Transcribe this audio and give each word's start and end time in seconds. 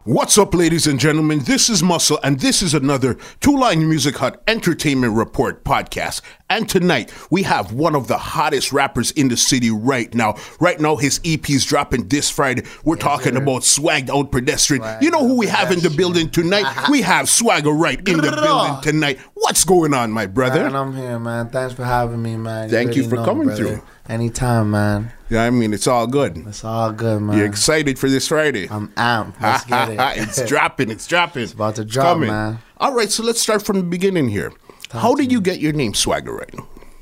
What's 0.04 0.36
up, 0.36 0.52
ladies 0.52 0.88
and 0.88 0.98
gentlemen? 0.98 1.44
This 1.44 1.70
is 1.70 1.80
Muscle, 1.80 2.18
and 2.24 2.40
this 2.40 2.60
is 2.60 2.74
another 2.74 3.16
Two 3.38 3.56
Line 3.56 3.88
Music 3.88 4.16
Hut 4.16 4.42
Entertainment 4.48 5.14
Report 5.14 5.62
podcast. 5.62 6.22
And 6.50 6.68
tonight, 6.68 7.14
we 7.30 7.44
have 7.44 7.72
one 7.72 7.94
of 7.94 8.08
the 8.08 8.18
hottest 8.18 8.72
rappers 8.72 9.12
in 9.12 9.28
the 9.28 9.36
city 9.36 9.70
right 9.70 10.12
now. 10.12 10.34
Right 10.58 10.80
now, 10.80 10.96
his 10.96 11.20
EP 11.24 11.48
is 11.48 11.64
dropping 11.64 12.08
this 12.08 12.28
Friday. 12.28 12.64
We're 12.82 12.96
talking 12.96 13.36
about 13.36 13.62
Swagged 13.62 14.10
Out 14.10 14.32
Pedestrian. 14.32 14.82
you 15.00 15.12
know 15.12 15.24
who 15.24 15.38
we 15.38 15.46
have 15.46 15.70
in 15.70 15.78
the 15.78 15.90
building 15.90 16.28
tonight? 16.28 16.66
we 16.90 17.02
have 17.02 17.28
Swagger 17.28 17.70
Right 17.70 18.00
in 18.08 18.16
the 18.16 18.32
building 18.42 18.80
tonight. 18.82 19.20
What's 19.34 19.62
going 19.62 19.94
on, 19.94 20.10
my 20.10 20.26
brother? 20.26 20.64
Man, 20.64 20.74
I'm 20.74 20.96
here, 20.96 21.20
man. 21.20 21.50
Thanks 21.50 21.74
for 21.74 21.84
having 21.84 22.20
me, 22.20 22.36
man. 22.36 22.68
Thank 22.68 22.96
you 22.96 23.04
already 23.04 23.16
for 23.16 23.24
coming 23.24 23.46
brother. 23.46 23.76
through. 23.76 23.82
Anytime, 24.12 24.72
man. 24.72 25.10
yeah, 25.30 25.44
I 25.44 25.48
mean, 25.48 25.72
it's 25.72 25.86
all 25.86 26.06
good. 26.06 26.36
It's 26.46 26.62
all 26.64 26.92
good, 26.92 27.22
man. 27.22 27.38
You 27.38 27.44
excited 27.44 27.98
for 27.98 28.10
this 28.10 28.28
Friday? 28.28 28.68
I'm 28.70 28.88
amped. 28.88 29.40
Let's 29.40 29.64
get 29.64 29.88
it. 29.88 29.98
it's 30.18 30.46
dropping. 30.46 30.90
It's 30.90 31.06
dropping. 31.06 31.44
It's 31.44 31.54
about 31.54 31.76
to 31.76 31.84
drop, 31.86 32.18
man. 32.18 32.58
All 32.76 32.92
right, 32.92 33.10
so 33.10 33.22
let's 33.22 33.40
start 33.40 33.64
from 33.64 33.78
the 33.78 33.84
beginning 33.84 34.28
here. 34.28 34.52
How 34.90 35.14
did 35.14 35.32
you 35.32 35.40
get 35.40 35.60
your 35.60 35.72
name 35.72 35.94
Swagger 35.94 36.34
right? 36.34 36.54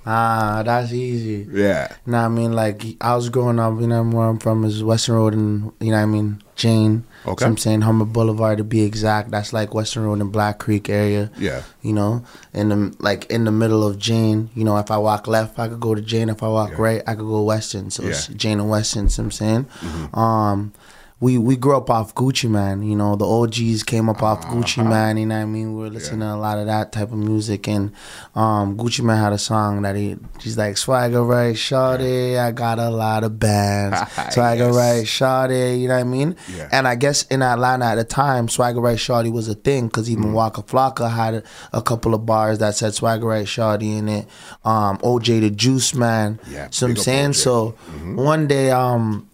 Ah, 0.06 0.62
that's 0.64 0.92
easy. 0.92 1.48
Yeah. 1.50 1.88
You 2.06 2.12
know 2.12 2.18
what 2.18 2.24
I 2.24 2.28
mean? 2.28 2.52
Like, 2.52 2.84
I 3.00 3.16
was 3.16 3.28
growing 3.28 3.58
up, 3.58 3.80
you 3.80 3.88
know, 3.88 4.04
where 4.04 4.28
I'm 4.28 4.38
from 4.38 4.64
is 4.64 4.84
Weston 4.84 5.14
Road 5.16 5.34
and, 5.34 5.72
you 5.80 5.90
know 5.90 5.96
what 5.96 6.02
I 6.02 6.06
mean, 6.06 6.42
Jane. 6.60 7.04
Okay. 7.26 7.42
So 7.42 7.46
I'm 7.48 7.56
saying 7.56 7.80
Humber 7.80 8.04
Boulevard 8.04 8.58
to 8.58 8.64
be 8.64 8.82
exact. 8.82 9.30
That's 9.30 9.52
like 9.52 9.72
Weston 9.74 10.04
Road 10.04 10.20
and 10.20 10.30
Black 10.30 10.58
Creek 10.58 10.88
area. 10.90 11.30
Yeah. 11.38 11.62
You 11.80 11.94
know, 11.94 12.22
in 12.52 12.68
the 12.68 12.94
like 12.98 13.24
in 13.30 13.44
the 13.44 13.50
middle 13.50 13.86
of 13.86 13.98
Jane. 13.98 14.50
You 14.54 14.64
know, 14.64 14.76
if 14.76 14.90
I 14.90 14.98
walk 14.98 15.26
left, 15.26 15.58
I 15.58 15.68
could 15.68 15.80
go 15.80 15.94
to 15.94 16.02
Jane. 16.02 16.28
If 16.28 16.42
I 16.42 16.48
walk 16.48 16.78
right, 16.78 17.02
I 17.06 17.14
could 17.14 17.26
go 17.26 17.42
Weston. 17.42 17.90
So 17.90 18.04
it's 18.04 18.28
Yeah. 18.28 18.32
Mm-hmm. 18.32 18.36
Jane 18.36 18.60
and 18.60 18.70
Weston. 18.70 19.08
So 19.08 19.22
I'm 19.22 19.30
saying, 19.30 19.66
um, 20.14 20.72
we 21.20 21.36
we 21.36 21.54
grew 21.56 21.76
up 21.76 21.90
off 21.90 22.14
Gucci 22.14 22.48
Mane. 22.48 22.82
You 22.82 22.96
know, 22.96 23.14
the 23.14 23.26
OGs 23.26 23.82
came 23.82 24.08
up 24.08 24.22
off 24.22 24.42
Uh-huh. 24.44 24.54
Gucci 24.54 24.86
Mane. 24.88 25.18
You 25.18 25.26
know 25.26 25.36
what 25.36 25.42
I 25.42 25.44
mean? 25.44 25.74
We 25.76 25.82
were 25.82 25.90
listening 25.90 26.20
to 26.20 26.32
a 26.32 26.36
lot 26.36 26.58
of 26.58 26.66
that 26.66 26.92
type 26.92 27.12
of 27.12 27.18
music, 27.18 27.68
and 27.68 27.92
um, 28.34 28.76
Gucci 28.78 29.04
Mane 29.04 29.18
had 29.18 29.32
a 29.34 29.38
song 29.38 29.82
that 29.82 29.96
he 29.96 30.16
he's 30.40 30.56
like 30.56 30.76
Swagger 30.78 31.22
right, 31.22 31.54
Shawty, 31.54 32.38
I 32.38 32.52
got 32.52 32.78
a 32.78 32.88
lot 32.90 33.24
of 33.24 33.38
bands. 33.38 33.98
Swagger 34.34 34.68
Yes. 34.72 34.74
right, 34.76 35.04
Shawty. 35.04 35.80
You 35.80 35.88
know 35.88 35.94
what 35.94 36.00
I 36.00 36.04
mean? 36.04 36.36
Yeah. 36.56 36.68
And 36.72 36.88
I 36.88 36.94
guess 36.94 37.24
in 37.24 37.42
Atlanta 37.42 37.84
at 37.84 37.96
the 37.96 38.04
time, 38.04 38.48
Swagger 38.48 38.80
Right 38.80 38.96
Shawty 38.98 39.30
was 39.32 39.48
a 39.48 39.54
thing 39.54 39.86
because 39.88 40.08
Mm-hmm. 40.08 40.20
even 40.22 40.32
Waka 40.32 40.62
Flocka 40.62 41.10
had 41.10 41.34
a, 41.34 41.42
a 41.74 41.82
couple 41.82 42.14
of 42.14 42.24
bars 42.26 42.58
that 42.60 42.74
said 42.74 42.94
Swagger 42.94 43.26
Right 43.26 43.46
Shawty 43.46 43.98
in 43.98 44.08
it. 44.08 44.26
Um, 44.64 44.96
OJ 44.98 45.40
da 45.42 45.50
Juiceman. 45.50 46.38
Yeah, 46.48 46.68
So 46.70 46.86
I'm 46.86 46.96
saying 46.96 47.30
OJ. 47.30 47.34
so. 47.36 47.70
One 48.16 48.46
day, 48.46 48.70
um, 48.70 49.28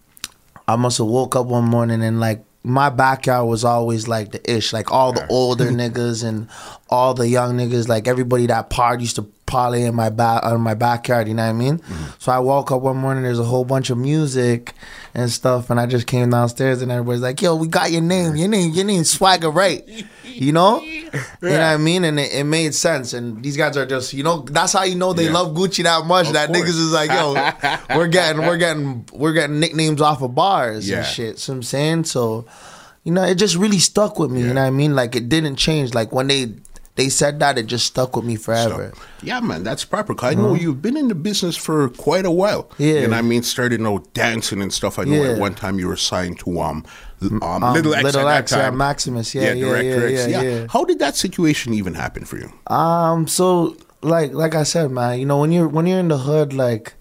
I 0.69 0.77
must 0.77 0.99
have 0.99 1.07
woke 1.07 1.37
up 1.37 1.47
one 1.47 1.65
morning 1.65 2.03
and 2.03 2.21
like 2.21 2.45
my 2.67 2.91
backyard 2.91 3.47
was 3.47 3.65
always 3.65 4.09
like 4.09 4.33
the 4.33 4.53
ish, 4.53 4.73
like 4.73 4.91
all 4.91 5.13
the 5.13 5.25
older 5.29 5.67
niggas 5.71 6.25
and 6.25 6.49
all 6.91 7.15
the 7.15 7.29
young 7.29 7.57
niggas, 7.57 7.87
like 7.87 8.09
everybody 8.09 8.47
that 8.47 8.71
part 8.71 9.01
used 9.01 9.15
to 9.17 9.23
parlay 9.47 9.85
in 9.85 9.95
my 9.95 10.11
back 10.11 10.45
on 10.45 10.61
my 10.61 10.75
backyard. 10.75 11.29
You 11.29 11.35
know 11.35 11.45
what 11.45 11.51
I 11.51 11.53
mean? 11.53 11.79
Mm-hmm. 11.79 12.05
So 12.19 12.33
I 12.33 12.41
woke 12.41 12.73
up 12.73 12.83
one 12.83 12.97
morning. 12.97 13.23
There's 13.23 13.39
a 13.39 13.45
whole 13.45 13.65
bunch 13.65 13.91
of 13.91 13.99
music 13.99 14.75
and 15.15 15.31
stuff, 15.31 15.71
and 15.71 15.79
I 15.79 15.87
just 15.87 16.09
came 16.09 16.31
downstairs 16.31 16.83
and 16.83 16.91
everybody's 16.91 17.23
like, 17.23 17.41
"Yo, 17.41 17.55
we 17.55 17.69
got 17.69 17.93
your 17.93 18.03
name. 18.03 18.35
Your 18.35 18.49
name. 18.49 18.73
Your 18.73 18.85
name 18.85 19.05
Swagger 19.05 19.51
right." 19.51 19.85
You 20.39 20.53
know? 20.53 20.81
You 20.83 21.11
know 21.13 21.21
what 21.41 21.61
I 21.61 21.77
mean? 21.77 22.05
And 22.05 22.21
it, 22.21 22.33
it 22.33 22.45
made 22.45 22.75
sense. 22.75 23.13
And 23.15 23.43
these 23.43 23.57
guys 23.57 23.77
are 23.77 23.87
just, 23.87 24.13
you 24.13 24.23
know, 24.23 24.41
that's 24.41 24.73
how 24.75 24.83
you 24.85 24.95
know 24.95 25.13
they 25.13 25.25
Yeah. 25.25 25.33
love 25.33 25.55
Gucci 25.57 25.83
that 25.85 26.05
much. 26.07 26.27
Of 26.29 26.33
that 26.35 26.49
course. 26.49 26.61
niggas 26.61 26.69
is 26.69 26.93
like, 26.93 27.11
yo, 27.11 27.35
we're 27.97 28.09
getting, 28.09 28.43
we're 28.43 28.59
getting, 28.59 29.07
we're 29.13 29.33
getting 29.33 29.59
nicknames 29.61 30.01
off 30.01 30.23
of 30.23 30.35
bars 30.35 30.89
Yeah. 30.89 30.99
and 30.99 31.07
shit. 31.07 31.39
So 31.39 31.53
I'm 31.55 31.63
saying, 31.63 32.05
so, 32.05 32.45
you 33.05 33.13
know, 33.13 33.23
it 33.25 33.37
just 33.37 33.57
really 33.57 33.79
stuck 33.79 34.19
with 34.19 34.31
me. 34.31 34.41
You 34.43 34.49
know 34.53 34.63
what 34.63 34.67
I 34.67 34.71
mean? 34.71 34.95
Like 34.95 35.15
it 35.17 35.29
didn't 35.29 35.57
change. 35.57 35.95
Like 35.95 36.13
when 36.13 36.27
they 36.27 36.53
they 36.97 37.09
said 37.09 37.39
that, 37.41 37.57
it 37.59 37.67
just 37.67 37.87
stuck 37.87 38.17
with 38.17 38.25
me 38.25 38.37
forever. 38.37 38.93
Yeah, 39.23 39.41
man, 39.41 39.63
that's 39.63 39.85
proper. 39.85 40.15
I 40.25 40.35
know 40.35 40.55
you've 40.55 40.83
been 40.83 40.97
in 40.97 41.09
the 41.09 41.15
business 41.15 41.55
for 41.57 41.89
quite 41.91 42.25
a 42.27 42.31
while. 42.31 42.71
Yeah. 42.79 43.01
And 43.01 43.15
I 43.15 43.23
mean, 43.23 43.43
starting 43.43 43.87
out 43.87 44.13
dancing 44.15 44.61
and 44.63 44.73
stuff. 44.73 44.99
I 44.99 45.05
know 45.05 45.23
Yeah. 45.23 45.33
at 45.33 45.39
one 45.39 45.55
time 45.55 45.79
you 45.79 45.89
were 45.89 45.97
signed 45.97 46.39
to 46.41 46.61
um, 46.61 46.85
um, 47.23 47.43
Um, 47.43 47.75
Little 47.75 47.95
X 47.95 48.05
Little 48.05 48.29
at 48.29 48.39
X, 48.39 48.53
yeah. 48.53 48.71
Maximus, 48.71 49.35
yeah, 49.35 49.53
yeah, 49.53 49.65
Director 49.65 50.09
yeah, 50.09 50.19
X. 50.21 50.31
yeah, 50.31 50.43
yeah. 50.43 50.67
How 50.71 50.85
did 50.85 50.99
that 50.99 51.17
situation 51.17 51.73
even 51.75 51.95
happen 51.95 52.25
for 52.25 52.37
you? 52.39 52.51
Um, 52.75 53.27
so 53.29 53.77
like 54.03 54.33
like 54.33 54.55
I 54.55 54.63
said, 54.65 54.91
man, 54.91 55.19
you 55.21 55.27
know, 55.27 55.39
when 55.41 55.53
you're 55.53 55.69
when 55.69 55.87
you're 55.87 55.99
in 56.01 56.09
the 56.09 56.19
hood, 56.19 56.53
like 56.53 56.95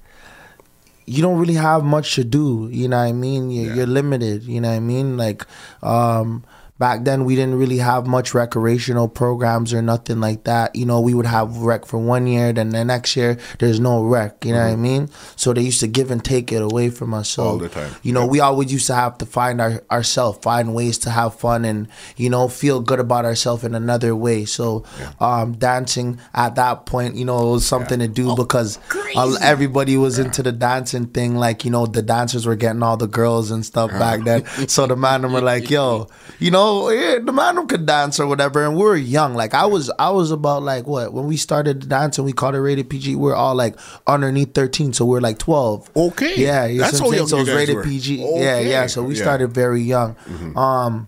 you 1.05 1.21
don't 1.21 1.37
really 1.37 1.53
have 1.55 1.83
much 1.83 2.15
to 2.15 2.23
do. 2.23 2.67
You 2.71 2.87
know 2.87 2.97
what 2.97 3.03
I 3.03 3.11
mean? 3.13 3.51
You're, 3.51 3.67
Yeah. 3.69 3.75
you're 3.75 3.87
limited. 3.87 4.43
You 4.43 4.59
know 4.61 4.69
what 4.69 4.75
I 4.77 4.79
mean? 4.79 5.17
Like, 5.17 5.45
um, 5.83 6.43
back 6.77 7.05
then 7.05 7.23
we 7.23 7.35
didn't 7.35 7.55
really 7.55 7.77
have 7.77 8.05
much 8.05 8.33
recreational 8.33 9.07
programs 9.07 9.73
or 9.73 9.81
nothing 9.81 10.19
like 10.19 10.43
that. 10.43 10.75
You 10.75 10.85
know, 10.85 10.99
we 10.99 11.13
would 11.13 11.25
have 11.25 11.57
rec 11.57 11.85
for 11.85 11.97
one 11.99 12.27
year, 12.27 12.51
then 12.51 12.69
the 12.69 12.83
next 12.83 13.15
year 13.15 13.37
there's 13.59 13.79
no 13.79 14.03
rec. 14.03 14.43
You 14.43 14.51
know 14.53 14.59
what 14.59 14.73
I 14.73 14.75
mean? 14.75 15.09
So 15.37 15.53
they 15.53 15.61
used 15.61 15.79
to 15.79 15.87
give 15.87 16.11
and 16.11 16.23
take 16.23 16.51
it 16.51 16.61
away 16.61 16.89
from 16.89 17.13
us. 17.13 17.29
So 17.29 17.43
Mm-hmm. 17.45 17.51
All 17.51 17.57
the 17.59 17.69
time. 17.69 17.91
You 18.03 18.11
know, 18.13 18.23
Yeah. 18.23 18.29
we 18.29 18.39
always 18.41 18.73
used 18.73 18.87
to 18.87 18.95
have 18.95 19.17
to 19.19 19.25
find 19.25 19.61
our 19.61 19.81
ourselves, 19.91 20.39
find 20.41 20.73
ways 20.75 20.97
to 20.99 21.09
have 21.11 21.35
fun 21.39 21.63
and 21.63 21.87
you 22.17 22.29
know 22.29 22.47
feel 22.47 22.79
good 22.81 22.99
about 22.99 23.23
ourselves 23.23 23.63
in 23.63 23.75
another 23.75 24.15
way. 24.15 24.45
So, 24.45 24.83
um, 25.19 25.53
dancing 25.53 26.19
at 26.33 26.55
that 26.55 26.85
point, 26.85 27.15
you 27.15 27.23
know, 27.25 27.37
it 27.49 27.51
was 27.51 27.65
something 27.65 27.99
to 27.99 28.07
do 28.07 28.35
because 28.35 28.79
uh, 29.15 29.35
everybody 29.41 29.95
was 29.95 30.17
into 30.19 30.41
the 30.43 30.51
dancing 30.51 31.05
thing. 31.07 31.35
Like 31.35 31.63
you 31.65 31.71
know, 31.71 31.85
the 31.85 32.01
dancers 32.01 32.45
were 32.45 32.55
getting 32.55 32.83
all 32.83 32.97
the 32.97 33.07
girls 33.07 33.51
and 33.51 33.63
stuff 33.65 33.91
back 33.91 34.23
then. 34.23 34.45
so 34.67 34.87
the 34.87 34.95
man 34.95 35.21
them 35.21 35.31
were 35.33 35.41
like, 35.41 35.69
"Yo, 35.69 36.07
you 36.39 36.49
know, 36.51 36.64
yeah, 36.89 37.19
the 37.19 37.31
man 37.33 37.67
could 37.67 37.85
dance 37.85 38.19
or 38.19 38.27
whatever." 38.27 38.63
And 38.63 38.75
we 38.75 38.83
were 38.83 38.95
young. 38.95 39.33
Like 39.35 39.53
I 39.53 39.65
was, 39.65 39.91
I 39.99 40.09
was 40.11 40.31
about 40.31 40.63
like 40.63 40.87
what 40.87 41.13
when 41.13 41.25
we 41.27 41.37
started 41.37 41.87
dancing, 41.89 42.23
we 42.25 42.33
called 42.33 42.55
it 42.55 42.59
rated 42.61 42.89
PG. 42.89 43.15
We 43.15 43.31
are 43.31 43.35
all 43.35 43.55
like 43.55 43.75
underneath 44.07 44.53
thirteen, 44.53 44.93
so 44.93 45.05
we 45.05 45.17
are 45.17 45.21
like 45.21 45.37
twelve. 45.37 45.89
Okay. 45.95 46.35
Yeah, 46.37 46.65
you 46.65 46.79
That's 46.79 46.99
what 47.01 47.07
I'm 47.09 47.13
saying? 47.15 47.27
So 47.27 47.35
you 47.37 47.41
it's 47.43 47.51
rated 47.51 47.75
were. 47.77 47.83
PG. 47.83 48.15
Yeah, 48.17 48.25
Okay. 48.25 48.69
yeah. 48.69 48.87
So 48.87 49.01
we 49.03 49.09
Yeah. 49.09 49.13
Mm-hmm. 49.19 49.23
started 49.23 49.47
very 49.53 49.81
young. 49.81 50.15
Um, 50.55 51.07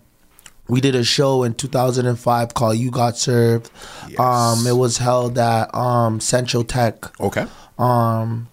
we 0.68 0.80
did 0.82 0.94
a 0.94 1.02
show 1.04 1.44
in 1.44 1.54
2005 1.54 2.52
called 2.54 2.76
"You 2.76 2.90
Got 2.90 3.16
Served." 3.16 3.70
Um, 4.18 4.66
it 4.66 4.76
was 4.76 4.98
held 4.98 5.38
at 5.38 5.74
um 5.74 6.20
Central 6.20 6.64
Tech. 6.64 7.04
Okay. 7.20 7.46
Um, 7.78 8.48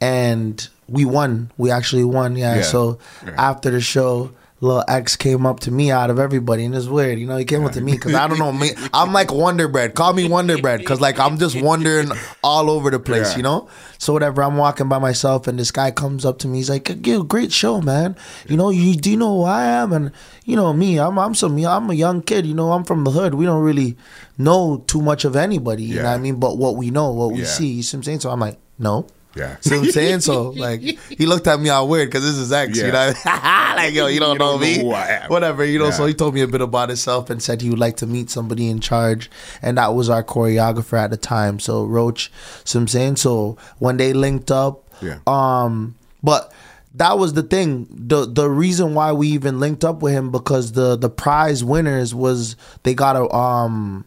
and 0.00 0.68
we 0.88 1.04
won. 1.04 1.50
We 1.56 1.70
actually 1.70 2.04
won. 2.04 2.36
Yeah. 2.36 2.56
Yeah. 2.56 2.62
So 2.62 2.98
Yeah. 3.24 3.32
after 3.38 3.70
the 3.70 3.80
show. 3.80 4.30
Lil 4.60 4.84
X 4.88 5.14
came 5.14 5.46
up 5.46 5.60
to 5.60 5.70
me 5.70 5.90
out 5.92 6.10
of 6.10 6.18
everybody, 6.18 6.64
and 6.64 6.74
it's 6.74 6.86
weird, 6.86 7.18
you 7.18 7.26
know. 7.26 7.36
He 7.36 7.44
came 7.44 7.64
up 7.64 7.72
to 7.72 7.80
me 7.80 7.92
because 7.92 8.14
I 8.14 8.26
don't 8.26 8.40
know 8.40 8.52
me. 8.52 8.70
I'm 8.92 9.12
like 9.12 9.32
Wonder 9.32 9.68
Bread. 9.68 9.94
Call 9.94 10.12
me 10.14 10.28
Wonder 10.28 10.58
Bread 10.58 10.80
because 10.80 11.00
like 11.00 11.20
I'm 11.20 11.38
just 11.38 11.60
wandering 11.60 12.10
all 12.42 12.68
over 12.68 12.90
the 12.90 12.98
place, 12.98 13.30
Yeah. 13.30 13.36
you 13.36 13.42
know. 13.44 13.68
So 13.98 14.12
whatever, 14.12 14.42
I'm 14.42 14.56
walking 14.56 14.88
by 14.88 14.98
myself, 14.98 15.46
and 15.46 15.58
this 15.58 15.70
guy 15.70 15.92
comes 15.92 16.24
up 16.24 16.38
to 16.40 16.48
me. 16.48 16.58
He's 16.58 16.70
like, 16.70 17.06
"Yo, 17.06 17.22
great 17.22 17.52
show, 17.52 17.80
man. 17.80 18.16
You 18.48 18.56
know, 18.56 18.70
you 18.70 18.96
do 18.96 19.10
you 19.12 19.16
know 19.16 19.38
who 19.38 19.42
I 19.44 19.64
am? 19.64 19.92
And 19.92 20.10
you 20.44 20.56
know 20.56 20.72
me. 20.72 20.98
I'm 20.98 21.18
I'm 21.18 21.34
some 21.36 21.56
I'm 21.64 21.88
a 21.90 21.94
young 21.94 22.20
kid. 22.22 22.44
You 22.44 22.54
know, 22.54 22.72
I'm 22.72 22.82
from 22.82 23.04
the 23.04 23.12
hood. 23.12 23.34
We 23.34 23.44
don't 23.44 23.62
really 23.62 23.96
know 24.38 24.82
too 24.88 25.00
much 25.02 25.24
of 25.24 25.36
anybody. 25.36 25.84
You 25.84 25.96
know 25.96 26.04
what 26.04 26.14
I 26.14 26.18
mean? 26.18 26.40
But 26.40 26.58
what 26.58 26.74
we 26.76 26.90
know, 26.90 27.12
what 27.12 27.32
we 27.32 27.40
Yeah. 27.40 27.46
see. 27.46 27.66
You 27.68 27.82
see 27.84 27.96
what 27.96 28.00
I'm 28.00 28.04
saying? 28.04 28.20
So 28.20 28.30
I'm 28.30 28.40
like, 28.40 28.58
no. 28.78 29.06
Yeah. 29.36 29.56
See 29.60 29.76
what 29.76 29.86
I'm 29.86 29.90
saying? 29.92 30.20
So 30.20 30.50
like 30.56 30.80
he 30.80 31.26
looked 31.26 31.46
at 31.46 31.60
me 31.60 31.68
all 31.68 31.86
weird 31.88 32.08
because 32.08 32.24
this 32.24 32.34
is 32.36 32.50
X, 32.50 32.78
you 32.78 32.90
know. 32.90 33.12
like 33.24 33.92
yo, 33.94 34.06
you 34.06 34.18
don't, 34.20 34.32
You 34.34 34.38
know 34.38 34.52
don't 34.52 34.60
me. 34.60 34.78
know 34.78 34.84
who 34.84 34.90
I 34.92 35.06
am. 35.22 35.30
Whatever, 35.30 35.64
you 35.64 35.78
know. 35.78 35.90
So 35.90 36.06
he 36.06 36.14
told 36.14 36.34
me 36.34 36.40
a 36.40 36.46
bit 36.48 36.60
about 36.60 36.88
himself 36.88 37.30
and 37.30 37.42
said 37.42 37.60
he 37.62 37.70
would 37.70 37.78
like 37.78 37.96
to 37.98 38.06
meet 38.06 38.30
somebody 38.30 38.68
in 38.68 38.80
charge, 38.80 39.30
and 39.62 39.78
that 39.78 39.94
was 39.94 40.08
our 40.10 40.24
choreographer 40.24 40.98
at 40.98 41.10
the 41.10 41.16
time. 41.16 41.60
So 41.60 41.84
Roach, 41.84 42.32
so 42.64 42.80
I'm 42.80 42.88
saying. 42.88 43.16
So 43.16 43.56
when 43.78 43.96
they 43.98 44.12
linked 44.12 44.50
up, 44.50 44.82
Yeah. 45.00 45.18
um, 45.26 45.94
but 46.22 46.52
that 46.94 47.18
was 47.18 47.34
the 47.34 47.42
thing. 47.44 47.86
the 47.90 48.24
The 48.26 48.48
reason 48.50 48.94
why 48.94 49.12
we 49.12 49.28
even 49.28 49.60
linked 49.60 49.84
up 49.84 50.02
with 50.02 50.14
him 50.14 50.30
because 50.32 50.72
the 50.72 50.96
the 50.96 51.10
prize 51.10 51.62
winners 51.62 52.14
was 52.14 52.56
they 52.82 52.94
got 52.94 53.14
a 53.14 53.32
um 53.32 54.04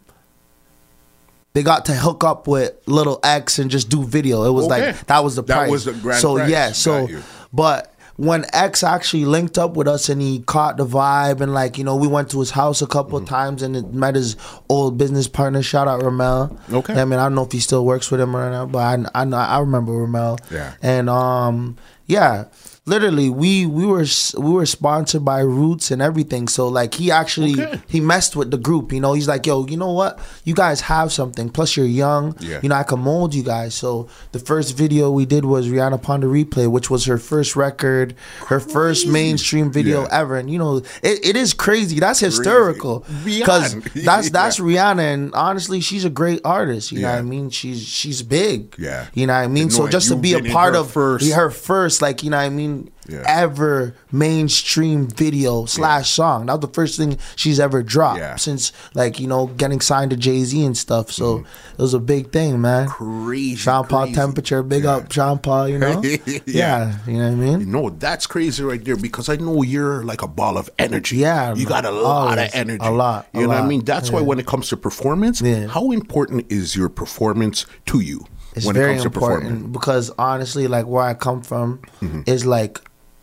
they 1.54 1.62
got 1.62 1.84
to 1.86 1.92
hook 1.94 2.24
up 2.24 2.46
with 2.48 2.72
little 2.86 3.20
X 3.22 3.58
and 3.58 3.70
just 3.70 3.88
do 3.88 4.02
video. 4.04 4.44
It 4.44 4.50
was 4.52 4.66
Okay. 4.66 4.86
like 4.92 5.06
that 5.06 5.22
was 5.24 5.36
the 5.36 5.42
That 5.42 5.54
prize. 5.54 5.70
was 5.70 5.84
the 5.84 5.92
grand 5.92 6.20
so 6.20 6.36
prize. 6.36 6.50
yeah, 6.50 6.72
so 6.72 7.08
but 7.52 7.88
when 8.16 8.44
X 8.52 8.82
actually 8.84 9.24
linked 9.24 9.56
up 9.58 9.74
with 9.74 9.88
us 9.88 10.08
and 10.10 10.20
he 10.20 10.40
caught 10.40 10.76
the 10.76 10.86
vibe 10.86 11.40
and 11.40 11.52
like 11.54 11.78
you 11.78 11.84
know 11.84 11.96
we 11.96 12.06
went 12.06 12.30
to 12.30 12.38
his 12.40 12.50
house 12.50 12.80
a 12.82 12.86
couple 12.86 13.18
Mm-hmm. 13.18 13.24
of 13.24 13.28
times 13.28 13.62
and 13.62 13.74
it 13.76 13.92
met 13.92 14.14
his 14.14 14.36
old 14.68 14.96
business 14.98 15.26
partner. 15.28 15.62
Shout 15.62 15.88
out 15.88 16.02
Ramel. 16.02 16.56
Okay. 16.72 17.00
I 17.00 17.04
mean 17.04 17.18
I 17.18 17.24
don't 17.24 17.34
know 17.34 17.44
if 17.44 17.52
he 17.52 17.60
still 17.60 17.84
works 17.84 18.10
with 18.10 18.20
him 18.20 18.34
right 18.36 18.50
now, 18.50 18.66
but 18.66 18.78
I 19.14 19.22
I 19.22 19.24
I 19.24 19.58
remember 19.60 19.92
Ramel. 19.92 20.38
Yeah. 20.50 20.74
And 20.82 21.08
um 21.10 21.76
yeah. 22.06 22.44
Literally 22.84 23.30
we 23.30 23.64
we 23.64 23.86
were 23.86 24.04
we 24.36 24.50
were 24.50 24.66
sponsored 24.66 25.24
by 25.24 25.38
Roots 25.40 25.90
and 25.92 26.02
everything. 26.02 26.48
So 26.48 26.66
like 26.68 26.94
he 26.94 27.10
actually 27.12 27.52
Okay. 27.52 27.80
he 27.86 28.00
messed 28.00 28.34
with 28.34 28.50
the 28.50 28.56
group. 28.58 28.92
You 28.92 29.00
know, 29.00 29.12
he's 29.12 29.28
like, 29.28 29.46
yo, 29.46 29.66
you 29.66 29.76
know 29.76 29.92
what? 29.92 30.18
You 30.44 30.54
guys 30.54 30.80
have 30.82 31.12
something. 31.12 31.48
Plus 31.50 31.76
you're 31.76 31.86
young. 31.86 32.34
Yeah. 32.40 32.58
You 32.62 32.68
know, 32.70 32.74
I 32.74 32.82
can 32.82 32.98
mold 33.00 33.34
you 33.34 33.44
guys. 33.44 33.74
So 33.74 34.08
the 34.32 34.40
first 34.40 34.76
video 34.76 35.10
we 35.12 35.26
did 35.26 35.44
was 35.44 35.68
Rihanna 35.68 36.02
the 36.20 36.26
Replay, 36.26 36.68
which 36.68 36.90
was 36.90 37.04
her 37.04 37.18
first 37.18 37.54
record, 37.54 38.14
her 38.48 38.58
first 38.58 39.06
mainstream 39.06 39.70
video 39.70 40.02
Yeah. 40.02 40.08
ever. 40.20 40.36
And 40.36 40.50
you 40.50 40.58
know, 40.58 40.78
it, 40.78 41.24
it 41.24 41.36
is 41.36 41.54
crazy. 41.54 42.00
That's 42.00 42.18
hysterical. 42.20 43.04
Because 43.24 43.74
that's 43.94 44.30
that's 44.38 44.58
Yeah. 44.58 44.64
Rihanna 44.64 45.02
and 45.14 45.34
honestly 45.34 45.80
she's 45.80 46.04
a 46.04 46.10
great 46.10 46.40
artist. 46.44 46.90
You 46.90 47.02
know 47.02 47.10
what 47.12 47.18
I 47.18 47.22
mean? 47.22 47.50
She's 47.50 47.80
she's 47.80 48.22
big. 48.22 48.74
Yeah. 48.78 49.06
You 49.14 49.26
know 49.28 49.34
what 49.34 49.44
I 49.44 49.46
mean? 49.46 49.64
And 49.64 49.72
So 49.72 49.86
just 49.86 50.08
to 50.08 50.16
be 50.16 50.34
a 50.34 50.42
part 50.52 50.74
of 50.74 50.90
first- 50.90 51.30
her 51.32 51.50
first, 51.50 52.02
like, 52.02 52.22
you 52.24 52.30
know 52.30 52.38
what 52.38 52.42
I 52.42 52.48
mean, 52.48 52.71
Yeah. 53.08 53.24
ever 53.26 53.94
mainstream 54.12 55.08
video 55.08 55.64
slash 55.66 56.10
song. 56.10 56.46
That 56.46 56.52
was 56.54 56.60
the 56.68 56.72
first 56.74 56.96
thing 56.96 57.18
she's 57.36 57.58
ever 57.58 57.82
dropped 57.82 58.18
Yeah. 58.20 58.28
Mm-hmm. 58.30 58.36
since 58.38 58.72
like, 58.94 59.18
you 59.18 59.26
know, 59.26 59.48
getting 59.48 59.80
signed 59.80 60.10
to 60.12 60.16
Jay 60.16 60.44
Z 60.44 60.64
and 60.64 60.76
stuff. 60.76 61.10
So 61.10 61.38
it 61.72 61.78
was 61.82 61.94
a 61.94 61.98
big 61.98 62.30
thing, 62.32 62.60
man. 62.60 62.88
Crazy. 62.88 63.56
Sean 63.56 63.86
Paul 63.86 64.02
crazy. 64.04 64.14
Temperature, 64.14 64.62
big 64.62 64.84
Yeah. 64.84 64.96
up 64.96 65.12
Sean 65.12 65.38
Paul, 65.38 65.68
you 65.68 65.78
know? 65.78 66.00
Yeah. 66.46 66.98
You 67.06 67.14
know 67.14 67.24
what 67.24 67.32
I 67.32 67.34
mean? 67.34 67.60
You 67.60 67.66
No, 67.66 67.90
that's 67.90 68.26
crazy 68.26 68.62
right 68.62 68.82
there 68.84 68.96
because 68.96 69.28
I 69.28 69.36
know 69.36 69.62
you're 69.62 70.04
like 70.04 70.22
a 70.22 70.28
ball 70.28 70.56
of 70.56 70.70
energy. 70.78 71.16
Yeah, 71.18 71.54
You 71.54 71.66
got 71.66 71.84
a 71.84 71.90
lot 71.90 72.38
Always. 72.38 72.50
of 72.50 72.54
energy. 72.54 72.84
A 72.86 72.90
lot, 72.90 73.26
a 73.34 73.38
You 73.38 73.42
know 73.46 73.48
what 73.54 73.62
I 73.62 73.66
mean? 73.66 73.84
That's 73.84 74.10
why 74.10 74.20
when 74.20 74.38
it 74.38 74.46
comes 74.46 74.68
to 74.68 74.76
performance, 74.76 75.40
how 75.70 75.90
important 75.90 76.50
is 76.50 76.76
your 76.76 76.88
performance 76.88 77.66
to 77.86 78.00
you 78.00 78.24
It's 78.54 78.64
when 78.66 78.74
very 78.76 78.92
it 78.92 78.94
comes 78.94 79.02
to 79.04 79.10
performing? 79.10 79.46
important 79.48 79.72
because 79.72 80.10
honestly, 80.18 80.66
like 80.68 80.86
where 80.86 81.02
I 81.04 81.14
come 81.14 81.42
from 81.42 81.80
Mm-hmm. 82.00 82.22
is 82.26 82.44
like 82.46 82.80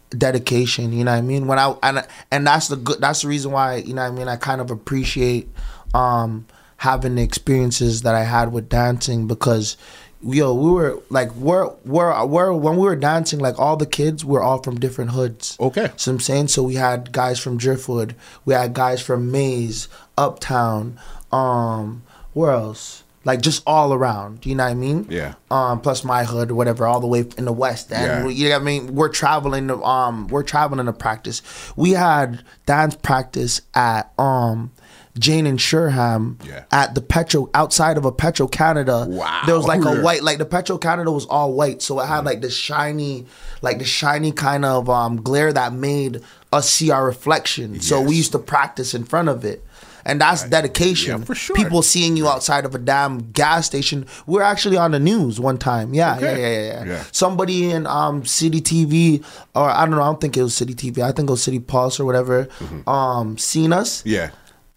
dedication. 0.10 0.92
You 0.94 1.04
know 1.04 1.12
what 1.12 1.18
I 1.18 1.22
mean? 1.22 1.48
When 1.48 1.60
I 1.60 1.76
and 1.84 2.06
and 2.32 2.48
that's 2.48 2.68
the 2.68 2.76
good. 2.76 3.00
That's 3.00 3.22
the 3.22 3.28
reason 3.28 3.52
why 3.52 3.78
you 3.78 3.94
know 3.94 4.04
what 4.04 4.14
I 4.14 4.16
mean. 4.16 4.28
I 4.28 4.36
kind 4.36 4.62
of 4.62 4.72
appreciate 4.72 5.50
um 5.94 6.46
having 6.78 7.16
the 7.16 7.24
experiences 7.24 8.04
that 8.04 8.16
I 8.16 8.24
had 8.24 8.52
with 8.52 8.70
dancing 8.70 9.28
because. 9.28 9.78
Yo, 10.22 10.54
we 10.54 10.70
were 10.70 11.02
like 11.10 11.34
we're 11.36 11.70
we're 11.86 12.26
we're 12.26 12.52
when 12.52 12.76
we 12.76 12.82
were 12.82 12.98
dancing, 12.98 13.40
like 13.40 13.58
all 13.58 13.78
the 13.78 13.86
kids 13.86 14.26
were 14.26 14.44
all 14.44 14.62
from 14.62 14.78
different 14.78 15.12
hoods. 15.12 15.56
Okay. 15.62 15.94
So 15.96 16.12
I'm 16.12 16.20
saying, 16.20 16.50
so 16.50 16.62
we 16.62 16.76
had 16.76 17.14
guys 17.14 17.40
from 17.40 17.56
Driftwood, 17.56 18.16
we 18.44 18.54
had 18.54 18.74
guys 18.74 19.02
from 19.02 19.32
Maze, 19.32 19.88
Uptown, 20.18 21.00
um, 21.32 22.04
where 22.34 22.52
else? 22.52 23.04
Like 23.26 23.42
just 23.42 23.64
all 23.68 23.94
around. 23.94 24.46
You 24.46 24.56
know 24.56 24.64
what 24.64 24.72
I 24.72 24.76
mean? 24.76 25.06
Yeah. 25.10 25.34
Um, 25.52 25.82
plus 25.82 26.04
my 26.04 26.24
hood 26.24 26.52
whatever, 26.52 26.86
all 26.88 27.00
the 27.02 27.08
way 27.08 27.26
in 27.38 27.46
the 27.46 27.52
west. 27.54 27.92
And 27.92 28.06
Yeah. 28.06 28.26
we- 28.26 28.34
you 28.34 28.50
know 28.50 28.56
what 28.56 28.62
I 28.62 28.66
mean? 28.66 28.96
We're 28.96 29.10
traveling 29.10 29.68
to 29.68 29.84
um 29.84 30.28
we're 30.30 30.44
traveling 30.44 30.86
to 30.86 30.94
practice. 30.94 31.42
We 31.76 31.92
had 31.92 32.44
dance 32.66 32.96
practice 32.96 33.62
at 33.76 34.12
um 34.18 34.72
Jane 35.18 35.46
and 35.48 35.60
Shoreham 35.60 36.38
Yeah. 36.48 36.64
at 36.72 36.96
the 36.96 37.02
Petro 37.02 37.50
outside 37.54 37.98
of 37.98 38.06
a 38.06 38.12
Petro 38.12 38.48
Canada. 38.48 39.06
Wow. 39.10 39.42
There 39.46 39.56
was 39.56 39.66
like 39.68 39.84
a 39.84 40.02
white 40.02 40.24
like 40.24 40.38
the 40.38 40.46
Petro 40.46 40.78
Canada 40.78 41.12
was 41.12 41.26
all 41.26 41.52
white, 41.52 41.82
so 41.82 42.00
it 42.00 42.06
had 42.06 42.24
like 42.24 42.40
the 42.40 42.50
shiny, 42.50 43.26
like 43.62 43.80
the 43.80 43.86
shiny 43.86 44.32
kind 44.32 44.64
of 44.64 44.90
um 44.90 45.22
glare 45.22 45.52
that 45.52 45.74
made 45.74 46.22
us 46.54 46.70
see 46.70 46.90
our 46.90 47.06
reflection. 47.06 47.82
So 47.82 48.00
we 48.00 48.16
used 48.16 48.32
to 48.32 48.40
practice 48.40 48.94
in 48.94 49.04
front 49.04 49.28
of 49.28 49.44
it. 49.44 49.66
And 50.10 50.20
that's 50.22 50.44
dedication. 50.50 51.20
Yeah, 51.20 51.26
for 51.26 51.36
sure. 51.36 51.56
People 51.56 51.82
seeing 51.82 52.18
you 52.18 52.28
outside 52.28 52.66
of 52.66 52.74
a 52.76 52.80
damn 52.80 53.32
gas 53.32 53.66
station. 53.68 54.06
We're 54.26 54.42
actually 54.42 54.78
on 54.78 54.92
the 54.92 55.00
news 55.00 55.40
one 55.40 55.58
time. 55.58 55.94
Yeah, 55.94 56.18
Okay. 56.18 56.42
yeah, 56.42 56.48
yeah, 56.48 56.68
yeah, 56.86 56.92
Yeah. 56.94 57.04
Somebody 57.12 57.70
in 57.72 57.86
um 57.88 58.26
City 58.26 58.62
TV 58.62 59.24
or 59.56 59.70
I 59.70 59.86
don't 59.86 59.92
know, 59.96 60.02
I 60.02 60.06
don't 60.12 60.20
think 60.22 60.36
it 60.38 60.44
was 60.44 60.56
City 60.56 60.74
TV. 60.74 61.00
I 61.04 61.12
think 61.12 61.30
it 61.30 61.32
was 61.32 61.44
City 61.44 61.60
Pulse 61.60 62.00
or 62.00 62.06
whatever. 62.06 62.48
Um 62.88 63.38
seen 63.38 63.72
us 63.74 64.00
Mm-hmm. 64.02 64.10
Yeah. 64.10 64.30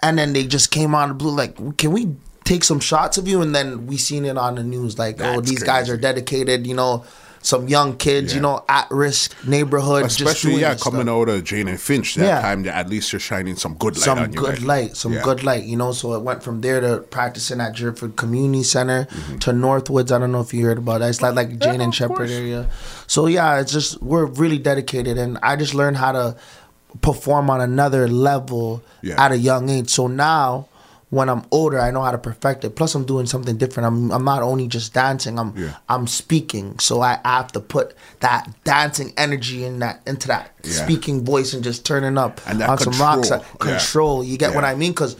and 0.02 0.18
then 0.18 0.32
they 0.32 0.44
just 0.46 0.70
came 0.70 0.94
on 0.94 1.08
the 1.08 1.14
blue 1.14 1.34
like 1.34 1.56
can 1.78 1.92
we 1.92 2.02
take 2.44 2.64
some 2.64 2.80
shots 2.80 3.18
of 3.18 3.28
you 3.28 3.40
and 3.40 3.54
then 3.54 3.86
we 3.86 3.96
seen 3.96 4.24
it 4.24 4.36
on 4.36 4.56
the 4.56 4.64
news 4.64 4.98
like 4.98 5.20
oh 5.20 5.36
That's 5.36 5.48
these 5.50 5.62
guys 5.62 5.88
are 5.88 5.96
dedicated 5.96 6.66
you 6.66 6.74
know 6.74 7.04
some 7.44 7.66
young 7.68 7.96
kids 7.96 8.34
you 8.34 8.40
know 8.40 8.64
at 8.68 8.86
risk 8.90 9.34
neighborhood 9.46 10.04
just 10.04 10.20
Especially, 10.20 10.52
doing 10.52 10.62
yeah, 10.62 10.74
coming 10.76 11.02
stuff. 11.02 11.08
out 11.16 11.28
of 11.28 11.42
Jane 11.44 11.66
and 11.68 11.80
Finch 11.80 12.14
that 12.14 12.24
Yeah. 12.24 12.40
time, 12.40 12.62
that 12.62 12.74
at 12.76 12.88
least 12.88 13.12
you're 13.12 13.20
shining 13.20 13.56
some 13.56 13.74
good 13.74 13.96
light 13.96 14.04
some 14.04 14.18
on 14.18 14.32
you. 14.32 14.38
good 14.38 14.54
guys. 14.56 14.64
light 14.64 14.96
some 14.96 15.12
Yeah. 15.12 15.22
good 15.22 15.42
light 15.42 15.64
you 15.64 15.76
know 15.76 15.90
so 15.92 16.14
it 16.14 16.22
went 16.22 16.42
from 16.42 16.60
there 16.60 16.80
to 16.80 16.98
practicing 17.10 17.60
at 17.60 17.74
Driftwood 17.74 18.16
Community 18.16 18.62
Center 18.62 19.06
Mm-hmm. 19.10 19.38
to 19.38 19.50
Northwoods 19.52 20.12
I 20.12 20.18
don't 20.18 20.30
know 20.32 20.40
if 20.40 20.54
you 20.54 20.64
heard 20.66 20.78
about 20.78 21.00
that 21.00 21.08
it's 21.10 21.20
like 21.20 21.34
like 21.34 21.58
Jane 21.58 21.80
and 21.80 21.92
Sheppard 21.94 22.16
course. 22.16 22.30
area 22.30 22.68
so 23.06 23.26
yeah 23.26 23.58
it's 23.60 23.72
just 23.72 24.00
we're 24.02 24.26
really 24.26 24.58
dedicated 24.58 25.18
and 25.18 25.38
I 25.42 25.56
just 25.56 25.74
learned 25.74 25.96
how 25.96 26.12
to 26.12 26.36
perform 27.00 27.48
on 27.50 27.60
another 27.60 28.06
level 28.08 28.82
Yeah. 29.02 29.22
at 29.24 29.32
a 29.32 29.38
young 29.38 29.68
age 29.68 29.90
so 29.90 30.06
now 30.06 30.68
when 31.12 31.28
I'm 31.28 31.42
older, 31.50 31.78
I 31.78 31.90
know 31.90 32.00
how 32.00 32.10
to 32.10 32.16
perfect 32.16 32.64
it. 32.64 32.74
Plus, 32.74 32.94
I'm 32.94 33.04
doing 33.04 33.26
something 33.26 33.58
different. 33.58 33.86
I'm 33.86 34.10
I'm 34.10 34.24
not 34.24 34.42
only 34.42 34.66
just 34.66 34.94
dancing. 34.94 35.38
I'm 35.38 35.52
Yeah. 35.56 35.76
I'm 35.86 36.06
speaking. 36.06 36.78
So 36.78 37.02
I 37.02 37.18
I, 37.22 37.36
have 37.36 37.52
to 37.52 37.60
put 37.60 37.94
that 38.20 38.48
dancing 38.64 39.12
energy 39.18 39.62
in 39.64 39.80
that 39.80 40.00
into 40.06 40.26
that 40.28 40.52
Yeah. 40.64 40.72
speaking 40.84 41.22
voice 41.22 41.52
and 41.52 41.62
just 41.62 41.84
turning 41.84 42.16
up 42.16 42.40
And 42.46 42.60
that 42.60 42.70
on 42.70 42.78
some 42.78 42.94
rocks. 42.98 43.28
control. 43.28 43.40
Yeah. 43.40 43.58
control. 43.76 44.24
You 44.24 44.38
get 44.38 44.54
what 44.54 44.64
I 44.64 44.74
mean? 44.74 44.92
Because 44.92 45.16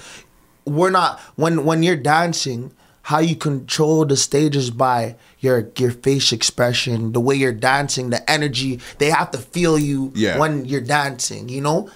we're 0.65 0.91
not 1.01 1.21
when 1.37 1.65
when 1.67 1.83
you're 1.83 2.03
dancing. 2.17 2.73
How 3.07 3.19
you 3.19 3.35
control 3.35 4.07
the 4.07 4.17
stages 4.17 4.71
by 4.71 5.17
your 5.41 5.69
your 5.77 5.91
face 5.91 6.31
expression, 6.33 7.11
the 7.13 7.19
way 7.21 7.35
you're 7.35 7.53
dancing, 7.73 8.11
the 8.11 8.23
energy. 8.31 8.79
They 8.99 9.11
have 9.11 9.33
to 9.33 9.39
feel 9.39 9.77
you 9.77 10.13
when 10.39 10.65
you're 10.65 10.87
dancing. 11.01 11.49
You 11.49 11.63
know, 11.63 11.91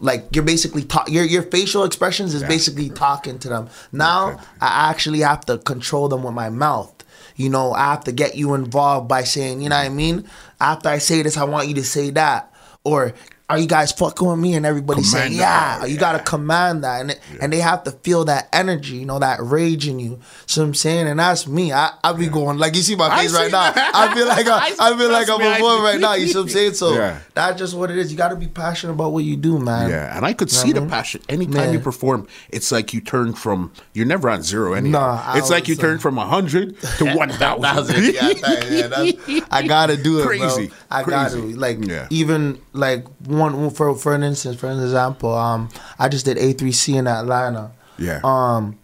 like 0.00 0.24
you're 0.34 0.44
basically 0.44 0.84
talk. 0.84 1.08
Your 1.10 1.24
your 1.24 1.42
facial 1.42 1.84
expressions 1.84 2.34
is 2.34 2.42
Yeah. 2.42 2.48
basically 2.48 2.90
talking 2.90 3.38
to 3.40 3.48
them. 3.48 3.68
Now 3.92 4.38
I 4.60 4.90
actually 4.90 5.20
have 5.20 5.44
to 5.46 5.58
control 5.58 6.08
them 6.08 6.22
with 6.22 6.34
my 6.34 6.50
mouth. 6.50 6.92
You 7.36 7.48
know, 7.50 7.72
I 7.72 7.86
have 7.86 8.04
to 8.04 8.12
get 8.12 8.36
you 8.36 8.54
involved 8.54 9.08
by 9.08 9.24
saying, 9.24 9.60
you 9.60 9.68
know 9.68 9.76
what 9.76 9.86
I 9.86 9.88
mean? 9.88 10.24
After 10.60 10.88
I 10.88 10.98
say 10.98 11.22
this, 11.22 11.36
I 11.36 11.42
want 11.44 11.66
you 11.66 11.74
to 11.74 11.82
say 11.84 12.10
that. 12.10 12.52
Or 12.84 13.12
are 13.54 13.58
you 13.58 13.66
guys 13.66 13.92
fucking 13.92 14.26
with 14.28 14.38
me? 14.38 14.54
And 14.54 14.66
everybody's 14.66 15.10
saying, 15.10 15.32
Command 15.32 15.40
yeah, 15.40 15.78
that, 15.80 15.90
you 15.90 15.98
gotta 15.98 16.18
command 16.22 16.84
that. 16.84 17.00
And 17.00 17.18
and 17.40 17.52
they 17.52 17.58
have 17.60 17.82
to 17.84 17.90
feel 17.92 18.24
that 18.26 18.48
energy, 18.52 18.96
you 18.96 19.06
know, 19.06 19.18
that 19.18 19.38
rage 19.42 19.88
in 19.88 19.98
you. 19.98 20.20
So 20.46 20.62
I'm 20.62 20.74
saying, 20.74 21.06
and 21.08 21.18
that's 21.20 21.46
me. 21.46 21.72
I, 21.72 21.90
I 22.02 22.12
be 22.12 22.28
going, 22.28 22.58
like 22.58 22.74
you 22.76 22.82
see 22.82 22.96
my 22.96 23.16
face 23.18 23.30
see 23.32 23.36
right 23.36 23.50
now. 23.52 23.72
I 23.76 24.14
feel 24.14 24.26
like 24.26 24.46
I, 24.48 24.72
I 24.78 24.96
feel 24.96 25.10
like 25.10 25.28
I'm 25.30 25.38
me, 25.40 25.46
I 25.46 25.56
a 25.56 25.60
boy 25.60 25.82
right 25.82 26.00
now. 26.00 26.14
You 26.14 26.26
see 26.28 26.34
what 26.36 26.42
I'm 26.42 26.48
saying? 26.48 26.74
So 26.74 26.94
Yeah. 26.94 27.18
that's 27.34 27.58
just 27.58 27.74
what 27.74 27.90
it 27.90 27.98
is. 27.98 28.10
You 28.10 28.18
gotta 28.18 28.36
be 28.36 28.48
passionate 28.48 28.92
about 28.94 29.12
what 29.12 29.24
you 29.24 29.36
do, 29.36 29.58
man. 29.58 29.90
Yeah, 29.90 30.16
and 30.16 30.24
I 30.24 30.32
could 30.32 30.50
see 30.50 30.72
the 30.72 30.86
passion. 30.86 31.22
Anytime 31.28 31.66
Yeah. 31.66 31.72
you 31.72 31.80
perform, 31.80 32.26
it's 32.50 32.70
like 32.72 32.92
you 32.94 33.00
turn 33.00 33.34
from 33.34 33.72
you're 33.92 34.06
never 34.06 34.28
on 34.30 34.42
zero 34.42 34.72
anyhow. 34.74 34.98
Nah, 35.24 35.36
it's 35.36 35.50
like 35.50 35.68
you 35.68 35.76
turn 35.76 35.98
from 35.98 36.16
hundred 36.16 36.80
to 36.98 37.12
one 37.14 37.30
thousand. 37.30 38.04
yeah, 38.14 38.20
that- 38.32 38.68
yeah, 38.70 38.86
that's- 38.88 39.42
I 39.50 39.66
gotta 39.66 39.96
do 39.96 40.20
it, 40.20 40.26
Crazy, 40.26 40.68
bro. 40.68 40.76
I 40.90 41.02
gotta 41.04 41.36
like 41.36 41.84
Yeah. 41.84 42.06
even 42.10 42.58
like 42.72 43.06
one 43.26 43.43
for 43.70 43.94
for 43.96 44.14
an 44.14 44.22
instance, 44.22 44.56
for 44.60 44.68
an 44.68 44.80
example, 44.82 45.34
um, 45.34 45.68
I 45.98 46.08
just 46.08 46.24
did 46.24 46.36
A3C 46.36 46.96
in 46.96 47.06
Atlanta. 47.06 47.70
Yeah. 47.98 48.20
Um, 48.24 48.78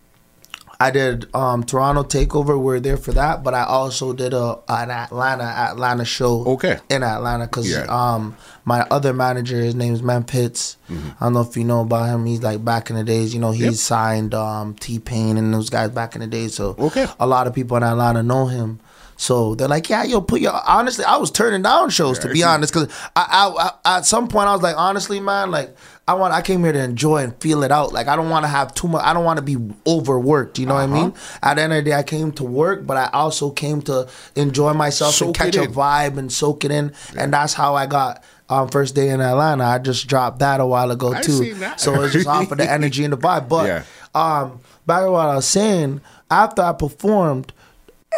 I 0.82 0.90
did 0.90 1.26
um 1.34 1.62
Toronto 1.64 2.02
Takeover. 2.04 2.58
We 2.58 2.76
are 2.76 2.80
there 2.80 2.96
for 2.96 3.12
that, 3.12 3.42
but 3.44 3.52
I 3.52 3.64
also 3.64 4.14
did 4.14 4.32
a 4.32 4.58
an 4.68 4.90
Atlanta 4.90 5.44
Atlanta 5.44 6.06
show. 6.06 6.42
Okay. 6.54 6.78
In 6.88 7.02
Atlanta, 7.02 7.44
because 7.46 7.68
Yeah. 7.70 7.84
um 7.88 8.34
my 8.64 8.86
other 8.90 9.12
manager, 9.12 9.56
his 9.60 9.74
name's 9.74 10.02
Man 10.02 10.24
Pitts. 10.24 10.76
I 10.88 10.94
don't 11.20 11.34
know 11.34 11.42
if 11.42 11.54
you 11.56 11.64
know 11.64 11.82
about 11.82 12.06
him. 12.08 12.24
He's 12.24 12.42
like 12.42 12.64
back 12.64 12.88
in 12.88 12.96
the 12.96 13.04
days. 13.04 13.34
You 13.34 13.40
know, 13.40 13.50
he 13.50 13.58
Mm-hmm. 13.64 13.70
Yep. 13.72 13.74
signed 13.74 14.34
um 14.34 14.74
T 14.74 14.98
Pain 14.98 15.36
and 15.36 15.52
those 15.52 15.68
guys 15.68 15.90
back 15.90 16.14
in 16.14 16.22
the 16.22 16.26
day. 16.26 16.48
So 16.48 16.74
Okay. 16.78 17.06
a 17.18 17.26
lot 17.26 17.46
of 17.46 17.54
people 17.54 17.76
in 17.76 17.82
Atlanta 17.82 18.22
know 18.22 18.46
him. 18.46 18.80
So 19.20 19.54
they're 19.54 19.68
like, 19.68 19.90
yeah, 19.90 20.02
yo, 20.04 20.22
put 20.22 20.40
your. 20.40 20.58
Honestly, 20.66 21.04
I 21.04 21.18
was 21.18 21.30
turning 21.30 21.60
down 21.60 21.90
shows 21.90 22.18
to 22.20 22.32
be 22.32 22.42
honest, 22.42 22.72
because 22.72 22.88
I, 23.14 23.26
I, 23.54 23.70
I, 23.84 23.98
at 23.98 24.06
some 24.06 24.28
point 24.28 24.48
I 24.48 24.52
was 24.54 24.62
like, 24.62 24.76
honestly, 24.78 25.20
man, 25.20 25.50
like 25.50 25.76
I 26.08 26.14
want, 26.14 26.32
I 26.32 26.40
came 26.40 26.64
here 26.64 26.72
to 26.72 26.82
enjoy 26.82 27.18
and 27.18 27.36
feel 27.36 27.62
it 27.62 27.70
out. 27.70 27.92
Like 27.92 28.08
I 28.08 28.16
don't 28.16 28.30
want 28.30 28.44
to 28.44 28.48
have 28.48 28.72
too 28.72 28.88
much. 28.88 29.04
I 29.04 29.12
don't 29.12 29.22
want 29.26 29.36
to 29.36 29.42
be 29.42 29.58
overworked. 29.86 30.58
You 30.58 30.64
know 30.64 30.74
what 30.74 30.84
I 30.84 30.86
mean? 30.86 31.08
Uh-huh. 31.08 31.38
At 31.42 31.54
the 31.56 31.62
end 31.62 31.72
of 31.74 31.84
the 31.84 31.90
day, 31.90 31.96
I 31.96 32.02
came 32.02 32.32
to 32.32 32.44
work, 32.44 32.86
but 32.86 32.96
I 32.96 33.10
also 33.12 33.50
came 33.50 33.82
to 33.82 34.08
enjoy 34.36 34.72
myself 34.72 35.14
Soak 35.14 35.26
and 35.28 35.36
catch 35.36 35.56
a 35.56 35.68
vibe 35.68 36.16
and 36.16 36.32
soak 36.32 36.64
it 36.64 36.70
in, 36.70 36.94
and 37.14 37.30
that's 37.30 37.52
how 37.52 37.74
I 37.74 37.84
got. 37.84 38.24
Um, 38.48 38.68
first 38.68 38.94
day 38.94 39.10
in 39.10 39.20
Atlanta, 39.20 39.64
I 39.64 39.78
just 39.78 40.06
dropped 40.08 40.38
that 40.38 40.60
a 40.60 40.66
while 40.66 40.90
ago 40.90 41.12
I 41.12 41.20
too. 41.20 41.54
So 41.76 42.02
it's 42.02 42.14
just 42.14 42.26
off 42.26 42.50
of 42.50 42.56
the 42.58 42.68
energy 42.78 43.04
and 43.04 43.12
the 43.12 43.18
vibe. 43.18 43.48
But 43.50 43.66
Yeah. 43.66 43.82
um, 44.12 44.60
back 44.86 45.02
to 45.04 45.10
what 45.12 45.28
I 45.28 45.36
was 45.36 45.46
saying, 45.46 46.00
after 46.30 46.62
I 46.62 46.72
performed, 46.72 47.52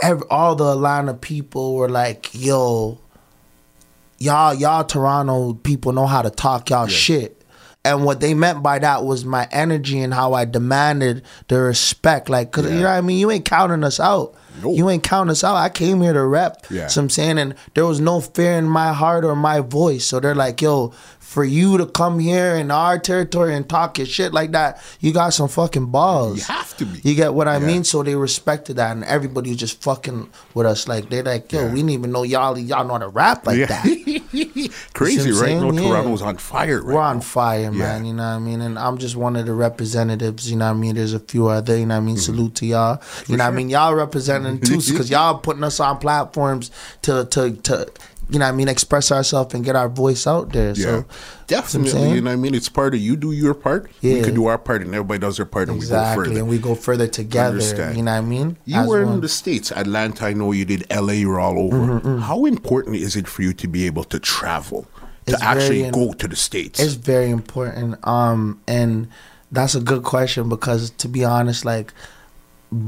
every, 0.02 0.26
all 0.30 0.54
the 0.54 0.72
Atlanta 0.72 1.14
people 1.14 1.74
were 1.74 1.88
like, 1.88 2.30
"Yo, 2.32 2.98
y'all, 4.18 4.54
y'all 4.54 4.84
Toronto 4.84 5.54
people 5.54 5.92
know 5.92 6.06
how 6.06 6.22
to 6.22 6.30
talk 6.30 6.70
y'all 6.70 6.86
shit." 6.86 7.38
And 7.84 8.04
what 8.04 8.20
they 8.20 8.32
meant 8.32 8.62
by 8.62 8.78
that 8.78 9.04
was 9.04 9.24
my 9.24 9.48
energy 9.50 9.98
and 10.00 10.14
how 10.14 10.34
I 10.34 10.44
demanded 10.44 11.24
the 11.48 11.58
respect. 11.58 12.28
Like, 12.28 12.52
cause 12.52 12.64
you 12.64 12.78
know 12.78 12.82
what 12.84 12.90
I 12.90 13.00
mean? 13.00 13.18
You 13.18 13.28
ain't 13.32 13.44
counting 13.44 13.82
us 13.82 13.98
out. 13.98 14.36
Nope. 14.62 14.76
You 14.76 14.88
ain't 14.88 15.02
counting 15.02 15.32
us 15.32 15.42
out. 15.42 15.56
I 15.56 15.68
came 15.68 16.00
here 16.00 16.12
to 16.12 16.24
rep. 16.24 16.64
Yeah. 16.70 16.86
So 16.86 17.00
I'm 17.00 17.10
saying, 17.10 17.38
and 17.38 17.56
there 17.74 17.84
was 17.84 18.00
no 18.00 18.20
fear 18.20 18.52
in 18.52 18.66
my 18.66 18.92
heart 18.92 19.24
or 19.24 19.34
my 19.34 19.60
voice. 19.60 20.04
So 20.04 20.20
they're 20.20 20.34
like, 20.34 20.62
yo, 20.62 20.92
for 21.32 21.44
you 21.44 21.78
to 21.78 21.86
come 21.86 22.18
here 22.18 22.54
in 22.56 22.70
our 22.70 22.98
territory 22.98 23.54
and 23.54 23.66
talk 23.68 23.96
your 23.96 24.06
shit 24.06 24.34
like 24.34 24.52
that, 24.52 24.82
you 25.00 25.12
got 25.12 25.30
some 25.32 25.48
fucking 25.48 25.86
balls. 25.86 26.36
You 26.38 26.44
have 26.54 26.76
to 26.76 26.84
be. 26.84 27.00
You 27.02 27.14
get 27.14 27.32
what 27.32 27.48
I 27.48 27.56
Yeah. 27.56 27.66
mean? 27.66 27.84
So 27.84 28.02
they 28.02 28.14
respected 28.14 28.76
that, 28.76 28.90
and 28.92 29.02
everybody 29.04 29.48
was 29.50 29.58
just 29.58 29.82
fucking 29.82 30.28
with 30.52 30.66
us. 30.66 30.86
Like 30.86 31.08
they're 31.08 31.22
like, 31.22 31.50
yo, 31.50 31.60
Yeah. 31.62 31.68
we 31.70 31.76
didn't 31.76 31.90
even 31.90 32.12
know 32.12 32.22
y'all 32.22 32.58
y'all 32.58 32.84
know 32.86 32.92
how 32.94 32.98
to 32.98 33.08
rap 33.08 33.46
like 33.46 33.66
that. 33.68 33.82
Crazy, 34.92 35.28
You 35.28 35.34
see 35.34 35.40
what 35.40 35.40
right? 35.42 35.54
No, 35.56 35.70
saying? 35.70 35.74
Yeah. 35.74 35.88
Toronto's 35.88 36.22
on 36.22 36.36
fire. 36.36 36.82
Right 36.82 36.94
We're 36.94 37.00
on 37.00 37.20
fire, 37.22 37.72
man. 37.72 38.04
Yeah. 38.04 38.08
You 38.08 38.14
know 38.14 38.22
what 38.22 38.28
I 38.28 38.38
mean? 38.38 38.60
And 38.60 38.78
I'm 38.78 38.98
just 38.98 39.16
one 39.16 39.36
of 39.36 39.46
the 39.46 39.54
representatives. 39.54 40.50
You 40.50 40.56
know 40.58 40.66
what 40.66 40.76
I 40.76 40.80
mean? 40.80 40.94
There's 40.96 41.14
a 41.14 41.18
few 41.20 41.48
other. 41.48 41.78
You 41.78 41.86
know 41.86 41.94
what 41.94 42.02
I 42.02 42.04
mean? 42.04 42.16
Mm-hmm. 42.16 42.22
Salute 42.22 42.54
to 42.56 42.66
y'all. 42.66 43.00
You 43.26 43.36
know 43.38 43.44
what 43.44 43.52
I 43.52 43.56
mean? 43.56 43.70
Y'all 43.70 43.94
representing 43.94 44.60
too, 44.60 44.76
because 44.78 45.10
y'all 45.10 45.38
putting 45.38 45.64
us 45.64 45.80
on 45.80 45.98
platforms 45.98 46.70
to 47.02 47.24
to 47.26 47.52
to. 47.52 47.86
You 48.32 48.38
know 48.38 48.46
what 48.46 48.52
I 48.52 48.56
mean? 48.56 48.68
Express 48.68 49.12
ourselves 49.12 49.52
and 49.54 49.62
get 49.62 49.76
our 49.76 49.90
voice 49.90 50.26
out 50.26 50.52
there. 50.52 50.68
Yeah, 50.70 50.84
So 50.84 51.04
definitely. 51.46 51.90
saying? 51.90 52.14
You 52.14 52.20
know 52.22 52.30
what 52.30 52.34
I 52.34 52.36
mean? 52.36 52.54
It's 52.54 52.68
part 52.70 52.94
of 52.94 53.00
you 53.00 53.14
do 53.14 53.32
your 53.32 53.52
part. 53.52 53.90
We 54.02 54.22
can 54.22 54.34
do 54.34 54.46
our 54.46 54.56
part, 54.56 54.80
and 54.80 54.94
everybody 54.94 55.18
does 55.18 55.36
their 55.36 55.44
part, 55.46 55.68
and 55.68 55.78
we 55.78 55.86
go 55.86 56.14
further. 56.14 56.38
and 56.38 56.48
we 56.48 56.58
go 56.58 56.74
further 56.74 57.06
together. 57.06 57.50
Understand. 57.50 57.96
You 57.98 58.02
know 58.04 58.12
what 58.12 58.18
I 58.18 58.20
mean? 58.22 58.56
You 58.64 58.80
As 58.80 58.88
were 58.88 59.04
one. 59.04 59.14
in 59.16 59.20
the 59.20 59.28
States, 59.28 59.70
Atlanta. 59.70 60.24
I 60.26 60.32
know 60.32 60.50
you 60.52 60.64
did 60.64 60.86
LA, 60.90 61.12
you're 61.12 61.38
all 61.40 61.58
over. 61.58 61.76
Mm-hmm, 61.76 62.18
How 62.20 62.46
important 62.46 62.96
is 62.96 63.16
it 63.16 63.28
for 63.28 63.42
you 63.42 63.52
to 63.52 63.68
be 63.68 63.84
able 63.84 64.04
to 64.04 64.18
travel, 64.18 64.86
to 65.26 65.34
It's 65.34 65.42
actually 65.42 65.80
very 65.82 65.92
go 65.92 66.12
to 66.14 66.26
the 66.26 66.36
States? 66.36 66.80
It's 66.80 66.94
very 66.94 67.28
important. 67.28 67.98
Um, 68.06 68.62
and 68.66 69.08
that's 69.50 69.74
a 69.74 69.80
good 69.80 70.04
question 70.04 70.48
because 70.48 70.88
to 70.88 71.06
be 71.08 71.22
honest, 71.22 71.66
like 71.66 71.92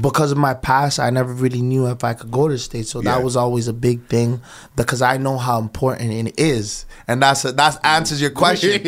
because 0.01 0.31
of 0.31 0.37
my 0.37 0.53
past, 0.53 0.99
I 0.99 1.09
never 1.11 1.31
really 1.31 1.61
knew 1.61 1.85
if 1.87 2.03
I 2.03 2.13
could 2.15 2.31
go 2.31 2.47
to 2.47 2.53
the 2.53 2.59
states. 2.59 2.89
So 2.89 3.01
Yeah. 3.01 3.15
that 3.15 3.23
was 3.23 3.35
always 3.35 3.67
a 3.67 3.73
big 3.73 4.07
thing 4.07 4.41
because 4.75 5.01
I 5.01 5.17
know 5.17 5.37
how 5.37 5.59
important 5.59 6.11
it 6.11 6.39
is, 6.39 6.85
and 7.07 7.21
that's 7.21 7.45
a, 7.45 7.51
that 7.51 7.79
answers 7.83 8.19
your 8.19 8.31
question. 8.31 8.81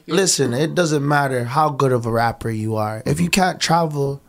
Listen, 0.06 0.54
it 0.54 0.74
doesn't 0.74 1.06
matter 1.06 1.44
how 1.44 1.68
good 1.68 1.92
of 1.92 2.06
a 2.06 2.10
rapper 2.10 2.50
you 2.50 2.76
are 2.76 3.02
if 3.04 3.20
you 3.20 3.26
mm-hmm. 3.26 3.40
can't 3.40 3.60
travel. 3.60 4.20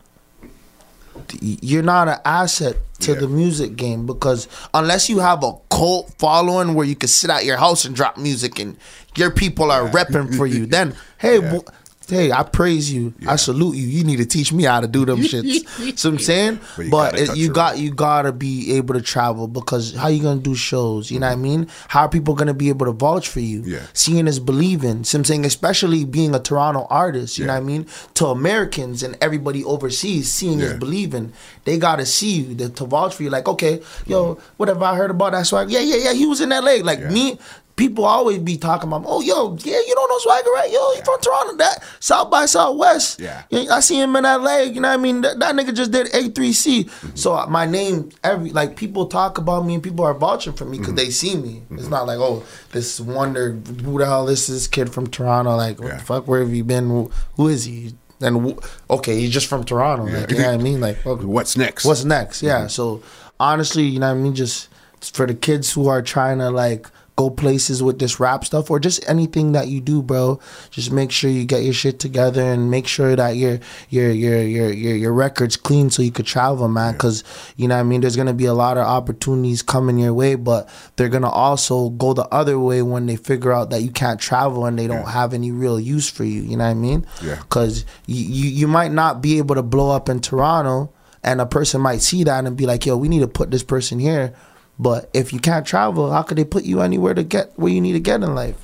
You're 1.40 1.82
not 1.82 2.08
an 2.08 2.18
asset 2.24 2.76
to 3.00 3.12
Yeah. 3.12 3.20
the 3.20 3.28
music 3.28 3.76
game 3.76 4.04
because 4.04 4.46
unless 4.74 5.08
you 5.08 5.20
have 5.20 5.42
a 5.42 5.52
cult 5.70 6.12
following 6.18 6.74
where 6.74 6.86
you 6.86 6.96
can 6.96 7.08
sit 7.08 7.30
at 7.30 7.44
your 7.44 7.56
house 7.56 7.84
and 7.84 7.94
drop 7.94 8.18
music 8.18 8.58
and 8.58 8.76
your 9.16 9.30
people 9.30 9.70
are 9.70 9.88
repping 9.88 10.36
for 10.36 10.46
you, 10.46 10.66
then 10.66 10.94
hey, 11.18 11.38
Yeah. 11.40 11.50
bo- 11.52 11.64
hey, 12.08 12.32
I 12.32 12.42
praise 12.42 12.92
you, 12.92 13.14
I 13.26 13.36
salute 13.36 13.76
you. 13.76 13.86
You 13.86 14.04
need 14.04 14.16
to 14.16 14.26
teach 14.26 14.52
me 14.52 14.64
how 14.64 14.80
to 14.80 14.86
do 14.88 15.04
them 15.04 15.18
shits. 15.22 15.98
so 15.98 16.10
I'm 16.10 16.18
saying, 16.18 16.60
But 16.76 16.84
you 16.84 16.90
but, 16.90 17.12
gotta 17.12 17.22
it, 17.22 17.36
you 17.36 17.52
got 17.52 17.78
you 17.78 17.90
gotta 17.94 18.32
be 18.32 18.72
able 18.74 18.94
to 18.94 19.02
travel 19.02 19.48
because 19.48 19.94
how 19.94 20.08
you 20.08 20.22
gonna 20.22 20.40
do 20.40 20.54
shows? 20.54 21.10
You 21.10 21.20
know 21.20 21.26
what 21.26 21.32
I 21.32 21.34
mm-hmm. 21.34 21.42
mean? 21.42 21.68
How 21.88 22.02
are 22.02 22.08
people 22.08 22.34
gonna 22.34 22.54
be 22.54 22.68
able 22.68 22.86
to 22.86 22.92
vouch 22.92 23.28
for 23.28 23.40
you? 23.40 23.62
Yeah. 23.64 23.80
Seeing 23.92 24.26
is 24.26 24.40
believing. 24.40 25.04
So 25.04 25.18
I'm 25.18 25.24
saying, 25.24 25.44
especially 25.44 26.04
being 26.04 26.34
a 26.34 26.40
Toronto 26.40 26.86
artist, 26.90 27.38
you 27.38 27.46
know 27.46 27.52
what 27.54 27.60
I 27.62 27.64
mean? 27.64 27.86
To 28.14 28.26
Americans 28.26 29.02
and 29.02 29.16
everybody 29.20 29.64
overseas, 29.64 30.30
seeing 30.30 30.58
Yeah. 30.60 30.66
is 30.66 30.78
believing. 30.78 31.32
They 31.64 31.78
gotta 31.78 32.06
see 32.06 32.40
you 32.40 32.54
to, 32.56 32.68
to 32.70 32.84
vouch 32.84 33.14
for 33.14 33.22
you. 33.22 33.30
Like, 33.30 33.48
okay, 33.48 33.80
yo, 34.06 34.34
mm-hmm. 34.34 34.42
whatever 34.56 34.84
I 34.84 34.96
heard 34.96 35.10
about 35.10 35.32
that 35.32 35.46
swag. 35.46 35.70
Yeah, 35.70 35.80
yeah, 35.80 35.96
yeah. 35.96 36.12
He 36.12 36.26
was 36.26 36.40
in 36.40 36.50
LA. 36.50 36.76
Like 36.82 37.00
Yeah. 37.00 37.10
me. 37.10 37.38
People 37.76 38.04
always 38.04 38.38
be 38.38 38.56
talking 38.56 38.88
about, 38.88 39.02
oh, 39.04 39.20
yo, 39.20 39.56
yeah, 39.62 39.80
you 39.84 39.94
don't 39.94 40.08
know 40.08 40.18
Swagger, 40.18 40.50
right? 40.50 40.70
Yo, 40.70 40.94
he 40.94 41.02
from 41.02 41.20
Toronto, 41.20 41.56
that 41.56 41.82
South 41.98 42.30
by 42.30 42.46
Southwest. 42.46 43.18
Yeah. 43.18 43.42
I 43.50 43.80
see 43.80 44.00
him 44.00 44.14
in 44.14 44.22
LA. 44.22 44.58
You 44.58 44.80
know 44.80 44.88
what 44.88 44.94
I 44.94 45.02
mean? 45.02 45.22
That, 45.22 45.40
that 45.40 45.56
nigga 45.56 45.74
just 45.74 45.90
did 45.90 46.06
A3C. 46.08 46.84
Mm-hmm. 46.84 47.16
So 47.16 47.34
uh, 47.34 47.46
my 47.46 47.66
name, 47.66 48.10
every 48.22 48.50
like 48.50 48.76
people 48.76 49.06
talk 49.06 49.38
about 49.38 49.66
me 49.66 49.74
and 49.74 49.82
people 49.82 50.04
are 50.04 50.14
vouching 50.14 50.52
for 50.52 50.64
me 50.64 50.78
because 50.78 50.94
mm-hmm. 50.94 50.96
they 50.96 51.10
see 51.10 51.34
me. 51.34 51.62
It's 51.70 51.82
mm-hmm. 51.82 51.90
not 51.90 52.06
like, 52.06 52.18
oh, 52.18 52.44
this 52.70 53.00
wonder 53.00 53.52
who 53.52 53.98
the 53.98 54.06
hell 54.06 54.28
is 54.28 54.46
this 54.46 54.68
kid 54.68 54.92
from 54.92 55.08
Toronto? 55.08 55.56
Like, 55.56 55.80
what 55.80 55.88
Yeah. 55.88 55.96
the 55.96 56.04
fuck? 56.04 56.28
Where 56.28 56.40
have 56.40 56.54
you 56.54 56.62
been? 56.62 56.88
Who, 56.88 57.10
who 57.36 57.48
is 57.48 57.64
he? 57.64 57.94
And 58.20 58.56
okay, 58.88 59.18
he's 59.20 59.30
just 59.30 59.48
from 59.48 59.64
Toronto. 59.64 60.04
Like, 60.04 60.30
you 60.30 60.38
know 60.38 60.46
what 60.46 60.54
I 60.54 60.62
mean? 60.62 60.80
Like, 60.80 61.04
okay, 61.04 61.24
What's 61.24 61.56
next? 61.56 61.84
What's 61.84 62.04
next? 62.04 62.42
Yeah. 62.42 62.68
So 62.68 63.02
honestly, 63.40 63.82
you 63.82 63.98
know 63.98 64.12
what 64.12 64.20
I 64.20 64.22
mean? 64.22 64.34
Just 64.34 64.68
for 65.12 65.26
the 65.26 65.34
kids 65.34 65.72
who 65.72 65.88
are 65.88 66.00
trying 66.00 66.38
to 66.38 66.50
like 66.50 66.88
go 67.16 67.30
places 67.30 67.82
with 67.82 67.98
this 67.98 68.18
rap 68.18 68.44
stuff 68.44 68.70
or 68.70 68.80
just 68.80 69.08
anything 69.08 69.52
that 69.52 69.68
you 69.68 69.80
do, 69.80 70.02
bro, 70.02 70.40
just 70.70 70.90
make 70.90 71.12
sure 71.12 71.30
you 71.30 71.44
get 71.44 71.62
your 71.62 71.72
shit 71.72 72.00
together 72.00 72.42
and 72.42 72.70
make 72.70 72.86
sure 72.86 73.14
that 73.14 73.36
your 73.36 73.60
your 73.88 74.10
your 74.10 74.42
your 74.42 74.72
your, 74.72 74.96
your 74.96 75.12
record's 75.12 75.56
clean 75.56 75.90
so 75.90 76.02
you 76.02 76.10
could 76.10 76.26
travel, 76.26 76.68
man. 76.68 76.96
Cause 76.98 77.22
you 77.56 77.68
know 77.68 77.76
what 77.76 77.80
I 77.80 77.84
mean, 77.84 78.00
there's 78.00 78.16
gonna 78.16 78.34
be 78.34 78.46
a 78.46 78.54
lot 78.54 78.76
of 78.76 78.84
opportunities 78.84 79.62
coming 79.62 79.98
your 79.98 80.12
way, 80.12 80.34
but 80.34 80.68
they're 80.96 81.08
gonna 81.08 81.30
also 81.30 81.90
go 81.90 82.14
the 82.14 82.26
other 82.28 82.58
way 82.58 82.82
when 82.82 83.06
they 83.06 83.16
figure 83.16 83.52
out 83.52 83.70
that 83.70 83.82
you 83.82 83.90
can't 83.90 84.18
travel 84.20 84.66
and 84.66 84.78
they 84.78 84.88
don't 84.88 85.08
have 85.08 85.32
any 85.32 85.52
real 85.52 85.78
use 85.78 86.10
for 86.10 86.24
you. 86.24 86.42
You 86.42 86.56
know 86.56 86.64
what 86.64 86.70
I 86.70 86.74
mean? 86.74 87.06
Yeah. 87.22 87.36
Cause 87.48 87.84
you, 88.06 88.24
you 88.24 88.50
you 88.50 88.68
might 88.68 88.90
not 88.90 89.22
be 89.22 89.38
able 89.38 89.54
to 89.54 89.62
blow 89.62 89.90
up 89.90 90.08
in 90.08 90.20
Toronto 90.20 90.92
and 91.22 91.40
a 91.40 91.46
person 91.46 91.80
might 91.80 92.02
see 92.02 92.24
that 92.24 92.44
and 92.44 92.56
be 92.56 92.66
like, 92.66 92.84
"Yo, 92.84 92.96
we 92.96 93.08
need 93.08 93.20
to 93.20 93.28
put 93.28 93.50
this 93.50 93.62
person 93.62 93.98
here." 93.98 94.34
But 94.78 95.08
if 95.14 95.32
you 95.32 95.38
can't 95.38 95.66
travel, 95.66 96.10
how 96.10 96.22
could 96.22 96.36
they 96.38 96.44
put 96.44 96.64
you 96.64 96.80
anywhere 96.80 97.14
to 97.14 97.22
get 97.22 97.52
where 97.56 97.72
you 97.72 97.80
need 97.80 97.92
to 97.92 98.00
get 98.00 98.22
in 98.22 98.34
life? 98.34 98.56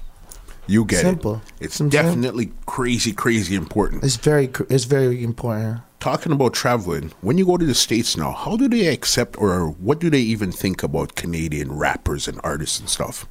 you 0.66 0.84
get 0.84 1.00
simple. 1.00 1.42
it. 1.58 1.64
It's 1.66 1.76
Something- 1.76 1.90
definitely 2.00 2.52
crazy, 2.66 3.12
crazy 3.12 3.56
important. 3.56 4.04
It's 4.04 4.16
very 4.16 4.48
it's 4.68 4.84
very 4.84 5.24
important. 5.24 5.80
Talking 5.98 6.30
about 6.32 6.54
traveling, 6.54 7.10
when 7.22 7.38
you 7.38 7.44
go 7.44 7.56
to 7.56 7.66
the 7.66 7.74
States 7.74 8.16
now, 8.16 8.30
how 8.32 8.56
do 8.56 8.68
they 8.68 8.86
accept 8.86 9.36
or 9.38 9.66
what 9.68 9.98
do 9.98 10.08
they 10.10 10.20
even 10.20 10.52
think 10.52 10.82
about 10.84 11.16
Canadian 11.16 11.72
rappers 11.72 12.28
and 12.28 12.40
artists 12.44 12.78
and 12.78 12.88
stuff? 12.88 13.26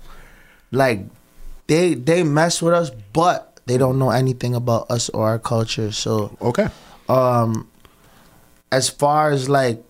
Like 0.72 1.06
they 1.68 1.94
they 1.96 2.24
mess 2.24 2.62
with 2.62 2.74
us, 2.74 2.92
but 3.14 3.62
they 3.68 3.78
don't 3.78 3.98
know 4.00 4.10
anything 4.12 4.54
about 4.54 4.92
us 4.92 5.08
or 5.10 5.28
our 5.30 5.40
culture. 5.40 5.92
So 5.94 6.36
Okay. 6.42 6.68
um 7.08 7.70
as 8.72 8.90
far 8.90 9.32
as 9.32 9.48
like 9.48 9.82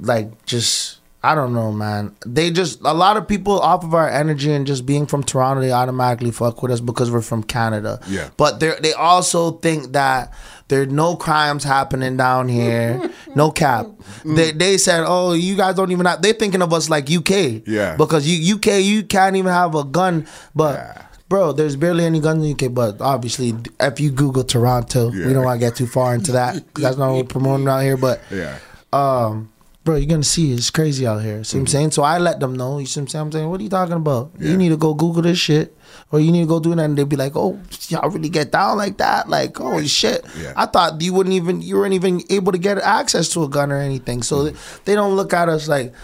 like 0.00 0.44
just 0.46 1.00
I 1.30 1.34
don't 1.34 1.52
know, 1.54 1.72
man. 1.72 2.14
They 2.24 2.50
just 2.50 2.80
a 2.82 2.94
lot 2.94 3.16
of 3.16 3.26
people 3.26 3.58
off 3.60 3.82
of 3.84 3.94
our 3.94 4.08
energy 4.08 4.52
and 4.52 4.66
just 4.66 4.86
being 4.86 5.06
from 5.06 5.22
Toronto, 5.24 5.60
they 5.60 5.72
automatically 5.72 6.30
fuck 6.30 6.62
with 6.62 6.70
us 6.72 6.80
because 6.80 7.10
we're 7.10 7.20
from 7.20 7.42
Canada. 7.42 7.98
Yeah. 8.06 8.28
But 8.36 8.60
they 8.60 8.74
they 8.80 8.92
also 8.92 9.52
think 9.58 9.92
that 9.92 10.32
there's 10.68 10.88
no 10.88 11.16
crimes 11.16 11.64
happening 11.64 12.16
down 12.16 12.48
here, 12.48 13.10
no 13.34 13.50
cap. 13.50 13.86
They 14.24 14.52
they 14.52 14.78
said, 14.78 15.04
oh, 15.06 15.32
you 15.32 15.56
guys 15.56 15.74
don't 15.74 15.90
even 15.90 16.06
have. 16.06 16.22
They're 16.22 16.32
thinking 16.32 16.62
of 16.62 16.72
us 16.72 16.88
like 16.88 17.10
UK. 17.10 17.62
Yeah. 17.66 17.96
Because 17.96 18.26
you 18.28 18.56
UK, 18.56 18.80
you 18.82 19.02
can't 19.02 19.34
even 19.36 19.52
have 19.52 19.74
a 19.74 19.84
gun, 19.84 20.26
but. 20.54 20.74
Yeah. 20.74 21.02
Bro, 21.28 21.54
there's 21.54 21.74
barely 21.74 22.04
any 22.04 22.20
guns 22.20 22.44
in 22.44 22.56
the 22.56 22.66
UK, 22.66 22.72
but 22.72 23.00
obviously, 23.00 23.52
if 23.80 23.98
you 23.98 24.12
Google 24.12 24.44
Toronto, 24.44 25.10
Yeah. 25.10 25.26
we 25.26 25.32
don't 25.32 25.42
want 25.42 25.58
to 25.60 25.66
get 25.66 25.74
too 25.74 25.88
far 25.88 26.14
into 26.14 26.30
that. 26.38 26.62
that's 26.76 26.96
not 26.96 27.08
what 27.10 27.16
we're 27.16 27.24
promoting 27.24 27.66
around 27.66 27.82
here. 27.82 27.96
But 27.96 28.20
Yeah. 28.30 28.58
um, 28.92 29.48
bro, 29.86 29.94
you're 29.94 30.10
gonna 30.10 30.24
see 30.24 30.52
it's 30.52 30.68
crazy 30.68 31.06
out 31.06 31.22
here. 31.22 31.44
See 31.44 31.56
what 31.56 31.60
I'm 31.60 31.66
mm-hmm. 31.66 31.72
saying? 31.72 31.90
So 31.92 32.02
I 32.02 32.18
let 32.18 32.40
them 32.40 32.56
know. 32.56 32.78
You 32.78 32.84
see 32.84 33.00
what 33.00 33.04
I'm 33.04 33.08
saying? 33.08 33.22
I'm 33.22 33.32
saying, 33.32 33.48
what 33.48 33.60
are 33.60 33.62
you 33.62 33.70
talking 33.70 33.94
about? 33.94 34.32
Yeah. 34.38 34.50
You 34.50 34.56
need 34.58 34.70
to 34.70 34.76
go 34.76 34.92
Google 34.92 35.22
this 35.22 35.38
shit, 35.38 35.74
or 36.10 36.20
you 36.20 36.32
need 36.32 36.42
to 36.42 36.46
go 36.46 36.60
do 36.60 36.74
that, 36.74 36.82
and 36.82 36.98
they'd 36.98 37.08
be 37.08 37.16
like, 37.16 37.36
oh, 37.36 37.58
y'all 37.88 38.10
really 38.10 38.28
get 38.28 38.50
down 38.50 38.76
like 38.76 38.98
that? 38.98 39.30
Like, 39.30 39.56
holy 39.56 39.86
shit! 39.86 40.26
Yeah. 40.36 40.52
I 40.56 40.66
thought 40.66 41.00
you 41.00 41.14
wouldn't 41.14 41.34
even 41.34 41.62
you 41.62 41.76
weren't 41.76 41.94
even 41.94 42.20
able 42.28 42.52
to 42.52 42.58
get 42.58 42.78
access 42.78 43.30
to 43.30 43.44
a 43.44 43.48
gun 43.48 43.72
or 43.72 43.78
anything. 43.78 44.22
So 44.22 44.50
they, 44.50 44.58
they 44.84 44.94
don't 44.94 45.16
look 45.16 45.32
at 45.32 45.48
us 45.48 45.68
like. 45.68 45.94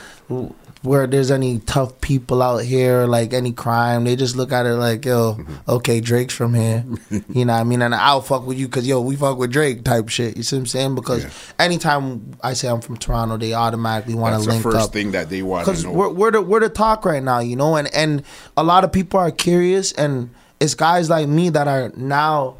Where 0.83 1.07
there's 1.07 1.31
any 1.31 1.61
tough 1.61 2.01
people 2.01 2.43
out 2.43 2.59
here, 2.65 3.07
like 3.07 3.33
any 3.33 3.53
crime, 3.53 4.03
they 4.03 4.17
just 4.17 4.35
look 4.35 4.51
at 4.51 4.67
it 4.67 4.75
like, 4.75 5.05
yo, 5.05 5.39
okay, 5.69 6.01
Drake's 6.01 6.35
from 6.35 6.55
here. 6.55 6.85
You 7.29 7.45
know 7.45 7.53
what 7.55 7.61
I 7.61 7.65
mean? 7.65 7.83
And 7.83 7.95
I'll 7.95 8.21
fuck 8.21 8.47
with 8.47 8.59
you 8.59 8.67
because, 8.67 8.87
yo, 8.87 9.01
we 9.01 9.15
fuck 9.15 9.39
with 9.39 9.53
Drake 9.53 9.85
type 9.85 10.09
shit. 10.09 10.37
You 10.37 10.43
see 10.43 10.57
what 10.57 10.61
I'm 10.63 10.67
saying? 10.67 10.95
Because 10.97 11.23
Yeah. 11.25 11.31
anytime 11.61 12.37
I 12.43 12.55
say 12.55 12.67
I'm 12.69 12.81
from 12.81 12.97
Toronto, 12.97 13.37
they 13.37 13.55
automatically 13.55 14.15
want 14.15 14.33
to 14.35 14.39
That's 14.45 14.57
to 14.59 14.63
the 14.65 14.71
first 14.73 14.89
up. 14.89 14.93
thing 14.93 15.13
that 15.13 15.31
they 15.31 15.43
want 15.43 15.67
to 15.67 15.71
Because 15.71 15.85
know. 15.85 15.93
we're, 15.93 16.09
we're, 16.09 16.31
the, 16.33 16.43
we're 16.43 16.61
the 16.61 16.69
talk 16.69 17.05
right 17.05 17.23
now, 17.23 17.39
you 17.39 17.55
know? 17.55 17.77
And, 17.77 17.87
and 17.95 18.25
a 18.57 18.65
lot 18.65 18.83
of 18.83 18.91
people 18.91 19.21
are 19.21 19.31
curious, 19.31 19.93
and 19.93 20.31
it's 20.59 20.75
guys 20.75 21.09
like 21.09 21.29
me 21.29 21.49
that 21.51 21.69
are 21.69 21.93
now 21.97 22.57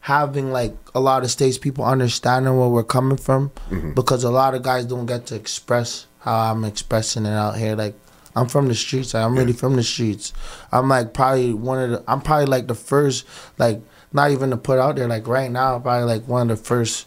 having 0.00 0.50
like 0.52 0.76
a 0.94 1.00
lot 1.00 1.22
of 1.24 1.30
states 1.30 1.56
people 1.58 1.84
understanding 1.84 2.58
where 2.58 2.68
we're 2.68 2.82
coming 2.84 3.16
from 3.16 3.50
Mm-hmm. 3.70 3.92
because 3.92 4.24
a 4.24 4.30
lot 4.30 4.54
of 4.54 4.62
guys 4.62 4.84
don't 4.84 5.06
get 5.06 5.26
to 5.26 5.34
express 5.36 6.06
how 6.22 6.52
I'm 6.52 6.64
expressing 6.64 7.26
it 7.26 7.32
out 7.32 7.56
here. 7.56 7.76
Like 7.76 7.94
I'm 8.34 8.48
from 8.48 8.68
the 8.68 8.74
streets. 8.74 9.12
Like, 9.14 9.24
I'm 9.24 9.36
really 9.36 9.52
from 9.52 9.76
the 9.76 9.82
streets. 9.82 10.32
I'm 10.72 10.88
like 10.88 11.12
probably 11.12 11.52
one 11.52 11.78
of 11.82 11.90
the. 11.90 12.04
I'm 12.08 12.20
probably 12.20 12.46
like 12.46 12.66
the 12.66 12.74
first. 12.74 13.26
Like 13.58 13.80
not 14.12 14.30
even 14.30 14.50
to 14.50 14.56
put 14.56 14.78
out 14.78 14.96
there. 14.96 15.08
Like 15.08 15.26
right 15.26 15.50
now, 15.50 15.78
probably 15.78 16.06
like 16.06 16.26
one 16.28 16.50
of 16.50 16.58
the 16.58 16.64
first. 16.64 17.06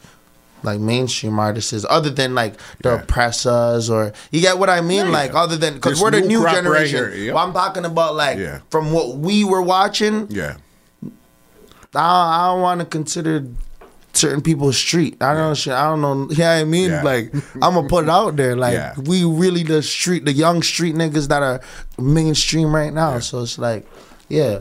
Like 0.63 0.79
mainstream 0.79 1.37
artists, 1.37 1.85
other 1.87 2.09
than 2.09 2.33
like 2.33 2.55
the 2.81 2.89
Yeah. 2.89 3.01
oppressors, 3.01 3.87
or 3.87 4.13
you 4.31 4.41
get 4.41 4.57
what 4.57 4.67
I 4.67 4.81
mean. 4.81 5.05
Yeah, 5.05 5.11
like 5.11 5.31
yeah. 5.33 5.41
other 5.43 5.57
than 5.57 5.75
because 5.75 6.01
we're 6.01 6.09
the 6.09 6.21
new 6.21 6.27
new 6.27 6.41
crop 6.41 6.55
right 6.55 6.63
generation. 6.63 7.11
yep. 7.25 7.35
Well, 7.35 7.45
I'm 7.45 7.53
talking 7.53 7.85
about 7.85 8.15
like 8.15 8.39
from 8.71 8.91
what 8.91 9.17
we 9.17 9.43
were 9.43 9.61
watching. 9.61 10.25
yeah. 10.31 10.57
I, 11.93 11.99
I 11.99 12.47
don't 12.51 12.61
want 12.61 12.79
to 12.79 12.85
consider 12.87 13.45
certain 14.17 14.41
people's 14.41 14.77
street. 14.77 15.17
I 15.21 15.33
don't 15.33 15.49
know 15.49 15.53
shit. 15.53 15.73
I 15.73 15.83
don't 15.89 16.01
know. 16.01 16.27
Yeah, 16.31 16.51
I 16.51 16.63
mean, 16.63 16.89
Yeah. 16.91 17.01
like 17.03 17.33
I'm 17.61 17.73
gonna 17.75 17.87
put 17.87 18.05
it 18.05 18.09
out 18.09 18.35
there. 18.35 18.55
Like 18.55 18.73
Yeah. 18.73 18.93
we 19.05 19.23
really 19.25 19.63
the 19.63 19.81
street, 19.81 20.25
the 20.25 20.33
young 20.33 20.61
street 20.63 20.95
niggas 20.95 21.27
that 21.29 21.43
are 21.43 21.61
mainstream 21.99 22.73
right 22.75 22.93
now. 22.93 23.19
So 23.19 23.41
it's 23.43 23.57
like, 23.57 23.85
yeah. 24.29 24.59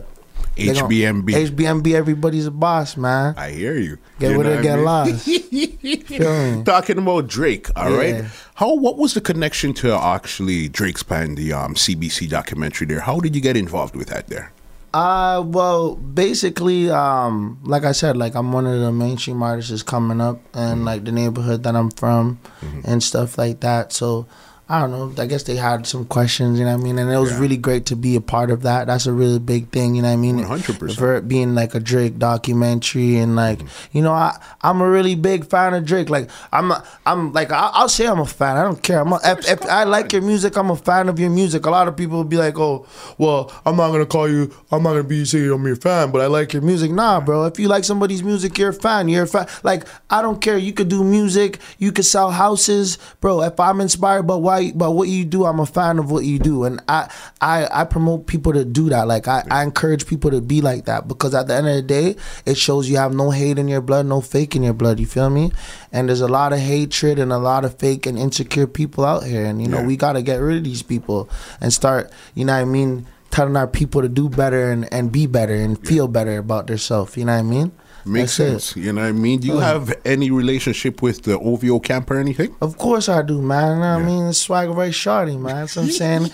HBMB. 0.56 1.32
HBMB, 1.50 1.94
everybody's 1.94 2.46
a 2.46 2.50
boss, 2.52 2.96
man. 2.96 3.34
I 3.37 3.50
hear 3.50 3.76
you. 3.76 3.99
Get 4.20 4.30
You 4.32 4.38
with 4.38 4.46
know 4.46 4.52
it, 4.52 4.62
get 4.62 4.75
I 4.75 4.76
mean? 4.76 4.84
lost. 4.84 6.64
Talking 6.64 6.99
about 6.99 7.26
Drake, 7.26 7.68
all 7.75 7.90
right. 7.92 8.14
Yeah. 8.14 8.28
How 8.54 8.75
what 8.75 8.96
was 8.96 9.14
the 9.14 9.20
connection 9.20 9.75
to 9.75 9.92
actually 9.94 10.68
Drake's 10.68 11.02
band, 11.02 11.38
the 11.38 11.52
um, 11.52 11.75
CBC 11.75 12.28
documentary 12.28 12.87
there? 12.87 13.00
How 13.00 13.18
did 13.18 13.34
you 13.34 13.40
get 13.42 13.56
involved 13.56 13.96
with 13.96 14.08
that 14.08 14.28
there? 14.28 14.52
Uh, 14.94 15.42
well, 15.44 15.96
basically, 15.96 16.88
um, 16.88 17.58
like 17.64 17.82
I 17.82 17.90
said, 17.90 18.16
like 18.16 18.36
I'm 18.36 18.52
one 18.52 18.64
of 18.64 18.78
the 18.78 18.92
mainstream 18.92 19.42
artists 19.42 19.82
coming 19.82 20.20
up, 20.20 20.38
and 20.54 20.84
like 20.84 21.02
the 21.02 21.10
neighborhood 21.10 21.64
that 21.64 21.74
I'm 21.74 21.90
from, 21.90 22.38
and 22.84 23.02
stuff 23.02 23.36
like 23.36 23.58
that. 23.60 23.92
So, 23.92 24.28
I 24.66 24.80
don't 24.80 24.92
know. 24.92 25.23
I 25.23 25.26
guess 25.26 25.42
they 25.42 25.56
had 25.56 25.87
some 25.87 26.06
questions, 26.06 26.59
you 26.59 26.64
know 26.64 26.73
what 26.75 26.80
I 26.80 26.85
mean, 26.85 26.99
and 26.99 27.11
it 27.12 27.18
was 27.18 27.33
Yeah. 27.33 27.40
really 27.40 27.59
great 27.59 27.85
to 27.87 27.97
be 27.97 28.16
a 28.16 28.21
part 28.23 28.50
of 28.50 28.62
that. 28.62 28.87
That's 28.87 29.04
a 29.04 29.12
really 29.12 29.38
big 29.38 29.68
thing, 29.71 29.94
you 29.94 30.00
know 30.00 30.09
what 30.09 30.14
I 30.14 30.16
mean. 30.16 30.38
100%. 30.42 30.97
For 30.97 31.16
it 31.16 31.28
being 31.28 31.54
like 31.54 31.75
a 31.75 31.80
Drake 31.80 32.18
documentary, 32.18 33.18
and 33.18 33.37
like 33.37 33.61
you 33.92 34.00
know, 34.00 34.12
I 34.12 34.38
I'm 34.62 34.80
a 34.80 34.88
really 34.88 35.16
big 35.16 35.44
fan 35.47 35.75
of 35.75 35.85
Drake. 35.85 36.09
Like 36.09 36.30
I'm 36.50 36.71
a, 36.71 36.83
I'm 37.04 37.33
like 37.35 37.52
I, 37.52 37.71
I'll 37.75 37.88
say 37.90 38.06
I'm 38.06 38.21
a 38.21 38.26
fan. 38.26 38.56
I 38.56 38.62
don't 38.62 38.83
care. 38.83 39.00
I'm 39.00 39.12
a, 39.12 39.21
if, 39.25 39.47
if 39.49 39.62
I 39.66 39.85
like 39.85 40.12
your 40.14 40.23
music, 40.23 40.56
I'm 40.56 40.71
a 40.71 40.76
fan 40.76 41.11
of 41.11 41.18
your 41.21 41.30
music. 41.30 41.66
A 41.66 41.71
lot 41.71 41.87
of 41.87 41.94
people 41.97 42.16
will 42.16 42.25
be 42.25 42.38
like, 42.38 42.59
oh, 42.59 42.87
well, 43.18 43.52
I'm 43.66 43.76
not 43.76 43.90
gonna 43.92 44.06
call 44.06 44.30
you. 44.30 44.50
I'm 44.73 44.83
not 44.83 44.90
gonna 44.92 45.04
be 45.04 45.26
saying 45.26 45.50
I'm 45.50 45.66
your 45.66 45.76
fan, 45.76 46.11
but 46.11 46.23
I 46.23 46.26
like 46.26 46.54
your 46.54 46.62
music. 46.62 46.90
Nah, 46.90 47.21
bro. 47.21 47.44
If 47.44 47.59
you 47.59 47.68
like 47.68 47.85
somebody's 47.85 48.23
music, 48.23 48.56
you're 48.56 48.71
a 48.71 48.73
fan. 48.75 49.09
You're 49.11 49.25
a 49.25 49.28
fan. 49.28 49.47
Like 49.62 49.85
I 50.09 50.23
don't 50.23 50.40
care. 50.40 50.56
You 50.56 50.73
could 50.73 50.88
do 50.88 51.04
music. 51.04 51.59
You 51.78 51.92
could 51.92 52.06
sell 52.06 52.30
houses, 52.30 52.97
bro. 53.21 53.42
If 53.42 53.61
I'm 53.61 53.83
inspired 53.83 54.23
by 54.26 54.37
why 54.37 54.53
by 54.75 54.88
what 54.88 55.08
you 55.08 55.25
do, 55.25 55.44
I'm 55.44 55.61
a 55.61 55.66
fan 55.66 55.99
of 55.99 56.11
what 56.11 56.25
you 56.25 56.38
do, 56.38 56.64
and 56.64 56.82
I 56.88 57.11
I 57.40 57.68
I 57.70 57.84
promote 57.84 58.26
people 58.26 58.52
to 58.52 58.64
do 58.64 58.88
that. 58.90 59.06
Like 59.06 59.28
I, 59.28 59.44
I 59.50 59.62
encourage 59.62 60.06
people 60.06 60.30
to 60.30 60.40
be 60.40 60.61
like 60.61 60.84
that 60.87 61.08
because 61.08 61.34
at 61.34 61.46
the 61.49 61.54
end 61.54 61.68
of 61.68 61.75
the 61.76 61.82
day, 61.82 62.16
it 62.46 62.56
shows 62.56 62.88
you 62.88 62.96
have 62.96 63.14
no 63.14 63.30
hate 63.30 63.58
in 63.58 63.68
your 63.68 63.80
blood, 63.80 64.06
no 64.06 64.20
fake 64.20 64.54
in 64.56 64.62
your 64.62 64.75
blood. 64.75 65.00
You 65.00 65.06
feel 65.06 65.30
me? 65.30 65.50
And 65.92 66.08
there's 66.08 66.20
a 66.20 66.28
lot 66.28 66.52
of 66.52 66.58
hatred 66.58 67.18
and 67.18 67.32
a 67.32 67.38
lot 67.38 67.64
of 67.64 67.78
fake 67.78 68.06
and 68.06 68.18
insecure 68.18 68.66
people 68.66 69.04
out 69.04 69.25
here, 69.25 69.44
and 69.44 69.61
you 69.62 69.68
know 69.68 69.78
Yeah. 69.80 69.87
we 69.87 69.96
gotta 69.96 70.23
get 70.23 70.37
rid 70.37 70.58
of 70.58 70.64
these 70.64 70.82
people 70.82 71.28
and 71.61 71.73
start. 71.73 72.11
You 72.34 72.44
know 72.44 72.54
what 72.54 72.62
I 72.62 72.64
mean? 72.64 73.06
Telling 73.30 73.56
our 73.56 73.66
people 73.66 74.00
to 74.02 74.08
do 74.08 74.28
better 74.28 74.70
and, 74.70 74.87
and 74.94 75.11
be 75.11 75.26
better 75.26 75.54
and 75.54 75.76
feel 75.87 76.06
better 76.06 76.38
about 76.38 76.68
themselves. 76.68 77.16
You 77.16 77.25
know 77.25 77.32
what 77.32 77.38
I 77.40 77.42
mean? 77.42 77.73
Makes 78.06 78.37
That's 78.37 78.40
it. 78.40 78.61
sense. 78.61 78.76
You 78.76 78.92
know 78.92 79.02
what 79.02 79.08
I 79.08 79.12
mean? 79.12 79.40
Do 79.40 79.46
you 79.49 79.58
have 79.58 79.94
any 80.04 80.30
relationship 80.30 81.00
with 81.02 81.23
the 81.23 81.38
OVO 81.38 81.80
camp 81.80 82.11
or 82.11 82.18
anything? 82.18 82.54
Of 82.61 82.76
course 82.76 83.08
I 83.08 83.23
do, 83.23 83.40
man. 83.40 83.76
You 83.76 83.82
know 83.82 83.94
what 83.94 84.02
I 84.02 84.04
mean? 84.04 84.32
Swagger 84.32 84.73
Ray 84.73 84.90
Shorty, 84.90 85.37
man. 85.37 85.56
That's 85.56 85.76
what 85.76 85.87
I'm 85.87 85.90
saying. 85.90 86.30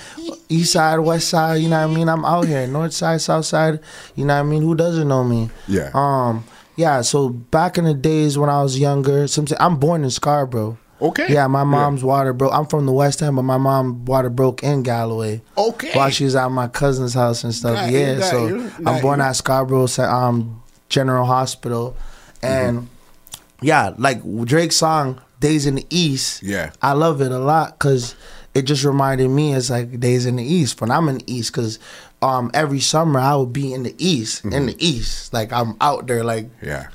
East 0.48 0.72
side, 0.72 0.98
west 0.98 1.28
side, 1.28 1.56
you 1.62 1.68
know 1.68 1.86
what 1.86 1.92
I 1.92 1.94
mean? 1.94 2.08
I'm 2.08 2.24
out 2.24 2.46
here. 2.46 2.66
North 2.66 2.92
side, 2.92 3.20
south 3.20 3.44
side, 3.44 3.80
you 4.16 4.24
know 4.24 4.34
what 4.34 4.40
I 4.40 4.50
mean? 4.50 4.62
Who 4.62 4.74
doesn't 4.74 5.06
know 5.06 5.22
me? 5.22 5.50
Yeah. 5.68 5.90
Um, 5.94 6.44
yeah, 6.76 7.02
so 7.02 7.28
back 7.28 7.78
in 7.78 7.84
the 7.84 7.94
days 7.94 8.36
when 8.38 8.50
I 8.50 8.62
was 8.62 8.78
younger, 8.78 9.26
I'm 9.60 9.76
born 9.76 10.02
in 10.02 10.10
Scarborough. 10.10 10.78
Okay. 11.02 11.32
Yeah, 11.32 11.46
my 11.46 11.64
mom's 11.64 12.04
water 12.04 12.32
broke. 12.32 12.52
I'm 12.52 12.66
from 12.66 12.84
the 12.86 12.92
West 12.92 13.22
End, 13.22 13.36
but 13.36 13.42
my 13.42 13.56
mom 13.56 14.04
water 14.04 14.28
broke 14.28 14.62
in 14.62 14.82
Galloway. 14.82 15.40
Okay. 15.56 15.92
While 15.92 16.10
she 16.10 16.24
was 16.24 16.36
at 16.36 16.50
my 16.50 16.68
cousin's 16.68 17.14
house 17.14 17.42
and 17.42 17.54
stuff. 17.54 17.90
You, 17.90 17.98
yeah, 17.98 18.20
so 18.20 18.70
I'm 18.84 19.00
born 19.00 19.20
at 19.20 19.32
Scarborough 19.32 19.88
um, 19.98 20.59
General 20.90 21.25
Hospital, 21.25 21.97
and 22.42 22.88
yeah, 23.62 23.94
like 23.97 24.20
Drake's 24.44 24.76
song 24.76 25.20
"Days 25.40 25.64
in 25.64 25.76
the 25.76 25.87
East." 25.88 26.42
Yeah. 26.42 26.73
I 26.82 26.92
love 26.92 27.23
it 27.23 27.32
a 27.32 27.38
lot 27.38 27.78
because 27.78 28.14
it 28.52 28.62
just 28.62 28.85
reminded 28.85 29.28
me 29.28 29.54
it's 29.54 29.70
like 29.70 29.99
days 30.00 30.26
in 30.26 30.37
the 30.37 30.44
East 30.44 30.80
when 30.80 30.90
I'm 30.90 31.09
in 31.09 31.18
the 31.18 31.32
East 31.32 31.52
because 31.52 31.78
um, 32.20 32.50
every 32.52 32.80
summer 32.80 33.18
I 33.20 33.35
would 33.37 33.52
be 33.52 33.73
in 33.73 33.85
the 33.85 33.94
East 33.99 34.44
in 34.44 34.66
the 34.66 34.76
East 34.85 35.32
like 35.32 35.52
I'm 35.52 35.76
out 35.80 36.06
there 36.09 36.25
like 36.25 36.50
Yeah. 36.61 36.88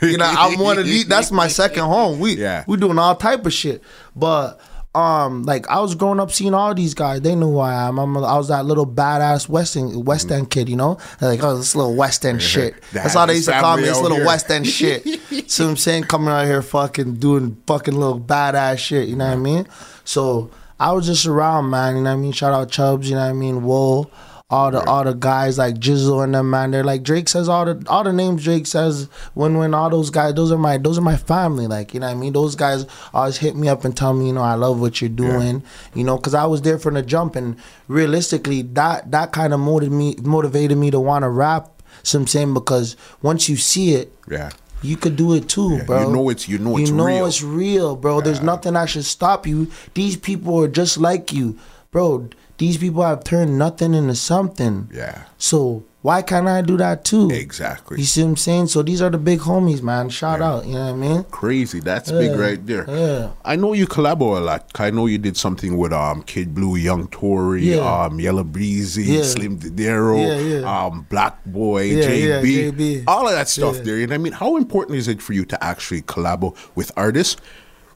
you 0.00 0.16
know, 0.16 0.24
I'm 0.24 0.58
one 0.58 0.78
of 0.78 0.86
these. 0.86 1.06
That's 1.06 1.30
my 1.30 1.48
second 1.48 1.82
home. 1.84 2.20
We 2.20 2.36
Yeah. 2.36 2.64
we 2.66 2.76
doing 2.78 2.98
all 2.98 3.16
type 3.16 3.44
of 3.44 3.52
shit. 3.52 3.82
But 4.16 4.60
um, 4.94 5.44
like 5.44 5.68
I 5.68 5.78
was 5.80 5.94
growing 5.94 6.18
up 6.18 6.32
seeing 6.32 6.52
all 6.52 6.74
these 6.74 6.94
guys. 6.94 7.20
They 7.20 7.36
knew 7.36 7.52
who 7.52 7.58
I 7.58 7.88
am. 7.88 7.98
I'm 7.98 8.16
I 8.16 8.36
was 8.36 8.48
that 8.48 8.64
little 8.64 8.86
badass 8.86 9.48
West 9.48 9.76
End 9.76 10.06
West 10.06 10.32
End 10.32 10.50
kid. 10.50 10.68
You 10.68 10.76
know, 10.76 10.98
They're 11.18 11.28
like 11.28 11.42
oh 11.44 11.56
this 11.56 11.76
little 11.76 11.94
West 11.94 12.24
End 12.24 12.42
shit. 12.52 12.74
That's 12.92 13.14
all 13.14 13.26
they 13.26 13.34
used 13.34 13.48
to 13.48 13.60
call 13.60 13.76
me. 13.76 13.84
This 13.84 14.00
little 14.00 14.16
here. 14.16 14.26
West 14.26 14.50
End 14.50 14.66
shit. 14.66 15.06
so 15.50 15.68
I'm 15.68 15.76
saying 15.76 16.04
coming 16.04 16.28
out 16.28 16.46
here 16.46 16.62
fucking 16.62 17.16
doing 17.16 17.56
fucking 17.66 17.94
little 17.94 18.20
badass 18.20 18.78
shit. 18.78 19.08
You 19.08 19.16
know 19.16 19.26
what 19.26 19.34
I 19.34 19.36
mean? 19.36 19.68
So 20.04 20.50
I 20.80 20.92
was 20.92 21.06
just 21.06 21.24
around, 21.24 21.70
man. 21.70 21.96
You 21.96 22.02
know 22.02 22.10
what 22.10 22.18
I 22.18 22.20
mean? 22.20 22.32
Shout 22.32 22.52
out 22.52 22.70
Chubbs. 22.70 23.08
You 23.08 23.14
know 23.14 23.22
what 23.22 23.30
I 23.30 23.34
mean? 23.34 23.62
Wool. 23.62 24.10
All 24.52 24.72
the 24.72 24.82
all 24.84 25.04
the 25.04 25.12
guys 25.14 25.58
like 25.58 25.76
Jizzle 25.76 26.24
and 26.24 26.34
them 26.34 26.50
man, 26.50 26.72
they're 26.72 26.82
like 26.82 27.04
Drake 27.04 27.28
says 27.28 27.48
all 27.48 27.64
the 27.64 27.84
all 27.88 28.02
the 28.02 28.12
names 28.12 28.42
Drake 28.42 28.66
says 28.66 29.08
when 29.34 29.56
when 29.58 29.74
all 29.74 29.88
those 29.90 30.10
guys 30.10 30.34
those 30.34 30.50
are 30.50 30.58
my 30.58 30.76
those 30.76 30.98
are 30.98 31.02
my 31.02 31.16
family 31.16 31.68
like 31.68 31.94
you 31.94 32.00
know 32.00 32.08
what 32.08 32.16
I 32.16 32.18
mean 32.18 32.32
those 32.32 32.56
guys 32.56 32.84
always 33.14 33.36
hit 33.38 33.54
me 33.54 33.68
up 33.68 33.84
and 33.84 33.96
tell 33.96 34.12
me 34.12 34.26
you 34.26 34.32
know 34.32 34.42
I 34.42 34.54
love 34.54 34.80
what 34.80 35.00
you're 35.00 35.08
doing 35.08 35.62
you 35.94 36.02
know 36.02 36.16
because 36.16 36.34
I 36.34 36.46
was 36.46 36.62
there 36.62 36.80
from 36.80 36.94
the 36.94 37.02
jump 37.02 37.36
and 37.36 37.56
realistically 37.86 38.62
that 38.62 39.10
that 39.10 39.30
kind 39.32 39.52
of 39.54 39.60
motivated 39.60 39.92
me 39.96 40.16
motivated 40.22 40.78
me 40.78 40.90
to 40.90 40.98
want 40.98 41.22
to 41.22 41.28
rap 41.28 41.82
some 42.02 42.26
saying 42.26 42.54
because 42.54 42.96
once 43.22 43.48
you 43.48 43.56
see 43.56 43.94
it 43.94 44.12
Yeah. 44.28 44.50
you 44.82 44.96
could 44.96 45.14
do 45.16 45.34
it 45.34 45.48
too, 45.48 45.76
Yeah, 45.76 45.84
bro. 45.84 46.06
you 46.08 46.12
know 46.14 46.30
it's- 46.30 46.48
you 46.48 46.58
know 46.58 46.76
you 46.76 46.82
it's 46.84 46.90
know 46.90 47.04
real. 47.06 47.26
it's 47.26 47.42
real, 47.42 47.94
bro. 47.96 48.20
There's 48.20 48.40
nothing 48.42 48.72
that 48.74 48.88
should 48.88 49.04
stop 49.04 49.46
you. 49.46 49.68
These 49.94 50.16
people 50.16 50.58
are 50.64 50.68
just 50.68 50.96
like 50.98 51.32
you, 51.32 51.56
bro. 51.90 52.28
These 52.58 52.76
people 52.78 53.02
have 53.02 53.24
turned 53.24 53.58
nothing 53.58 53.94
into 53.94 54.14
something. 54.14 54.90
Yeah. 54.92 55.22
So 55.38 55.84
why 56.02 56.20
can't 56.22 56.46
I 56.46 56.60
do 56.62 56.76
that 56.76 57.04
too? 57.06 57.30
Exactly. 57.30 57.98
You 57.98 58.04
see 58.04 58.22
what 58.22 58.28
I'm 58.30 58.36
saying? 58.36 58.66
So 58.68 58.82
these 58.82 59.00
are 59.00 59.08
the 59.10 59.16
big 59.18 59.40
homies, 59.40 59.82
man. 59.82 60.08
Shout 60.10 60.42
out. 60.42 60.66
You 60.66 60.74
know 60.74 60.86
what 60.86 60.92
I 60.92 61.08
mean? 61.08 61.24
Crazy. 61.24 61.80
That's 61.80 62.10
big 62.12 62.38
right 62.38 62.64
there. 62.66 62.84
yeah. 62.88 63.30
I 63.44 63.56
know 63.56 63.72
you 63.72 63.86
collabo 63.86 64.36
a 64.36 64.40
lot. 64.40 64.70
I 64.78 64.90
know 64.90 65.06
you 65.06 65.16
did 65.18 65.36
something 65.38 65.76
with 65.78 65.92
um 65.92 66.22
Kid 66.22 66.54
Blue, 66.54 66.76
Young 66.76 67.08
Tory, 67.08 67.62
Yeah. 67.74 68.04
um 68.04 68.20
Yella 68.20 68.44
Beezy, 68.44 69.04
Yeah. 69.04 69.22
Slim 69.22 69.58
Didero, 69.58 70.20
Yeah, 70.20 70.58
yeah. 70.60 70.84
um 70.86 71.06
BlocBoy, 71.10 71.96
Yeah, 72.02 72.10
yeah, 72.10 72.40
JB, 72.42 72.72
JB. 72.72 73.04
all 73.06 73.26
of 73.26 73.32
that 73.32 73.48
stuff 73.48 73.76
Yeah. 73.76 73.82
there. 73.82 73.96
You 73.98 74.06
know 74.06 74.12
what 74.14 74.20
I 74.20 74.22
mean? 74.24 74.32
How 74.34 74.56
important 74.58 74.98
is 74.98 75.08
it 75.08 75.22
for 75.22 75.32
you 75.32 75.44
to 75.46 75.64
actually 75.64 76.02
collabo 76.02 76.54
with 76.74 76.92
artists, 76.96 77.40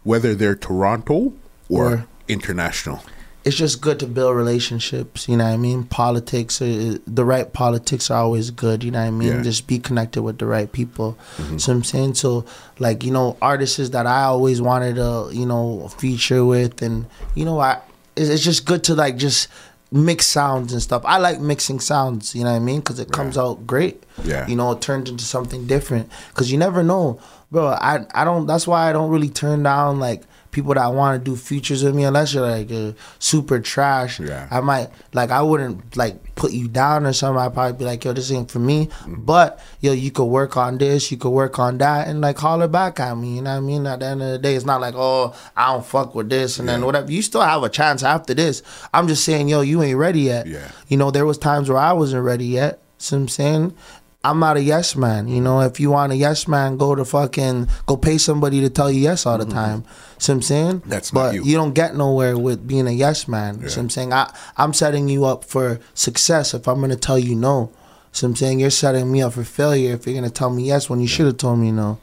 whether 0.04 0.34
they're 0.34 0.56
Toronto 0.56 1.34
or 1.68 1.84
Or- 1.86 2.06
international? 2.28 3.00
It's 3.44 3.56
just 3.56 3.82
good 3.82 4.00
to 4.00 4.06
build 4.06 4.34
relationships. 4.36 5.28
You 5.28 5.36
know 5.36 5.44
what 5.44 5.52
I 5.52 5.56
mean? 5.58 5.84
Politics, 5.84 6.62
uh, 6.62 6.96
the 7.06 7.24
right 7.24 7.52
politics 7.52 8.10
are 8.10 8.22
always 8.22 8.50
good. 8.50 8.82
You 8.82 8.90
know 8.90 9.00
what 9.00 9.08
I 9.08 9.10
mean? 9.10 9.28
Yeah. 9.28 9.42
Just 9.42 9.66
be 9.66 9.78
connected 9.78 10.22
with 10.22 10.38
the 10.38 10.46
right 10.46 10.70
people. 10.72 11.18
So 11.58 11.72
I'm 11.72 11.84
saying, 11.84 12.14
so 12.14 12.46
like 12.78 13.04
you 13.04 13.12
know, 13.12 13.36
artists 13.42 13.90
that 13.90 14.06
I 14.06 14.24
always 14.24 14.62
wanted 14.62 14.96
to 14.96 15.28
you 15.32 15.44
know 15.44 15.88
feature 15.88 16.44
with, 16.44 16.80
and 16.80 17.06
you 17.34 17.44
know, 17.44 17.60
I 17.60 17.80
it's, 18.16 18.30
it's 18.30 18.42
just 18.42 18.64
good 18.64 18.82
to 18.84 18.94
like 18.94 19.16
just 19.18 19.48
mix 19.92 20.26
sounds 20.26 20.72
and 20.72 20.82
stuff. 20.82 21.02
I 21.04 21.18
like 21.18 21.38
mixing 21.40 21.80
sounds. 21.80 22.34
You 22.34 22.44
know 22.44 22.50
what 22.50 22.56
I 22.56 22.60
mean? 22.60 22.80
Because 22.80 22.98
it 22.98 23.12
comes 23.12 23.36
out 23.36 23.66
great. 23.66 24.02
Yeah. 24.24 24.46
You 24.46 24.56
know, 24.56 24.72
it 24.72 24.80
turns 24.80 25.10
into 25.10 25.24
something 25.24 25.66
different. 25.66 26.10
Because 26.28 26.50
you 26.50 26.56
never 26.56 26.82
know, 26.82 27.20
bro. 27.50 27.66
I 27.66 28.06
I 28.14 28.24
don't. 28.24 28.46
That's 28.46 28.66
why 28.66 28.88
I 28.88 28.92
don't 28.92 29.10
really 29.10 29.28
turn 29.28 29.62
down 29.62 30.00
like 30.00 30.22
people 30.54 30.72
that 30.72 30.86
want 30.86 31.18
to 31.18 31.30
do 31.30 31.36
features 31.36 31.82
with 31.82 31.94
me 31.96 32.04
unless 32.04 32.32
you're 32.32 32.48
like 32.48 32.70
a 32.70 32.94
super 33.18 33.58
trash. 33.58 34.20
Yeah. 34.20 34.46
I 34.50 34.60
might 34.60 34.88
like 35.12 35.30
I 35.30 35.42
wouldn't 35.42 35.96
like 35.96 36.36
put 36.36 36.52
you 36.52 36.68
down 36.68 37.04
or 37.04 37.12
something. 37.12 37.42
I'd 37.42 37.52
probably 37.52 37.76
be 37.76 37.84
like, 37.84 38.04
yo, 38.04 38.12
this 38.12 38.30
ain't 38.30 38.50
for 38.50 38.60
me. 38.60 38.86
Mm-hmm. 38.86 39.24
But 39.24 39.60
yo, 39.80 39.92
you 39.92 40.12
could 40.12 40.26
work 40.26 40.56
on 40.56 40.78
this, 40.78 41.10
you 41.10 41.18
could 41.18 41.30
work 41.30 41.58
on 41.58 41.78
that, 41.78 42.06
and 42.06 42.20
like 42.20 42.38
holler 42.38 42.68
back 42.68 43.00
at 43.00 43.16
me. 43.18 43.36
You 43.36 43.42
know 43.42 43.50
what 43.50 43.56
I 43.56 43.60
mean? 43.60 43.86
At 43.86 43.98
the 43.98 44.06
end 44.06 44.22
of 44.22 44.30
the 44.30 44.38
day, 44.38 44.54
it's 44.54 44.64
not 44.64 44.80
like, 44.80 44.94
oh, 44.96 45.34
I 45.56 45.72
don't 45.72 45.84
fuck 45.84 46.14
with 46.14 46.30
this 46.30 46.60
and 46.60 46.68
then 46.68 46.86
whatever. 46.86 47.10
You 47.10 47.20
still 47.20 47.42
have 47.42 47.64
a 47.64 47.68
chance 47.68 48.04
after 48.04 48.32
this. 48.32 48.62
I'm 48.94 49.08
just 49.08 49.24
saying, 49.24 49.48
yo, 49.48 49.60
you 49.60 49.82
ain't 49.82 49.98
ready 49.98 50.20
yet. 50.20 50.46
Yeah. 50.46 50.70
You 50.86 50.96
know, 50.96 51.10
there 51.10 51.26
was 51.26 51.36
times 51.36 51.68
where 51.68 51.78
I 51.78 51.92
wasn't 51.92 52.24
ready 52.24 52.46
yet. 52.46 52.80
What 52.94 53.12
I'm 53.12 53.28
saying? 53.28 53.76
I'm 54.24 54.38
not 54.40 54.56
a 54.56 54.62
yes 54.62 54.96
man. 54.96 55.28
You 55.28 55.40
know, 55.40 55.60
if 55.60 55.78
you 55.78 55.90
want 55.90 56.12
a 56.12 56.16
yes 56.16 56.48
man, 56.48 56.76
go 56.78 56.94
to 56.94 57.04
fucking 57.04 57.68
go 57.86 57.96
pay 57.96 58.16
somebody 58.18 58.60
to 58.62 58.70
tell 58.70 58.90
you 58.90 59.00
yes 59.00 59.26
all 59.26 59.36
the 59.38 59.44
time. 59.44 59.84
See 60.18 60.32
what 60.32 60.36
I'm 60.36 60.42
saying? 60.42 60.80
Mm-hmm. 60.80 60.88
That's 60.90 61.12
not 61.12 61.32
but 61.32 61.44
you. 61.44 61.54
don't 61.54 61.74
get 61.74 61.94
nowhere 61.94 62.38
with 62.38 62.66
being 62.66 62.86
a 62.88 62.90
yes 62.92 63.28
man. 63.28 63.58
See 63.58 63.64
what 63.64 63.76
I'm 63.78 63.90
saying? 63.90 64.12
I, 64.14 64.34
I'm 64.56 64.72
setting 64.72 65.08
you 65.08 65.24
up 65.26 65.44
for 65.44 65.78
success 65.92 66.54
if 66.54 66.66
I'm 66.66 66.80
gonna 66.80 66.96
tell 66.96 67.18
you 67.18 67.34
no. 67.34 67.70
See 68.12 68.24
what 68.26 68.30
I'm 68.30 68.36
saying? 68.36 68.60
You're 68.60 68.70
setting 68.70 69.12
me 69.12 69.22
up 69.22 69.34
for 69.34 69.44
failure 69.44 69.92
if 69.94 70.06
you're 70.06 70.14
gonna 70.14 70.30
tell 70.30 70.50
me 70.50 70.64
yes 70.64 70.88
when 70.88 71.00
you 71.00 71.06
should 71.06 71.26
have 71.26 71.36
told 71.36 71.58
me 71.58 71.70
no. 71.70 71.98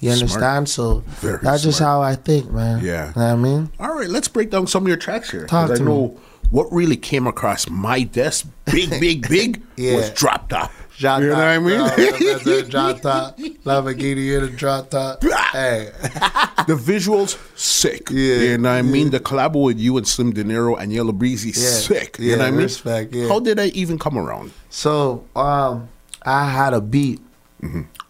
You 0.00 0.12
Smart. 0.12 0.22
understand? 0.22 0.68
So 0.68 1.00
Very 1.20 1.38
that's 1.42 1.64
just 1.64 1.80
how 1.80 2.00
I 2.00 2.14
think, 2.14 2.50
man. 2.52 2.84
Yeah. 2.84 3.08
You 3.08 3.20
know 3.20 3.26
what 3.26 3.32
I 3.32 3.36
mean? 3.36 3.70
All 3.80 3.94
right, 3.94 4.08
let's 4.08 4.28
break 4.28 4.50
down 4.50 4.68
some 4.68 4.84
of 4.84 4.88
your 4.88 4.96
tracks 4.96 5.30
here. 5.30 5.46
Talk 5.46 5.72
I 5.72 5.74
to 5.76 5.82
know 5.82 6.18
what 6.50 6.72
really 6.72 6.96
came 6.96 7.26
across 7.26 7.68
my 7.68 8.04
desk, 8.04 8.46
big, 8.64 8.88
big, 9.00 9.28
big, 9.28 9.60
was 9.76 10.08
Yeah. 10.08 10.10
drop 10.14 10.48
top. 10.48 10.70
Drop 10.98 11.20
You 11.20 11.28
know 11.28 11.34
top. 11.34 11.38
what 11.40 11.48
I 11.48 11.58
mean? 11.60 11.78
No, 11.78 11.88
that's 12.34 12.46
a 12.46 12.62
drop 12.68 13.00
top. 13.00 13.38
Lamborghini 13.38 14.36
in 14.36 14.44
a 14.44 14.48
drop 14.48 14.90
top. 14.90 15.22
Hey. 15.52 15.90
the 16.66 16.74
visuals 16.74 17.38
sick. 17.56 18.10
Yeah, 18.10 18.34
you 18.36 18.58
know 18.58 18.70
what 18.70 18.78
I 18.78 18.82
mean. 18.82 19.10
The 19.10 19.20
collab 19.20 19.60
with 19.62 19.78
you 19.78 19.96
and 19.96 20.06
Slim 20.08 20.32
Dinero 20.32 20.74
and 20.74 20.92
Yella 20.92 21.12
Beezy 21.12 21.48
Yeah, 21.50 21.68
sick. 21.68 22.18
You 22.18 22.30
yeah, 22.30 22.36
know 22.36 22.42
what 22.42 22.48
I 22.48 22.50
mean. 22.50 22.60
respect, 22.62 23.14
yeah. 23.14 23.28
How 23.28 23.38
did 23.38 23.60
I 23.60 23.66
even 23.68 23.98
come 23.98 24.18
around? 24.18 24.52
So, 24.70 25.24
um, 25.36 25.88
I 26.22 26.50
had 26.50 26.74
a 26.74 26.80
beat. 26.80 27.20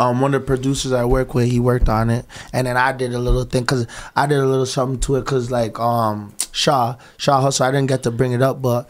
Um, 0.00 0.20
one 0.20 0.34
of 0.34 0.40
the 0.42 0.46
producers 0.46 0.92
I 0.92 1.04
work 1.04 1.34
with, 1.34 1.50
he 1.50 1.58
worked 1.58 1.88
on 1.88 2.08
it, 2.10 2.24
and 2.52 2.66
then 2.66 2.76
I 2.76 2.92
did 2.92 3.12
a 3.14 3.18
little 3.18 3.44
thing 3.44 3.62
because 3.62 3.86
I 4.14 4.26
did 4.26 4.38
a 4.38 4.46
little 4.46 4.66
something 4.66 5.00
to 5.00 5.16
it 5.16 5.20
because 5.24 5.50
like 5.50 5.78
um 5.80 6.34
Shaw 6.52 6.96
Shaw 7.16 7.40
Hustle, 7.40 7.66
I 7.66 7.70
didn't 7.70 7.88
get 7.88 8.02
to 8.04 8.10
bring 8.10 8.32
it 8.32 8.42
up, 8.42 8.60
but 8.62 8.88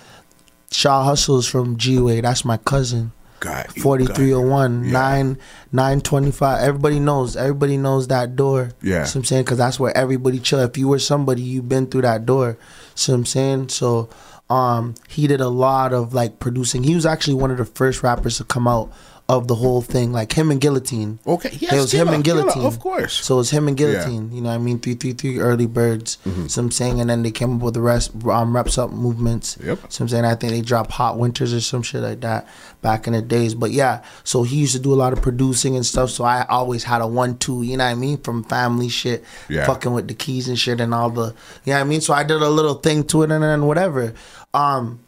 Shaw 0.73 1.05
Hustle 1.05 1.39
is 1.39 1.47
from 1.47 1.77
G 1.77 1.99
Way. 2.01 2.21
That's 2.21 2.45
my 2.45 2.57
cousin. 2.59 3.13
Got 3.41 3.77
you, 3.77 3.83
Forty 3.83 4.07
three 4.07 4.33
oh 4.35 4.41
one 4.41 4.85
Yeah. 4.85 4.93
nine 4.93 5.39
nine 5.73 6.01
twenty 6.01 6.31
five. 6.33 6.63
Everybody 6.63 6.99
knows. 6.99 7.37
Everybody 7.37 7.77
knows 7.77 8.09
that 8.09 8.35
door. 8.37 8.71
Yeah. 8.83 9.01
What 9.03 9.15
I'm 9.15 9.25
saying 9.25 9.45
because 9.45 9.59
that's 9.59 9.79
where 9.79 9.97
everybody 9.97 10.39
chill. 10.41 10.59
If 10.61 10.77
you 10.77 10.89
were 10.89 10.99
somebody, 10.99 11.43
you've 11.43 11.69
been 11.69 11.87
through 11.87 12.03
that 12.03 12.27
door. 12.27 12.59
What 12.97 13.09
I'm 13.09 13.25
saying? 13.25 13.69
So, 13.69 14.09
um, 14.51 14.95
he 15.09 15.27
did 15.29 15.41
a 15.41 15.49
lot 15.49 15.93
of 15.93 16.15
like 16.15 16.41
producing. 16.41 16.83
He 16.83 16.95
was 16.95 17.07
actually 17.07 17.35
one 17.35 17.51
of 17.51 17.59
the 17.59 17.65
first 17.65 18.03
rappers 18.03 18.39
to 18.39 18.45
come 18.45 18.67
out 18.67 18.91
of 19.31 19.47
the 19.47 19.55
whole 19.55 19.83
thing, 19.83 20.11
like 20.11 20.33
him 20.33 20.51
and 20.51 20.59
Guillotine. 20.59 21.19
Okay, 21.27 21.51
yes, 21.61 21.73
it 21.75 21.77
was 21.77 21.93
him 21.93 22.09
and 22.09 22.25
Guillotine, 22.25 22.65
of 22.65 22.81
course. 22.81 23.13
So 23.23 23.35
it 23.35 23.39
was 23.39 23.51
him 23.51 23.69
and 23.69 23.77
Guillotine. 23.77 24.33
You 24.33 24.41
know, 24.41 24.49
what 24.49 24.55
I 24.55 24.59
mean, 24.59 24.79
three 24.81 24.95
three 24.95 25.13
three 25.13 25.39
early 25.39 25.67
birds. 25.67 26.17
So 26.47 26.63
I'm 26.63 26.71
saying, 26.71 26.99
and 26.99 27.11
then 27.11 27.23
they 27.23 27.31
came 27.31 27.57
up 27.57 27.61
with 27.63 27.75
the 27.75 27.83
rest, 27.83 28.13
um, 28.25 28.57
reps 28.57 28.79
up 28.79 28.91
movements. 28.91 29.59
Yep. 29.63 29.81
So 29.93 30.05
I'm 30.05 30.09
saying, 30.09 30.25
I 30.25 30.35
think 30.35 30.53
they 30.55 30.63
dropped 30.63 30.93
Hot 30.93 31.19
Winters 31.19 31.53
or 31.53 31.61
some 31.61 31.83
shit 31.83 32.01
like 32.01 32.21
that 32.23 32.49
back 32.81 33.07
in 33.07 33.13
the 33.13 33.21
days. 33.21 33.55
But 33.55 33.71
yeah, 33.73 34.03
so 34.25 34.45
he 34.45 34.57
used 34.57 34.73
to 34.73 34.81
do 34.81 34.95
a 34.95 34.97
lot 34.97 35.13
of 35.13 35.21
producing 35.21 35.77
and 35.77 35.85
stuff. 35.85 36.09
So 36.09 36.25
I 36.25 36.47
always 36.49 36.85
had 36.85 37.03
a 37.03 37.07
one 37.07 37.37
two. 37.37 37.63
You 37.63 37.77
know 37.77 37.85
what 37.85 37.91
I 37.91 37.97
mean? 37.97 38.17
From 38.17 38.45
family 38.45 38.89
shit, 38.89 39.25
Yeah. 39.51 39.67
fucking 39.67 39.93
with 39.93 40.09
the 40.09 40.15
keys 40.15 40.49
and 40.49 40.59
shit 40.59 40.81
and 40.81 40.95
all 40.95 41.11
the. 41.11 41.35
You 41.65 41.73
know 41.73 41.79
what 41.79 41.81
I 41.81 41.85
mean? 41.85 42.01
So 42.01 42.15
I 42.15 42.23
did 42.23 42.41
a 42.41 42.49
little 42.49 42.75
thing 42.77 43.05
to 43.09 43.25
it 43.25 43.31
and 43.31 43.45
then 43.45 43.67
whatever. 43.67 44.15
Um. 44.55 45.01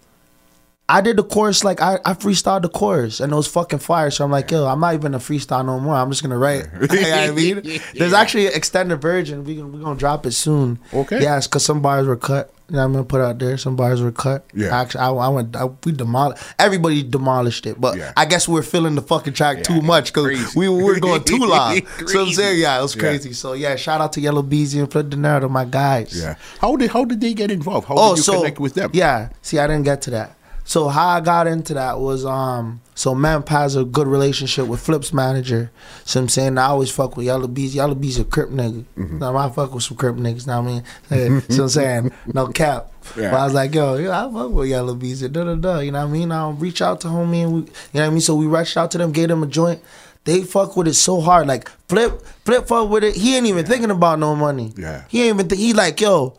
I 0.91 1.01
did 1.01 1.17
the 1.17 1.23
chorus 1.25 1.63
like 1.63 1.81
I, 1.81 1.99
I 2.05 2.15
freestyled 2.15 2.63
the 2.63 2.69
chorus 2.69 3.21
and 3.21 3.33
it 3.33 3.37
was 3.37 3.47
fucking 3.47 3.79
fire. 3.79 4.11
So 4.11 4.25
I'm 4.25 4.31
like, 4.31 4.51
yo, 4.51 4.67
I'm 4.67 4.81
not 4.81 4.95
even 4.95 5.15
a 5.15 5.19
freestyle 5.19 5.65
no 5.65 5.79
more. 5.79 5.95
I'm 5.95 6.11
just 6.11 6.23
gonna 6.23 6.37
write. 6.39 6.65
you 6.81 6.81
know 6.81 7.11
what 7.11 7.29
I 7.29 7.31
mean? 7.31 7.81
There's 7.95 8.13
actually 8.13 8.47
an 8.49 8.53
extended 8.55 9.01
version. 9.01 9.45
We 9.45 9.63
we 9.63 9.81
gonna 9.81 9.99
drop 9.99 10.27
it 10.27 10.33
soon. 10.33 10.79
Okay. 10.93 11.23
Yeah, 11.23 11.37
it's 11.39 11.47
cause 11.47 11.65
some 11.65 11.81
bars 11.81 12.07
were 12.07 12.17
cut. 12.17 12.53
You 12.69 12.77
know 12.77 12.85
I'm 12.85 12.93
gonna 12.93 13.05
put 13.05 13.21
out 13.21 13.39
there. 13.39 13.57
Some 13.59 13.75
bars 13.77 14.01
were 14.03 14.13
cut. 14.13 14.45
Yeah. 14.55 14.81
Actually, 14.81 15.01
I, 15.01 15.11
I 15.11 15.29
went. 15.29 15.57
I, 15.57 15.65
we 15.85 15.93
demolished. 15.93 16.43
Everybody 16.59 17.03
demolished 17.03 17.67
it, 17.67 17.81
but 17.81 17.97
Yeah. 17.97 18.13
I 18.17 18.25
guess 18.27 18.47
we 18.49 18.59
are 18.59 18.63
feeling 18.63 18.95
the 18.95 19.03
fucking 19.03 19.33
track 19.35 19.63
too 19.65 19.81
much 19.83 20.13
because 20.13 20.55
we 20.57 20.69
were 20.69 20.99
going 21.09 21.23
too 21.25 21.39
loud. 21.39 21.83
so 22.07 22.23
I'm 22.23 22.33
saying, 22.33 22.61
yeah, 22.61 22.79
it 22.79 22.83
was 22.83 22.95
Yeah. 22.97 23.01
crazy. 23.03 23.33
So 23.33 23.53
yeah, 23.55 23.75
shout 23.77 24.01
out 24.01 24.13
to 24.15 24.21
Yella 24.21 24.43
Beezy 24.43 24.79
and 24.81 24.89
Flipp 24.91 25.11
Dinero, 25.11 25.49
my 25.49 25.65
guys. 25.65 26.17
Yeah. 26.21 26.35
How 26.61 26.75
did 26.77 26.91
how 26.91 27.05
did 27.05 27.21
they 27.21 27.35
get 27.35 27.51
involved? 27.51 27.87
How 27.89 27.95
Oh, 27.97 28.11
did 28.11 28.19
you 28.19 28.23
so 28.25 28.39
connect 28.39 28.59
with 28.61 28.75
them? 28.75 28.91
yeah. 28.93 29.31
See, 29.43 29.59
I 29.59 29.67
didn't 29.67 29.85
get 29.85 30.03
to 30.03 30.11
that. 30.11 30.37
So 30.71 30.87
how 30.87 31.09
I 31.09 31.21
got 31.21 31.49
into 31.49 31.75
that 31.75 31.99
was 31.99 32.25
um. 32.25 32.81
So 32.95 33.13
Mamp 33.13 33.49
has 33.49 33.75
a 33.75 33.83
good 33.83 34.07
relationship 34.07 34.69
with 34.69 34.81
Flipp's 34.81 35.13
manager. 35.13 35.73
So 36.05 36.21
I'm 36.21 36.29
saying 36.29 36.59
I 36.59 36.67
always 36.67 36.93
fuck 36.93 37.17
with 37.17 37.27
Yellow 37.27 37.49
Bees. 37.49 37.75
Yellow 37.75 37.97
Bees 37.97 38.21
a 38.21 38.25
crip 38.25 38.51
nigga. 38.51 38.85
Mm-hmm. 38.97 39.19
Now 39.19 39.37
I 39.37 39.51
fuck 39.51 39.75
with 39.75 39.83
some 39.83 39.97
crip 39.97 40.15
niggas. 40.15 40.43
You 40.43 40.53
know 40.53 40.63
what 40.63 40.85
I 41.11 41.29
mean? 41.29 41.41
so 41.51 41.65
I'm 41.65 41.69
saying 41.71 42.13
no 42.33 42.47
cap. 42.47 42.93
Yeah. 43.17 43.33
But 43.33 43.41
I 43.41 43.45
was 43.47 43.55
like, 43.55 43.75
yo, 43.75 43.97
yo, 43.97 44.13
I 44.13 44.33
fuck 44.33 44.53
with 44.53 44.69
Yellow 44.69 44.95
Bees. 44.95 45.23
Da 45.23 45.43
da 45.43 45.57
da. 45.57 45.81
You 45.81 45.91
know 45.91 46.03
what 46.03 46.09
I 46.09 46.13
mean? 46.13 46.31
I'll 46.31 46.53
reach 46.53 46.81
out 46.81 47.01
to 47.01 47.09
homie 47.09 47.43
and 47.43 47.53
we, 47.53 47.61
you 47.63 47.67
know 47.67 47.73
what 47.93 48.05
I 48.05 48.11
mean. 48.11 48.21
So 48.21 48.37
we 48.37 48.47
rushed 48.47 48.77
out 48.77 48.93
to 48.93 48.99
them, 48.99 49.11
gave 49.11 49.27
them 49.27 49.43
a 49.43 49.49
joint. 49.49 49.83
They 50.23 50.45
fuck 50.45 50.77
with 50.77 50.87
it 50.87 50.95
so 50.95 51.21
hard. 51.21 51.49
Like 51.49 51.69
Flipp, 51.89 52.23
Flipp 52.45 52.69
fuck 52.69 52.89
with 52.89 53.03
it. 53.03 53.17
He 53.17 53.37
ain't 53.37 53.47
even 53.47 53.67
thinking 53.67 53.91
about 53.91 54.21
no 54.21 54.37
money. 54.37 54.73
Yeah. 54.77 55.03
He 55.09 55.25
ain't 55.25 55.35
even. 55.35 55.49
Th- 55.49 55.61
he 55.61 55.73
like, 55.73 56.01
yo, 56.01 56.39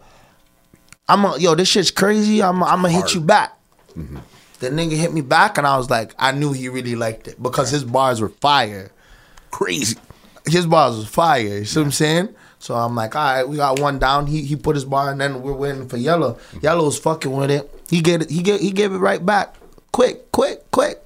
I'm 1.10 1.26
a, 1.26 1.38
yo, 1.38 1.54
this 1.54 1.68
shit's 1.68 1.92
crazy. 1.92 2.42
I'm 2.42 2.64
I'm 2.64 2.84
gonna 2.84 2.92
hit 2.92 3.14
you 3.14 3.20
back. 3.20 3.58
The 4.60 4.70
nigga 4.70 4.96
hit 4.96 5.12
me 5.12 5.22
back, 5.22 5.58
and 5.58 5.66
I 5.66 5.78
was 5.78 5.90
like, 5.90 6.14
I 6.20 6.32
knew 6.32 6.54
he 6.54 6.70
really 6.70 6.96
liked 6.96 7.28
it 7.28 7.42
because 7.42 7.72
his 7.72 7.84
bars 7.84 8.22
were 8.22 8.30
fire. 8.30 8.92
Crazy. 9.50 9.98
His 10.46 10.66
bars 10.66 10.98
was 10.98 11.08
fire. 11.08 11.42
You 11.42 11.66
see 11.66 11.80
what 11.80 11.86
I'm 11.86 11.92
saying? 11.92 12.36
So 12.60 12.76
I'm 12.76 12.96
like, 12.96 13.16
all 13.16 13.24
right, 13.24 13.48
we 13.48 13.58
got 13.58 13.80
one 13.80 13.98
down. 13.98 14.28
He 14.28 14.44
he 14.44 14.56
put 14.56 14.76
his 14.76 14.86
bar, 14.86 15.12
and 15.12 15.20
then 15.20 15.42
we're 15.42 15.54
waiting 15.54 15.90
for 15.90 15.98
Yellow. 15.98 16.34
Mm-hmm. 16.34 16.60
Yellow's 16.62 17.00
fucking 17.00 17.32
with 17.32 17.50
it. 17.50 17.70
He 17.90 18.02
get 18.02 18.22
it. 18.22 18.30
He 18.30 18.44
get 18.44 18.62
he 18.62 18.72
gave 18.72 18.94
it 18.94 19.00
right 19.00 19.26
back. 19.26 19.56
Quick, 19.92 20.32
quick, 20.32 20.70
quick. 20.72 21.00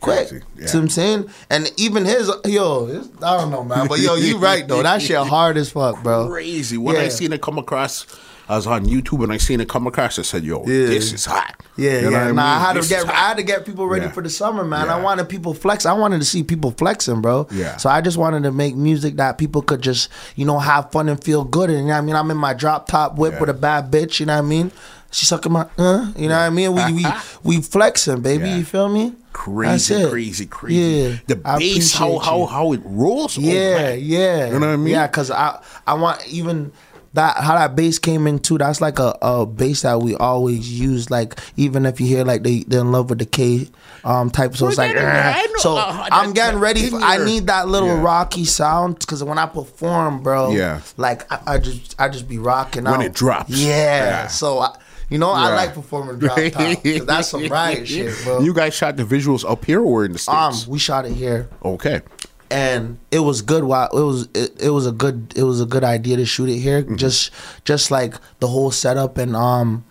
Quick, 0.00 0.44
yeah. 0.56 0.66
see 0.66 0.78
what 0.78 0.84
I'm 0.84 0.88
saying? 0.90 1.30
And 1.50 1.72
even 1.76 2.04
his, 2.04 2.30
yo, 2.46 2.86
his, 2.86 3.10
I 3.20 3.36
don't 3.36 3.50
know, 3.50 3.64
man, 3.64 3.88
but 3.88 3.98
yo, 3.98 4.14
you 4.14 4.38
right 4.38 4.66
though. 4.66 4.80
That 4.80 5.02
shit 5.02 5.16
hard 5.16 5.56
as 5.56 5.72
fuck, 5.72 6.04
bro. 6.04 6.28
Crazy. 6.28 6.78
When 6.78 6.94
I 6.94 7.08
seen 7.08 7.32
it 7.32 7.42
come 7.42 7.58
across, 7.58 8.06
I 8.48 8.56
was 8.56 8.66
on 8.66 8.86
YouTube 8.86 9.22
and 9.22 9.32
I 9.32 9.36
seen 9.36 9.60
it 9.60 9.68
come 9.68 9.86
across. 9.86 10.18
I 10.18 10.22
said, 10.22 10.42
"Yo, 10.44 10.60
Yeah. 10.60 10.86
this 10.86 11.12
is 11.12 11.26
hot." 11.26 11.54
Yeah, 11.76 11.96
You 12.00 12.02
know 12.02 12.10
yeah. 12.10 12.26
what 12.26 12.34
Nah, 12.36 12.42
I 12.56 12.58
had 12.58 12.82
to 12.82 12.88
get. 12.88 13.06
I 13.08 13.12
had 13.12 13.36
to 13.36 13.42
get 13.42 13.64
people 13.66 13.86
ready 13.86 14.06
Yeah. 14.06 14.12
for 14.12 14.22
the 14.22 14.30
summer, 14.30 14.64
man. 14.64 14.88
I 14.88 14.98
wanted 15.00 15.28
people 15.28 15.54
flex. 15.54 15.86
I 15.86 15.92
wanted 15.92 16.18
to 16.20 16.24
see 16.24 16.42
people 16.42 16.72
flexing, 16.76 17.20
bro. 17.20 17.46
Yeah. 17.52 17.76
So 17.76 17.88
I 17.90 18.00
just 18.00 18.16
wanted 18.16 18.42
to 18.44 18.50
make 18.52 18.74
music 18.74 19.16
that 19.16 19.38
people 19.38 19.62
could 19.62 19.82
just, 19.82 20.08
you 20.34 20.44
know, 20.44 20.58
have 20.58 20.90
fun 20.90 21.08
and 21.08 21.22
feel 21.22 21.44
good. 21.44 21.70
And 21.70 21.80
you 21.80 21.84
know 21.86 21.92
what 21.92 21.98
I 21.98 22.00
mean, 22.02 22.16
I'm 22.16 22.30
in 22.30 22.36
my 22.36 22.54
drop 22.54 22.88
top 22.88 23.16
whip 23.18 23.34
Yeah. 23.34 23.40
with 23.40 23.50
a 23.50 23.54
bad 23.54 23.90
bitch. 23.92 24.18
You 24.18 24.26
know 24.26 24.32
what 24.34 24.38
I 24.44 24.48
mean? 24.48 24.72
She 25.10 25.24
sucking 25.24 25.52
my, 25.52 25.66
uh, 25.78 26.06
you 26.16 26.28
know 26.28 26.36
what 26.36 26.42
I 26.46 26.50
mean? 26.50 26.72
We 26.74 26.92
we 26.92 27.06
we 27.44 27.60
flexing, 27.62 28.20
baby. 28.22 28.48
Yeah. 28.48 28.56
You 28.56 28.64
feel 28.64 28.88
me? 28.88 29.12
Crazy, 29.32 30.08
crazy, 30.08 30.46
crazy. 30.46 30.74
Yeah. 30.80 31.16
The 31.36 31.40
I 31.44 31.58
bass, 31.58 31.94
how 31.94 32.18
how 32.18 32.38
you. 32.40 32.46
how 32.46 32.72
it 32.72 32.80
rolls. 32.84 33.38
Oh, 33.38 33.40
Yeah, 33.40 33.92
yeah. 33.92 34.46
You 34.46 34.58
know 34.58 34.66
what 34.66 34.72
I 34.72 34.76
mean? 34.76 34.94
Yeah, 34.94 35.06
cause 35.06 35.30
I 35.30 35.60
I 35.86 35.94
want 35.94 36.26
even 36.26 36.72
that 37.18 37.36
how 37.36 37.54
that 37.56 37.74
bass 37.76 37.98
came 37.98 38.26
in 38.26 38.38
too. 38.38 38.58
That's 38.58 38.80
like 38.80 38.98
a, 38.98 39.16
a 39.20 39.44
bass 39.44 39.82
that 39.82 40.00
we 40.00 40.14
always 40.16 40.80
use. 40.80 41.10
Like 41.10 41.38
even 41.56 41.84
if 41.86 42.00
you 42.00 42.06
hear 42.06 42.24
like 42.24 42.42
they 42.42 42.60
they're 42.60 42.80
in 42.80 42.92
love 42.92 43.10
with 43.10 43.18
the 43.18 43.26
K 43.26 43.68
um 44.04 44.30
type, 44.30 44.56
so 44.56 44.68
it's 44.68 44.78
like 44.78 44.94
yeah, 44.94 45.02
yeah, 45.02 45.34
I 45.36 45.46
know. 45.46 45.52
so 45.58 45.76
Uh, 45.76 46.08
I'm 46.10 46.32
getting 46.32 46.60
ready. 46.60 46.88
For, 46.90 46.96
I 47.00 47.24
need 47.24 47.46
that 47.48 47.68
little 47.68 47.88
Yeah. 47.88 48.02
rocky 48.02 48.44
sound 48.44 48.98
because 49.00 49.22
when 49.24 49.38
I 49.38 49.46
perform, 49.46 50.22
bro, 50.22 50.52
Yeah. 50.52 50.80
like 50.96 51.30
I, 51.32 51.54
I 51.54 51.58
just 51.58 51.94
I 51.98 52.08
just 52.08 52.28
be 52.28 52.38
rocking 52.38 52.84
When 52.84 52.94
out. 52.94 53.04
it 53.04 53.12
drops. 53.14 53.50
yeah. 53.50 53.76
Yeah. 53.76 54.26
So 54.28 54.60
I, 54.60 54.76
you 55.10 55.18
know 55.18 55.30
I 55.30 55.54
like 55.54 55.74
performing 55.74 56.18
drop 56.18 56.36
top 56.52 56.82
'cause 56.82 57.06
that's 57.06 57.28
some 57.28 57.48
riot 57.48 57.88
shit, 57.88 58.14
bro. 58.24 58.40
You 58.40 58.52
guys 58.54 58.74
shot 58.74 58.96
the 58.96 59.04
visuals 59.04 59.44
up 59.50 59.64
here 59.64 59.80
or 59.80 60.04
in 60.04 60.12
the 60.12 60.24
um, 60.30 60.52
states? 60.52 60.68
we 60.68 60.78
shot 60.78 61.04
it 61.06 61.12
here 61.12 61.48
okay. 61.64 62.02
And 62.50 62.98
it 63.10 63.20
was 63.20 63.42
good 63.42 63.64
while 63.64 63.88
it 63.92 64.02
was 64.02 64.28
it, 64.34 64.52
it 64.60 64.70
was 64.70 64.86
a 64.86 64.92
good 64.92 65.32
it 65.36 65.42
was 65.42 65.60
a 65.60 65.66
good 65.66 65.84
idea 65.84 66.16
to 66.16 66.24
shoot 66.24 66.48
it 66.48 66.58
here 66.58 66.82
Mm-hmm. 66.82 66.96
just 66.96 67.30
just 67.64 67.90
like 67.90 68.14
the 68.40 68.46
whole 68.48 68.70
setup 68.70 69.18
and 69.18 69.34
um 69.36 69.84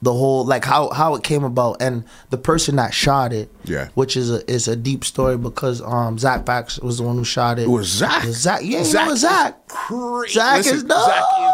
the 0.00 0.12
whole 0.12 0.44
like 0.44 0.64
how 0.64 0.90
how 0.90 1.14
it 1.16 1.24
came 1.24 1.42
about 1.42 1.76
and 1.82 2.04
the 2.30 2.38
person 2.38 2.76
that 2.76 2.94
shot 2.94 3.32
it 3.32 3.50
Yeah. 3.64 3.88
which 3.94 4.16
is 4.16 4.30
a 4.30 4.48
is 4.50 4.68
a 4.68 4.76
deep 4.76 5.04
story 5.04 5.36
because 5.36 5.82
um 5.82 6.18
Zach 6.18 6.46
Fax 6.46 6.78
was 6.78 6.98
the 6.98 7.02
one 7.04 7.16
who 7.16 7.24
shot 7.24 7.58
it 7.58 7.62
It 7.62 7.68
was 7.70 7.88
Zach. 7.88 8.22
It 8.22 8.28
was 8.28 8.36
Zach 8.36 8.60
yeah 8.62 8.84
Zach 8.84 9.06
it 9.06 9.10
was 9.10 9.14
is 9.24 9.28
Zach 9.28 9.66
Crazy. 9.68 10.34
Zach 10.34 10.66
is 10.66 10.84
dope. 10.84 11.04
Zach 11.04 11.24
is 11.40 11.52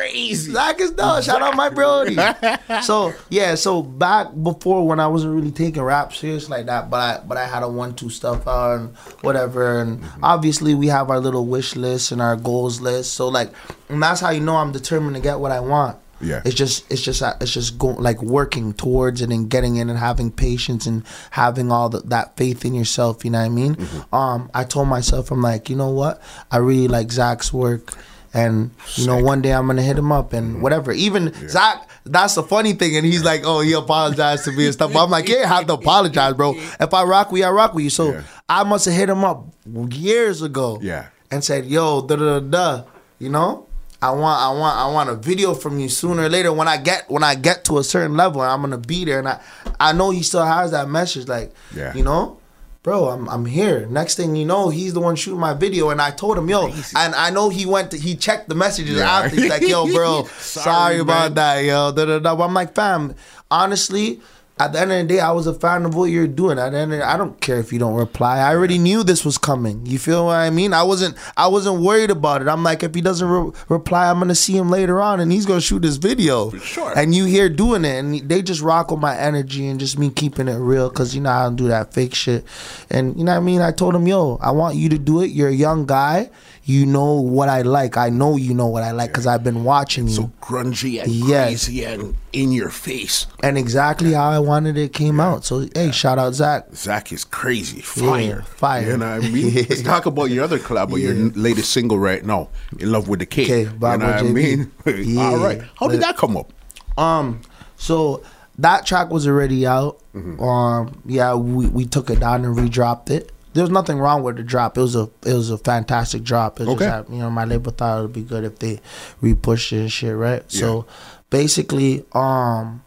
crazy. 0.00 0.52
Zach 0.52 0.80
is 0.80 0.90
done. 0.92 1.22
Shout 1.22 1.42
out 1.42 1.56
my 1.56 1.68
brody. 1.68 2.16
so 2.82 3.12
yeah, 3.28 3.54
so 3.54 3.82
back 3.82 4.28
before 4.42 4.86
when 4.86 5.00
I 5.00 5.06
wasn't 5.06 5.34
really 5.34 5.50
taking 5.50 5.82
rap 5.82 6.12
serious 6.14 6.48
like 6.48 6.66
that, 6.66 6.90
but 6.90 6.96
I 7.00 7.22
but 7.26 7.36
I 7.36 7.46
had 7.46 7.62
a 7.62 7.68
one 7.68 7.94
two 7.94 8.10
stuff 8.10 8.46
out 8.46 8.78
and 8.78 8.96
whatever, 9.22 9.80
and 9.80 10.00
Mm-hmm. 10.00 10.24
obviously 10.24 10.74
we 10.74 10.86
have 10.86 11.10
our 11.10 11.20
little 11.20 11.46
wish 11.46 11.76
list 11.76 12.12
and 12.12 12.22
our 12.22 12.36
goals 12.36 12.80
list. 12.80 13.12
So 13.14 13.28
like, 13.28 13.50
and 13.88 14.02
that's 14.02 14.20
how 14.20 14.30
you 14.30 14.40
know 14.40 14.56
I'm 14.56 14.72
determined 14.72 15.16
to 15.16 15.22
get 15.22 15.38
what 15.40 15.50
I 15.52 15.60
want. 15.60 15.98
Yeah. 16.22 16.42
it's 16.44 16.54
just 16.54 16.90
it's 16.92 17.00
just 17.00 17.22
it's 17.40 17.54
just 17.54 17.78
going 17.78 17.96
like 17.96 18.20
working 18.22 18.74
towards 18.74 19.22
it 19.22 19.30
and 19.30 19.48
getting 19.48 19.76
in 19.76 19.88
and 19.88 19.98
having 19.98 20.30
patience 20.30 20.86
and 20.86 21.02
having 21.30 21.72
all 21.72 21.88
the, 21.88 22.00
that 22.00 22.36
faith 22.36 22.64
in 22.64 22.74
yourself. 22.74 23.24
You 23.24 23.30
know 23.30 23.38
what 23.40 23.46
I 23.46 23.48
mean? 23.48 23.74
Mm-hmm. 23.76 24.14
Um, 24.14 24.50
I 24.52 24.64
told 24.64 24.88
myself 24.88 25.30
I'm 25.30 25.40
like, 25.40 25.70
you 25.70 25.76
know 25.76 25.88
what? 25.90 26.20
I 26.50 26.58
really 26.58 26.88
like 26.88 27.10
Zach's 27.10 27.52
work. 27.54 27.94
And 28.32 28.70
you 28.94 29.06
know, 29.06 29.16
one 29.18 29.42
day 29.42 29.52
I'm 29.52 29.66
gonna 29.66 29.82
hit 29.82 29.98
him 29.98 30.12
up 30.12 30.32
and 30.32 30.52
mm-hmm. 30.54 30.62
whatever. 30.62 30.92
Even 30.92 31.32
Zach, 31.48 31.88
that's 32.04 32.36
the 32.36 32.42
funny 32.42 32.74
thing. 32.74 32.96
And 32.96 33.04
he's 33.04 33.24
like, 33.24 33.42
"Oh, 33.44 33.60
he 33.60 33.72
apologized 33.72 34.44
to 34.44 34.52
me 34.52 34.66
and 34.66 34.74
stuff." 34.74 34.92
But 34.92 35.02
I'm 35.04 35.10
like, 35.10 35.28
yeah 35.28 35.46
have 35.46 35.66
to 35.66 35.74
apologize, 35.74 36.34
bro. 36.34 36.54
If 36.54 36.94
I 36.94 37.02
rock 37.02 37.32
with 37.32 37.40
you, 37.40 37.46
I 37.46 37.50
rock 37.50 37.74
with 37.74 37.84
you." 37.84 37.90
So 37.90 38.12
Yeah. 38.12 38.22
I 38.48 38.64
must 38.64 38.84
have 38.84 38.94
hit 38.94 39.08
him 39.08 39.24
up 39.24 39.46
years 39.90 40.42
ago. 40.42 40.78
Yeah. 40.80 41.06
And 41.30 41.42
said, 41.42 41.66
"Yo, 41.66 42.02
da 42.06 42.16
da 42.16 42.40
da," 42.40 42.84
you 43.18 43.30
know. 43.30 43.66
I 44.02 44.12
want, 44.12 44.40
I 44.40 44.48
want, 44.58 44.78
I 44.78 44.86
want 44.90 45.10
a 45.10 45.14
video 45.14 45.52
from 45.52 45.78
you 45.78 45.90
sooner 45.90 46.22
or 46.22 46.28
later. 46.30 46.54
When 46.54 46.66
I 46.68 46.78
get, 46.78 47.10
when 47.10 47.22
I 47.22 47.34
get 47.34 47.66
to 47.66 47.76
a 47.76 47.84
certain 47.84 48.16
level, 48.16 48.40
I'm 48.40 48.62
gonna 48.62 48.78
be 48.78 49.04
there. 49.04 49.18
And 49.18 49.28
I, 49.28 49.40
I 49.78 49.92
know 49.92 50.08
he 50.08 50.22
still 50.22 50.44
has 50.44 50.70
that 50.70 50.88
message, 50.88 51.28
like, 51.28 51.52
Yeah. 51.76 51.92
you 51.94 52.02
know, 52.02 52.38
bro, 52.82 53.08
I'm, 53.08 53.28
I'm 53.28 53.44
here. 53.46 53.86
Next 53.86 54.16
thing 54.16 54.34
you 54.36 54.44
know, 54.44 54.68
he's 54.70 54.94
the 54.94 55.00
one 55.00 55.16
shooting 55.16 55.40
my 55.40 55.54
video, 55.54 55.90
and 55.90 56.00
I 56.00 56.10
told 56.10 56.38
him, 56.38 56.48
yo, 56.48 56.66
and 56.96 57.14
I 57.14 57.30
know 57.30 57.48
he 57.50 57.66
went, 57.66 57.90
to, 57.90 57.98
he 57.98 58.16
checked 58.16 58.48
the 58.48 58.54
messages 58.54 58.96
Yeah. 58.98 59.10
after. 59.10 59.36
He's 59.36 59.50
like, 59.50 59.62
yo, 59.62 59.86
bro, 59.92 60.24
sorry, 60.38 60.64
Sorry, 60.64 60.98
about 61.00 61.34
that, 61.34 61.58
yo. 61.64 61.92
Da, 61.92 62.04
da, 62.06 62.18
da. 62.18 62.34
But 62.36 62.44
I'm 62.44 62.54
like, 62.54 62.74
fam, 62.74 63.14
honestly, 63.50 64.20
at 64.60 64.74
the 64.74 64.80
end 64.80 64.92
of 64.92 64.98
the 64.98 65.14
day, 65.14 65.20
I 65.20 65.32
was 65.32 65.46
a 65.46 65.54
fan 65.54 65.86
of 65.86 65.94
what 65.94 66.10
you're 66.10 66.26
doing. 66.26 66.58
At 66.58 66.70
the 66.70 66.78
end, 66.78 66.92
the, 66.92 67.02
I 67.02 67.16
don't 67.16 67.40
care 67.40 67.58
if 67.58 67.72
you 67.72 67.78
don't 67.78 67.94
reply. 67.94 68.40
I 68.40 68.54
already 68.54 68.76
knew 68.76 69.02
this 69.02 69.24
was 69.24 69.38
coming. 69.38 69.86
You 69.86 69.98
feel 69.98 70.26
what 70.26 70.36
I 70.36 70.50
mean? 70.50 70.74
I 70.74 70.82
wasn't, 70.82 71.16
I 71.34 71.48
wasn't 71.48 71.80
worried 71.80 72.10
about 72.10 72.42
it. 72.42 72.48
I'm 72.48 72.62
like, 72.62 72.82
if 72.82 72.94
he 72.94 73.00
doesn't 73.00 73.26
re- 73.26 73.52
reply, 73.70 74.10
I'm 74.10 74.18
gonna 74.18 74.34
see 74.34 74.54
him 74.54 74.68
later 74.68 75.00
on, 75.00 75.18
and 75.18 75.32
he's 75.32 75.46
gonna 75.46 75.62
shoot 75.62 75.80
this 75.80 75.96
video. 75.96 76.50
sure. 76.58 76.92
And 76.94 77.14
you 77.14 77.24
here 77.24 77.48
doing 77.48 77.86
it, 77.86 77.98
and 77.98 78.28
they 78.28 78.42
just 78.42 78.60
rock 78.60 78.90
with 78.90 79.00
my 79.00 79.16
energy 79.16 79.66
and 79.66 79.80
just 79.80 79.98
me 79.98 80.10
keeping 80.10 80.46
it 80.46 80.58
real, 80.58 80.90
cause 80.90 81.14
you 81.14 81.22
know 81.22 81.30
I 81.30 81.44
don't 81.44 81.56
do 81.56 81.68
that 81.68 81.94
fake 81.94 82.14
shit. 82.14 82.44
And 82.90 83.16
you 83.16 83.24
know 83.24 83.32
what 83.32 83.38
I 83.38 83.40
mean? 83.40 83.62
I 83.62 83.72
told 83.72 83.94
him, 83.94 84.06
yo, 84.06 84.36
I 84.42 84.50
want 84.50 84.76
you 84.76 84.90
to 84.90 84.98
do 84.98 85.22
it. 85.22 85.30
You're 85.30 85.48
a 85.48 85.54
young 85.54 85.86
guy. 85.86 86.28
You 86.70 86.86
know 86.86 87.14
what 87.14 87.48
I 87.48 87.62
like. 87.62 87.96
I 87.96 88.10
know 88.10 88.36
you 88.36 88.54
know 88.54 88.66
what 88.68 88.82
I 88.84 88.92
like, 88.92 89.12
cause 89.12 89.26
I've 89.26 89.42
been 89.42 89.64
watching 89.64 90.06
you. 90.08 90.14
So 90.14 90.30
grungy 90.40 91.02
and 91.02 91.10
Yes. 91.10 91.66
crazy 91.66 91.84
and 91.84 92.14
in 92.32 92.52
your 92.52 92.70
face. 92.70 93.26
and 93.42 93.58
exactly 93.58 94.12
how 94.12 94.30
I 94.30 94.38
wanted 94.38 94.76
it 94.78 94.92
came 94.92 95.18
out. 95.18 95.44
So 95.44 95.66
hey, 95.74 95.90
shout 95.90 96.18
out 96.18 96.34
Zach. 96.34 96.66
Zach 96.74 97.10
is 97.12 97.24
crazy, 97.24 97.80
fire, 97.80 98.42
fire. 98.42 98.90
You 98.90 98.96
know 98.98 99.16
what 99.18 99.24
I 99.24 99.28
mean? 99.30 99.54
Let's 99.68 99.82
talk 99.82 100.06
about 100.06 100.26
your 100.30 100.44
other 100.44 100.58
collab, 100.60 100.92
or 100.92 100.98
your 100.98 101.14
latest 101.34 101.72
single 101.72 101.98
right 101.98 102.24
now, 102.24 102.48
"In 102.78 102.92
Love 102.92 103.08
with 103.08 103.18
the 103.18 103.26
K." 103.26 103.44
K, 103.46 103.60
you 103.62 103.70
know 103.80 103.88
what 103.88 104.02
I 104.02 104.22
mean? 104.22 104.70
Yeah. 104.86 105.22
All 105.26 105.38
right, 105.38 105.60
how 105.78 105.88
did 105.88 106.00
that 106.02 106.16
come 106.16 106.36
up? 106.36 106.52
Um, 106.96 107.40
so 107.76 108.22
that 108.58 108.86
track 108.86 109.10
was 109.10 109.26
already 109.26 109.66
out. 109.66 109.98
Mm-hmm. 110.14 110.40
Um, 110.42 111.02
yeah, 111.06 111.34
we, 111.34 111.66
we 111.68 111.84
took 111.86 112.10
it 112.10 112.20
down 112.20 112.44
and 112.44 112.56
redropped 112.56 113.10
it. 113.10 113.32
There 113.52 113.62
was 113.64 113.70
nothing 113.70 113.98
wrong 113.98 114.22
with 114.22 114.36
the 114.36 114.42
drop. 114.44 114.78
It 114.78 114.80
was 114.80 114.94
a 114.94 115.10
it 115.26 115.34
was 115.34 115.50
a 115.50 115.58
fantastic 115.58 116.22
drop. 116.22 116.60
It 116.60 116.68
Okay. 116.68 116.86
just 116.86 117.10
you 117.10 117.18
know 117.18 117.30
my 117.30 117.44
label 117.44 117.72
thought 117.72 117.98
it 117.98 118.02
would 118.02 118.12
be 118.12 118.22
good 118.22 118.44
if 118.44 118.58
they 118.60 118.80
repushed 119.22 119.72
it 119.72 119.80
and 119.80 119.92
shit, 119.92 120.14
right? 120.14 120.44
Yeah. 120.50 120.60
So 120.60 120.86
basically, 121.30 122.04
um, 122.12 122.82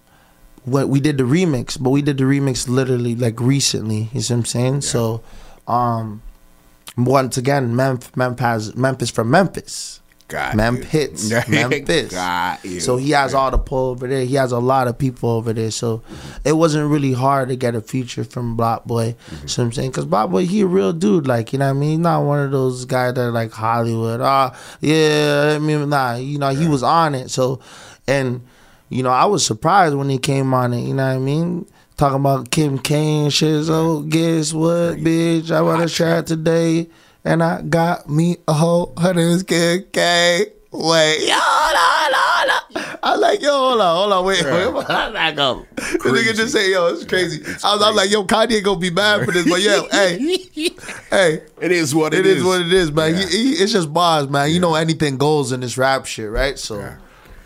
what 0.66 0.88
we 0.88 1.00
did 1.02 1.18
the 1.18 1.26
remix, 1.26 1.78
but 1.82 1.90
we 1.90 2.02
did 2.02 2.18
the 2.18 2.24
remix 2.24 2.70
literally 2.70 3.16
like 3.16 3.40
recently. 3.42 4.10
You 4.14 4.22
see 4.22 4.34
what 4.34 4.40
I'm 4.40 4.46
saying? 4.46 4.74
Yeah. 4.76 4.80
So, 4.80 5.22
um, 5.68 6.22
once 6.96 7.38
again, 7.38 7.76
Memphis, 7.76 8.16
Memphis, 8.16 8.76
Memphis 8.76 9.10
from 9.10 9.30
Memphis. 9.32 10.00
Got 10.34 10.56
Memphis, 10.56 11.30
you. 11.30 11.40
Memphis. 11.48 12.12
Got 12.12 12.66
you. 12.66 12.80
So 12.80 12.98
he 12.98 13.12
has 13.12 13.36
all 13.36 13.52
the 13.52 13.60
pull 13.60 13.92
over 13.92 14.08
there. 14.08 14.26
He 14.26 14.34
has 14.34 14.52
a 14.52 14.58
lot 14.58 14.88
of 14.88 14.98
people 14.98 15.30
over 15.30 15.54
there. 15.54 15.70
So 15.70 16.02
it 16.44 16.54
wasn't 16.54 16.90
really 16.90 17.14
hard 17.14 17.50
to 17.50 17.56
get 17.56 17.76
a 17.76 17.82
feature 17.82 18.24
from 18.24 18.58
BlocBoy. 18.58 19.14
Mm-hmm. 19.14 19.48
So 19.48 19.62
I'm 19.62 19.72
saying, 19.72 19.92
cause 19.92 20.08
BlocBoy, 20.08 20.48
he 20.48 20.62
a 20.62 20.66
real 20.66 20.92
dude. 20.92 21.28
Like 21.28 21.54
you 21.54 21.60
know 21.60 21.66
what 21.66 21.78
I 21.78 21.80
mean. 21.80 21.90
He's 21.92 22.00
not 22.00 22.24
one 22.24 22.40
of 22.40 22.50
those 22.50 22.86
guys 22.86 23.14
that 23.14 23.22
are 23.22 23.32
like 23.32 23.52
Hollywood. 23.52 24.22
Ah, 24.22 24.58
yeah. 24.82 25.54
I 25.56 25.60
mean, 25.60 25.88
nah. 25.90 26.16
You 26.16 26.40
know, 26.40 26.50
he 26.50 26.68
was 26.68 26.82
on 26.82 27.14
it. 27.14 27.30
So, 27.30 27.60
and 28.08 28.42
you 28.90 29.04
know, 29.04 29.12
I 29.12 29.26
was 29.26 29.46
surprised 29.46 29.94
when 29.94 30.10
he 30.10 30.18
came 30.18 30.52
on 30.56 30.74
it. 30.74 30.82
You 30.82 30.96
know 30.96 31.06
what 31.06 31.16
I 31.16 31.20
mean. 31.20 31.68
Talking 31.96 32.22
about 32.22 32.50
Kim 32.50 32.80
K 32.80 32.96
and 32.96 33.32
shit. 33.32 33.66
So 33.66 34.02
guess 34.02 34.52
what, 34.52 34.98
bitch? 34.98 35.52
I 35.52 35.62
want 35.62 35.88
to 35.88 35.94
chat 35.94 36.26
today, 36.26 36.90
and 37.26 37.44
I 37.44 37.62
got 37.62 38.10
me 38.10 38.38
a 38.48 38.54
whole 38.54 38.94
name 39.02 39.18
is 39.18 39.44
Kim 39.44 39.86
K. 39.92 40.48
Wait, 40.76 41.28
yo, 41.28 41.36
hold 41.36 41.76
on, 41.76 42.14
hold 42.16 42.50
on. 42.86 42.98
I 43.04 43.12
was 43.12 43.22
like, 43.22 43.42
yo, 43.44 43.52
hold 43.52 43.80
on, 43.82 43.96
hold 43.96 44.14
on, 44.14 44.26
wait, 44.26 44.44
wait, 44.44 44.74
wait, 44.74 44.88
back 44.88 45.38
up. 45.38 45.64
The 45.76 46.10
nigga 46.10 46.34
just 46.36 46.52
say, 46.52 46.72
yo, 46.72 46.88
it's 46.88 47.06
crazy. 47.06 47.44
I 47.64 47.76
was, 47.76 47.84
I'm 47.84 47.96
like, 47.96 48.10
yo, 48.10 48.24
Kanye 48.26 48.64
gonna 48.64 48.80
be 48.80 48.90
mad 48.90 49.24
for 49.24 49.32
this, 49.32 49.48
but 49.48 49.62
yeah, 49.62 49.82
hey, 49.92 50.18
hey, 51.12 51.42
it 51.62 51.72
is 51.72 51.94
what 51.94 52.16
it 52.16 52.26
is, 52.26 52.44
what 52.44 52.62
it 52.62 52.74
is, 52.74 52.92
man. 52.92 53.14
Yeah. 53.14 53.28
He, 53.28 53.44
he, 53.44 53.52
it's 53.54 53.72
just 53.72 53.94
bars, 53.94 54.28
man. 54.30 54.50
You 54.50 54.60
know, 54.60 54.74
anything 54.74 55.18
goes 55.18 55.52
in 55.52 55.60
this 55.60 55.78
rap 55.78 56.08
shit, 56.08 56.32
right? 56.32 56.58
So, 56.58 56.80
Yeah. 56.80 56.98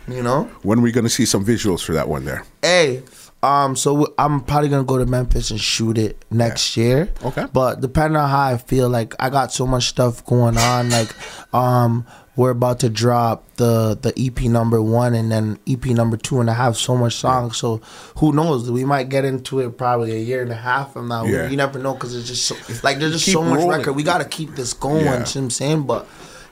you 0.08 0.22
know, 0.22 0.44
When 0.62 0.78
are 0.78 0.82
we 0.82 0.90
gonna 0.90 1.10
see 1.10 1.26
some 1.26 1.44
visuals 1.44 1.84
for 1.84 1.92
that 1.92 2.08
one 2.08 2.24
there? 2.24 2.44
hey, 2.62 3.02
um, 3.42 3.76
so 3.76 4.14
I'm 4.18 4.40
probably 4.40 4.68
gonna 4.68 4.84
go 4.84 4.98
to 4.98 5.06
Memphis 5.06 5.50
and 5.50 5.60
shoot 5.60 5.96
it 5.98 6.24
next 6.30 6.76
year. 6.76 7.12
Okay. 7.24 7.46
But 7.52 7.80
depending 7.80 8.16
on 8.16 8.28
how 8.28 8.42
I 8.46 8.56
feel, 8.56 8.88
like 8.88 9.14
I 9.20 9.30
got 9.30 9.52
so 9.52 9.66
much 9.66 9.84
stuff 9.88 10.24
going 10.26 10.56
on, 10.58 10.90
like 10.90 11.14
um. 11.54 12.06
We're 12.36 12.50
about 12.50 12.78
to 12.80 12.88
drop 12.88 13.42
the 13.56 13.98
the 14.00 14.14
EP 14.16 14.42
number 14.42 14.80
one 14.80 15.12
and 15.14 15.28
then 15.28 15.58
EP 15.68 15.84
number 15.86 16.16
two, 16.16 16.38
and 16.38 16.48
I 16.48 16.54
have 16.54 16.76
so 16.76 16.94
much 16.96 17.16
songs. 17.16 17.56
So 17.56 17.78
who 18.18 18.32
knows? 18.32 18.70
We 18.70 18.84
might 18.84 19.08
get 19.08 19.24
into 19.24 19.58
it 19.58 19.76
probably 19.76 20.12
a 20.12 20.20
year 20.20 20.42
and 20.42 20.52
a 20.52 20.54
half 20.54 20.92
from 20.92 21.08
now. 21.08 21.24
Yeah. 21.24 21.48
You 21.48 21.56
never 21.56 21.80
know 21.80 21.94
because 21.94 22.14
it's 22.14 22.28
just 22.28 22.46
so, 22.46 22.54
like 22.84 23.00
there's 23.00 23.10
just 23.14 23.24
Keep 23.24 23.32
so 23.32 23.42
much 23.42 23.58
rolling. 23.58 23.78
record. 23.78 23.94
We 23.94 24.04
gotta 24.04 24.24
keep 24.24 24.54
this 24.54 24.72
going. 24.72 24.98
Yeah. 24.98 25.00
You 25.00 25.10
know 25.16 25.18
what 25.24 25.36
I'm 25.36 25.50
saying? 25.50 25.82
But 25.82 26.06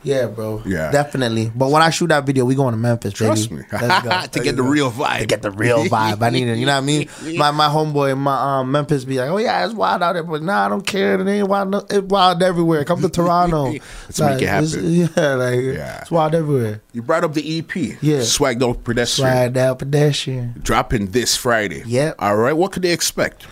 yeah, 0.06 0.26
bro. 0.26 0.62
Yeah. 0.64 0.90
definitely. 0.90 1.50
But 1.54 1.70
when 1.70 1.82
I 1.82 1.90
shoot 1.90 2.06
that 2.08 2.24
video, 2.24 2.44
we 2.44 2.54
going 2.54 2.72
to 2.72 2.78
Memphis, 2.78 3.12
Trust 3.12 3.50
baby. 3.50 3.62
me. 3.62 3.68
Let's 3.72 3.86
go. 4.04 4.08
to 4.10 4.16
Let's 4.16 4.36
get 4.38 4.56
the 4.56 4.62
go 4.62 4.68
real 4.68 4.90
vibe. 4.90 5.18
to 5.20 5.26
get 5.26 5.42
the 5.42 5.50
real 5.50 5.84
vibe. 5.86 6.22
I 6.22 6.30
need 6.30 6.48
it. 6.48 6.58
You 6.58 6.66
know 6.66 6.72
what 6.72 6.78
I 6.78 6.86
mean? 6.86 7.08
My 7.36 7.50
my 7.50 7.68
homeboy, 7.68 8.12
in 8.12 8.18
my 8.18 8.60
um, 8.60 8.70
Memphis, 8.72 9.04
be 9.04 9.18
like, 9.18 9.28
oh 9.30 9.38
yeah, 9.38 9.64
it's 9.64 9.74
wild 9.74 10.02
out 10.02 10.12
there, 10.14 10.22
but 10.22 10.42
nah, 10.42 10.66
I 10.66 10.68
don't 10.68 10.86
care. 10.86 11.20
It 11.20 11.26
ain't 11.28 11.48
wild. 11.48 11.70
no- 11.70 11.86
It's 11.90 12.06
wild 12.06 12.42
everywhere. 12.42 12.84
Come 12.84 13.02
to 13.02 13.08
Toronto. 13.08 13.64
Let's 13.72 14.20
make 14.20 14.42
it 14.42 14.48
happen. 14.48 14.70
Yeah, 14.92 15.34
like 15.34 15.60
Yeah. 15.60 16.00
it's 16.02 16.10
wild 16.10 16.34
everywhere. 16.34 16.80
You 16.92 17.02
brought 17.02 17.24
up 17.24 17.34
the 17.34 17.58
EP. 17.58 17.74
Yeah. 18.00 18.18
Swagged 18.20 18.62
out 18.62 18.84
pedestrian. 18.84 19.30
Slide 19.30 19.52
down 19.52 19.76
pedestrian. 19.76 20.54
Dropping 20.62 21.06
this 21.10 21.36
Friday. 21.36 21.82
Yep. 21.86 22.14
All 22.18 22.36
right. 22.36 22.52
What 22.56 22.72
could 22.72 22.82
they 22.82 22.92
expect? 22.92 23.46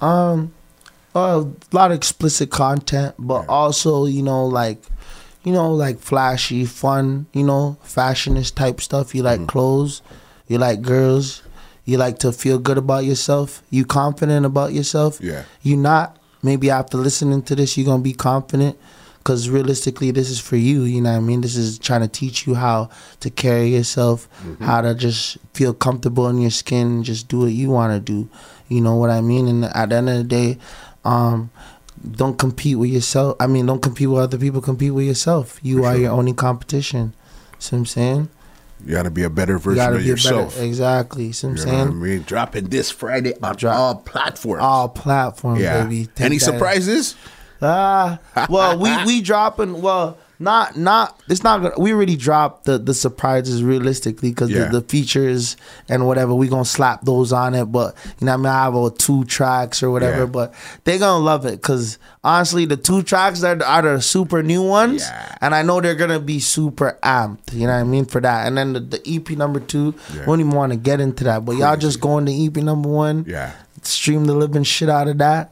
Um, 0.00 0.52
a 1.14 1.44
lot 1.72 1.90
of 1.90 1.96
explicit 1.96 2.50
content, 2.50 3.14
but 3.18 3.48
also 3.48 4.04
you 4.06 4.22
know 4.22 4.46
like, 4.46 4.80
you 5.48 5.54
know 5.58 5.72
like 5.84 5.98
flashy, 5.98 6.64
fun, 6.66 7.26
you 7.32 7.44
know 7.50 7.76
fashionist 7.82 8.56
type 8.56 8.80
stuff. 8.80 9.14
You 9.14 9.22
Mm-hmm. 9.22 9.42
like 9.42 9.48
clothes, 9.48 10.02
you 10.46 10.58
like 10.58 10.80
girls, 10.82 11.42
you 11.84 11.96
like 11.98 12.18
to 12.24 12.32
feel 12.32 12.58
good 12.58 12.78
about 12.78 13.04
yourself. 13.10 13.62
You 13.70 13.84
confident 13.84 14.44
about 14.46 14.72
yourself. 14.72 15.20
Yeah. 15.20 15.42
You 15.62 15.76
not. 15.76 16.16
Maybe 16.42 16.70
after 16.70 16.96
listening 16.98 17.42
to 17.48 17.56
this, 17.56 17.76
you're 17.76 17.86
gonna 17.86 18.02
be 18.02 18.12
confident. 18.30 18.76
Cause 19.24 19.48
realistically, 19.50 20.10
this 20.12 20.30
is 20.30 20.40
for 20.40 20.56
you. 20.56 20.84
You 20.84 21.00
know 21.02 21.10
what 21.10 21.16
I 21.18 21.20
mean. 21.20 21.40
This 21.42 21.56
is 21.56 21.78
trying 21.78 22.00
to 22.00 22.08
teach 22.08 22.46
you 22.46 22.54
how 22.54 22.88
to 23.20 23.28
carry 23.30 23.68
yourself, 23.76 24.28
Mm-hmm. 24.44 24.64
how 24.64 24.80
to 24.82 24.94
just 24.94 25.36
feel 25.52 25.74
comfortable 25.74 26.28
in 26.28 26.38
your 26.40 26.50
skin, 26.52 27.02
just 27.04 27.28
do 27.28 27.40
what 27.40 27.52
you 27.52 27.68
want 27.70 27.92
to 27.92 28.00
do. 28.00 28.28
You 28.68 28.80
know 28.80 28.94
what 28.96 29.10
I 29.10 29.20
mean? 29.20 29.48
And 29.48 29.64
at 29.64 29.88
the 29.90 29.96
end 29.96 30.08
of 30.08 30.16
the 30.18 30.24
day, 30.24 30.58
um, 31.04 31.50
don't 32.12 32.38
compete 32.38 32.78
with 32.78 32.90
yourself. 32.90 33.36
I 33.40 33.46
mean, 33.46 33.66
don't 33.66 33.82
compete 33.82 34.08
with 34.08 34.20
other 34.22 34.38
people. 34.38 34.60
Compete 34.60 34.92
with 34.94 35.06
yourself. 35.06 35.58
You 35.62 35.78
For 35.82 35.86
are 35.88 35.92
sure. 35.94 36.02
your 36.02 36.12
only 36.12 36.32
competition. 36.32 37.14
See 37.58 37.74
what 37.76 37.80
I'm 37.80 37.86
saying? 37.86 38.28
You 38.86 38.92
gotta 38.94 39.10
be 39.10 39.24
a 39.24 39.30
better 39.30 39.54
You 39.54 39.58
version 39.58 39.76
gotta 39.84 39.96
of 39.96 40.02
be 40.02 40.06
yourself. 40.08 40.54
better. 40.54 40.66
Exactly. 40.66 41.32
See 41.32 41.46
what 41.48 41.50
I'm 41.52 41.56
You 41.58 41.64
know 41.64 41.72
what 41.72 41.80
I 41.80 41.84
saying? 41.90 42.00
mean? 42.02 42.22
Dropping 42.22 42.64
this 42.68 42.90
Friday 42.92 43.34
on 43.42 43.56
Drop- 43.56 43.76
all 43.76 43.94
platforms. 43.96 44.62
All 44.62 44.88
platforms, 44.88 45.60
yeah. 45.60 45.82
baby. 45.82 46.06
Take 46.14 46.26
Any 46.26 46.38
surprises? 46.38 47.16
Ah, 47.60 48.20
well, 48.48 48.78
we 48.78 49.04
we 49.06 49.20
dropping. 49.20 49.82
Well, 49.82 50.16
not 50.38 50.76
not. 50.76 51.20
It's 51.28 51.42
not 51.42 51.62
gonna. 51.62 51.74
We 51.78 51.92
already 51.92 52.16
dropped 52.16 52.64
the 52.64 52.78
the 52.78 52.94
surprises 52.94 53.62
realistically 53.62 54.30
because 54.30 54.50
Yeah. 54.50 54.66
the, 54.66 54.80
the 54.80 54.86
features 54.88 55.56
and 55.88 56.06
whatever 56.06 56.34
we 56.34 56.48
gonna 56.48 56.64
slap 56.64 57.02
those 57.04 57.32
on 57.32 57.54
it. 57.54 57.66
But 57.66 57.94
you 58.20 58.26
know, 58.26 58.32
what 58.32 58.34
I 58.34 58.36
mean, 58.36 58.46
I 58.46 58.62
have 58.64 58.74
a 58.74 58.90
two 58.90 59.24
tracks 59.24 59.82
or 59.82 59.90
whatever. 59.90 60.20
Yeah. 60.20 60.26
But 60.26 60.54
they 60.84 60.98
gonna 60.98 61.24
love 61.24 61.44
it 61.46 61.60
because 61.60 61.98
honestly, 62.22 62.64
the 62.66 62.76
two 62.76 63.02
tracks 63.02 63.42
are 63.42 63.62
are 63.64 63.82
the 63.82 64.00
super 64.00 64.42
new 64.42 64.62
ones, 64.62 65.02
Yeah. 65.02 65.36
and 65.40 65.54
I 65.54 65.62
know 65.62 65.80
they're 65.80 65.94
gonna 65.94 66.20
be 66.20 66.38
super 66.40 66.96
amped. 67.02 67.52
You 67.52 67.66
know 67.66 67.72
what 67.74 67.80
I 67.80 67.84
mean 67.84 68.04
for 68.04 68.20
that. 68.20 68.46
And 68.46 68.56
then 68.56 68.72
the, 68.74 68.80
the 68.80 69.02
EP 69.06 69.30
number 69.30 69.60
two, 69.60 69.94
we 70.12 70.18
don't 70.20 70.40
even 70.40 70.52
want 70.52 70.72
to 70.72 70.78
get 70.78 71.00
into 71.00 71.24
that. 71.24 71.44
But 71.44 71.56
y'all 71.56 71.70
Crazy. 71.74 71.80
just 71.80 72.00
go 72.00 72.18
into 72.18 72.32
EP 72.32 72.56
number 72.62 72.88
one, 72.88 73.24
Yeah. 73.26 73.52
stream 73.82 74.26
the 74.26 74.34
living 74.34 74.62
shit 74.62 74.88
out 74.88 75.08
of 75.08 75.18
that. 75.18 75.50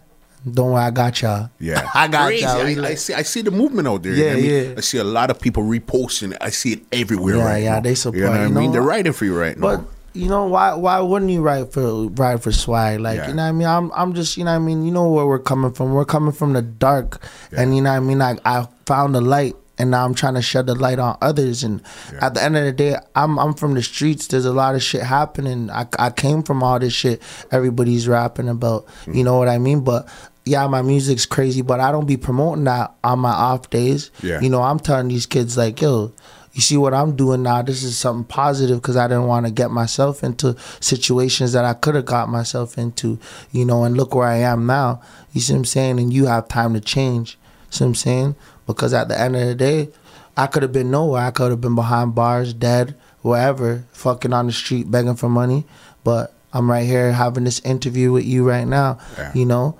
Don't 0.48 0.70
worry, 0.72 0.82
I 0.84 0.90
got 0.90 1.20
y'all. 1.22 1.50
Yeah, 1.58 1.88
I 1.94 2.06
got 2.08 2.26
Crazy. 2.26 2.42
y'all. 2.44 2.84
I, 2.84 2.88
I 2.90 2.94
see. 2.94 3.14
I 3.14 3.22
see 3.22 3.42
the 3.42 3.50
movement 3.50 3.88
out 3.88 4.02
there. 4.02 4.12
you 4.12 4.18
know 4.24 4.26
Yeah, 4.26 4.32
I 4.32 4.36
mean? 4.36 4.70
yeah. 4.70 4.74
I 4.76 4.80
see 4.80 4.98
a 4.98 5.04
lot 5.04 5.30
of 5.30 5.40
people 5.40 5.64
reposting. 5.64 6.32
it. 6.32 6.38
I 6.40 6.50
see 6.50 6.74
it 6.74 6.82
everywhere 6.92 7.36
Yeah, 7.36 7.44
right 7.44 7.62
yeah, 7.64 7.74
now. 7.74 7.80
they 7.80 7.94
support, 7.96 8.16
You 8.18 8.24
know 8.26 8.30
what 8.30 8.40
I 8.40 8.46
mean? 8.48 8.54
know? 8.66 8.72
They're 8.72 8.82
writing 8.82 9.12
for 9.12 9.24
you 9.24 9.36
right 9.38 9.58
But 9.58 9.76
now. 9.78 9.82
But 9.82 9.90
you 10.20 10.28
know 10.28 10.46
why? 10.46 10.72
Why 10.74 11.00
wouldn't 11.00 11.30
you 11.30 11.42
write 11.42 11.72
for 11.72 12.06
write 12.10 12.42
for 12.42 12.52
swag? 12.52 13.00
Like 13.00 13.16
Yeah. 13.18 13.28
you 13.28 13.34
know 13.34 13.42
what 13.42 13.48
I 13.48 13.52
mean? 13.52 13.66
I'm 13.68 13.90
I'm 13.94 14.14
just 14.14 14.36
you 14.36 14.44
know 14.44 14.52
what 14.52 14.56
I 14.62 14.66
mean. 14.66 14.84
You 14.84 14.90
know 14.92 15.08
where 15.10 15.26
we're 15.26 15.38
coming 15.38 15.72
from. 15.72 15.92
We're 15.92 16.04
coming 16.06 16.32
from 16.32 16.52
the 16.54 16.62
dark, 16.62 17.20
and 17.56 17.74
you 17.76 17.82
know 17.82 17.90
what 17.90 17.96
I 17.96 18.00
mean. 18.00 18.22
I 18.22 18.36
I 18.44 18.66
found 18.86 19.14
the 19.14 19.20
light, 19.20 19.56
and 19.78 19.90
now 19.90 20.06
I'm 20.06 20.14
trying 20.14 20.32
to 20.34 20.40
shed 20.42 20.66
the 20.68 20.74
light 20.74 20.98
on 20.98 21.18
others. 21.20 21.62
And 21.64 21.82
at 22.22 22.32
the 22.32 22.42
end 22.42 22.56
of 22.56 22.64
the 22.64 22.72
day, 22.72 22.96
I'm 23.14 23.38
I'm 23.38 23.52
from 23.52 23.74
the 23.74 23.82
streets. 23.82 24.28
There's 24.28 24.46
a 24.46 24.54
lot 24.54 24.74
of 24.74 24.82
shit 24.82 25.02
happening. 25.02 25.68
I 25.70 25.86
I 25.98 26.08
came 26.08 26.42
from 26.42 26.62
all 26.62 26.78
this 26.78 26.94
shit. 26.94 27.20
Everybody's 27.52 28.08
rapping 28.08 28.48
about. 28.48 28.86
You 29.06 29.12
mm-hmm. 29.12 29.22
know 29.24 29.36
what 29.38 29.48
I 29.48 29.58
mean? 29.58 29.80
But 29.80 30.08
yeah, 30.46 30.66
my 30.68 30.80
music's 30.80 31.26
crazy, 31.26 31.60
but 31.60 31.80
I 31.80 31.90
don't 31.90 32.06
be 32.06 32.16
promoting 32.16 32.64
that 32.64 32.94
on 33.02 33.18
my 33.18 33.32
off 33.32 33.68
days. 33.68 34.12
Yeah. 34.22 34.40
You 34.40 34.48
know, 34.48 34.62
I'm 34.62 34.78
telling 34.78 35.08
these 35.08 35.26
kids 35.26 35.56
like, 35.58 35.82
yo, 35.82 36.12
you 36.52 36.62
see 36.62 36.76
what 36.76 36.94
I'm 36.94 37.16
doing 37.16 37.42
now? 37.42 37.62
This 37.62 37.82
is 37.82 37.98
something 37.98 38.24
positive 38.24 38.80
because 38.80 38.96
I 38.96 39.08
didn't 39.08 39.26
want 39.26 39.44
to 39.46 39.52
get 39.52 39.72
myself 39.72 40.22
into 40.22 40.56
situations 40.80 41.52
that 41.52 41.64
I 41.64 41.74
could 41.74 41.96
have 41.96 42.04
got 42.04 42.28
myself 42.28 42.78
into, 42.78 43.18
you 43.50 43.64
know, 43.64 43.82
and 43.82 43.96
look 43.96 44.14
where 44.14 44.28
I 44.28 44.36
am 44.36 44.66
now. 44.66 45.02
You 45.32 45.40
see 45.40 45.52
what 45.52 45.58
I'm 45.58 45.64
saying? 45.64 45.98
And 45.98 46.12
you 46.12 46.26
have 46.26 46.46
time 46.46 46.74
to 46.74 46.80
change. 46.80 47.36
See 47.70 47.82
what 47.82 47.88
I'm 47.88 47.94
saying? 47.96 48.36
Because 48.66 48.94
at 48.94 49.08
the 49.08 49.20
end 49.20 49.34
of 49.34 49.46
the 49.46 49.54
day, 49.56 49.88
I 50.36 50.46
could 50.46 50.62
have 50.62 50.72
been 50.72 50.92
nowhere. 50.92 51.22
I 51.22 51.32
could 51.32 51.50
have 51.50 51.60
been 51.60 51.74
behind 51.74 52.14
bars, 52.14 52.54
dead, 52.54 52.94
wherever, 53.20 53.84
fucking 53.90 54.32
on 54.32 54.46
the 54.46 54.52
street, 54.52 54.90
begging 54.90 55.16
for 55.16 55.28
money. 55.28 55.66
But 56.04 56.32
I'm 56.52 56.70
right 56.70 56.86
here 56.86 57.12
having 57.12 57.44
this 57.44 57.60
interview 57.60 58.12
with 58.12 58.24
you 58.24 58.48
right 58.48 58.66
now. 58.66 58.98
Yeah. 59.18 59.32
You 59.34 59.44
know, 59.44 59.78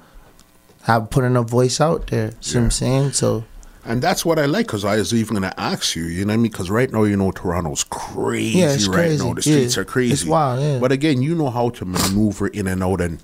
have 0.87 1.11
putting 1.11 1.37
a 1.37 1.43
voice 1.43 1.81
out 1.81 2.09
there. 2.09 2.33
See 2.41 2.59
what 2.59 2.65
I'm 2.65 2.71
saying? 2.71 3.13
So 3.13 3.45
And 3.85 4.03
that's 4.03 4.25
what 4.25 4.39
I 4.39 4.47
like 4.47 4.67
because 4.67 4.85
I 4.85 4.97
was 4.97 5.13
even 5.15 5.37
going 5.39 5.51
to 5.51 5.61
ask 5.61 5.95
you, 5.95 6.05
you 6.05 6.25
know 6.25 6.31
what 6.31 6.35
I 6.35 6.37
mean? 6.39 6.51
Because 6.51 6.71
right 6.71 6.91
now, 6.91 7.05
you 7.05 7.17
know, 7.17 7.31
Toronto's 7.31 7.85
crazy 7.85 8.59
Yeah, 8.59 8.73
it's 8.73 8.89
right 8.89 8.95
crazy. 9.07 9.25
now. 9.25 9.35
The 9.35 9.43
streets 9.43 9.77
Yeah. 9.77 9.83
are 9.83 9.85
crazy. 9.85 10.13
It's 10.15 10.25
wild, 10.25 10.61
yeah. 10.61 10.79
But 10.81 10.91
again, 10.93 11.23
you 11.23 11.35
know 11.35 11.51
how 11.51 11.71
to 11.71 11.85
maneuver 11.85 12.49
in 12.49 12.67
and 12.67 12.83
out 12.83 13.01
and, 13.01 13.21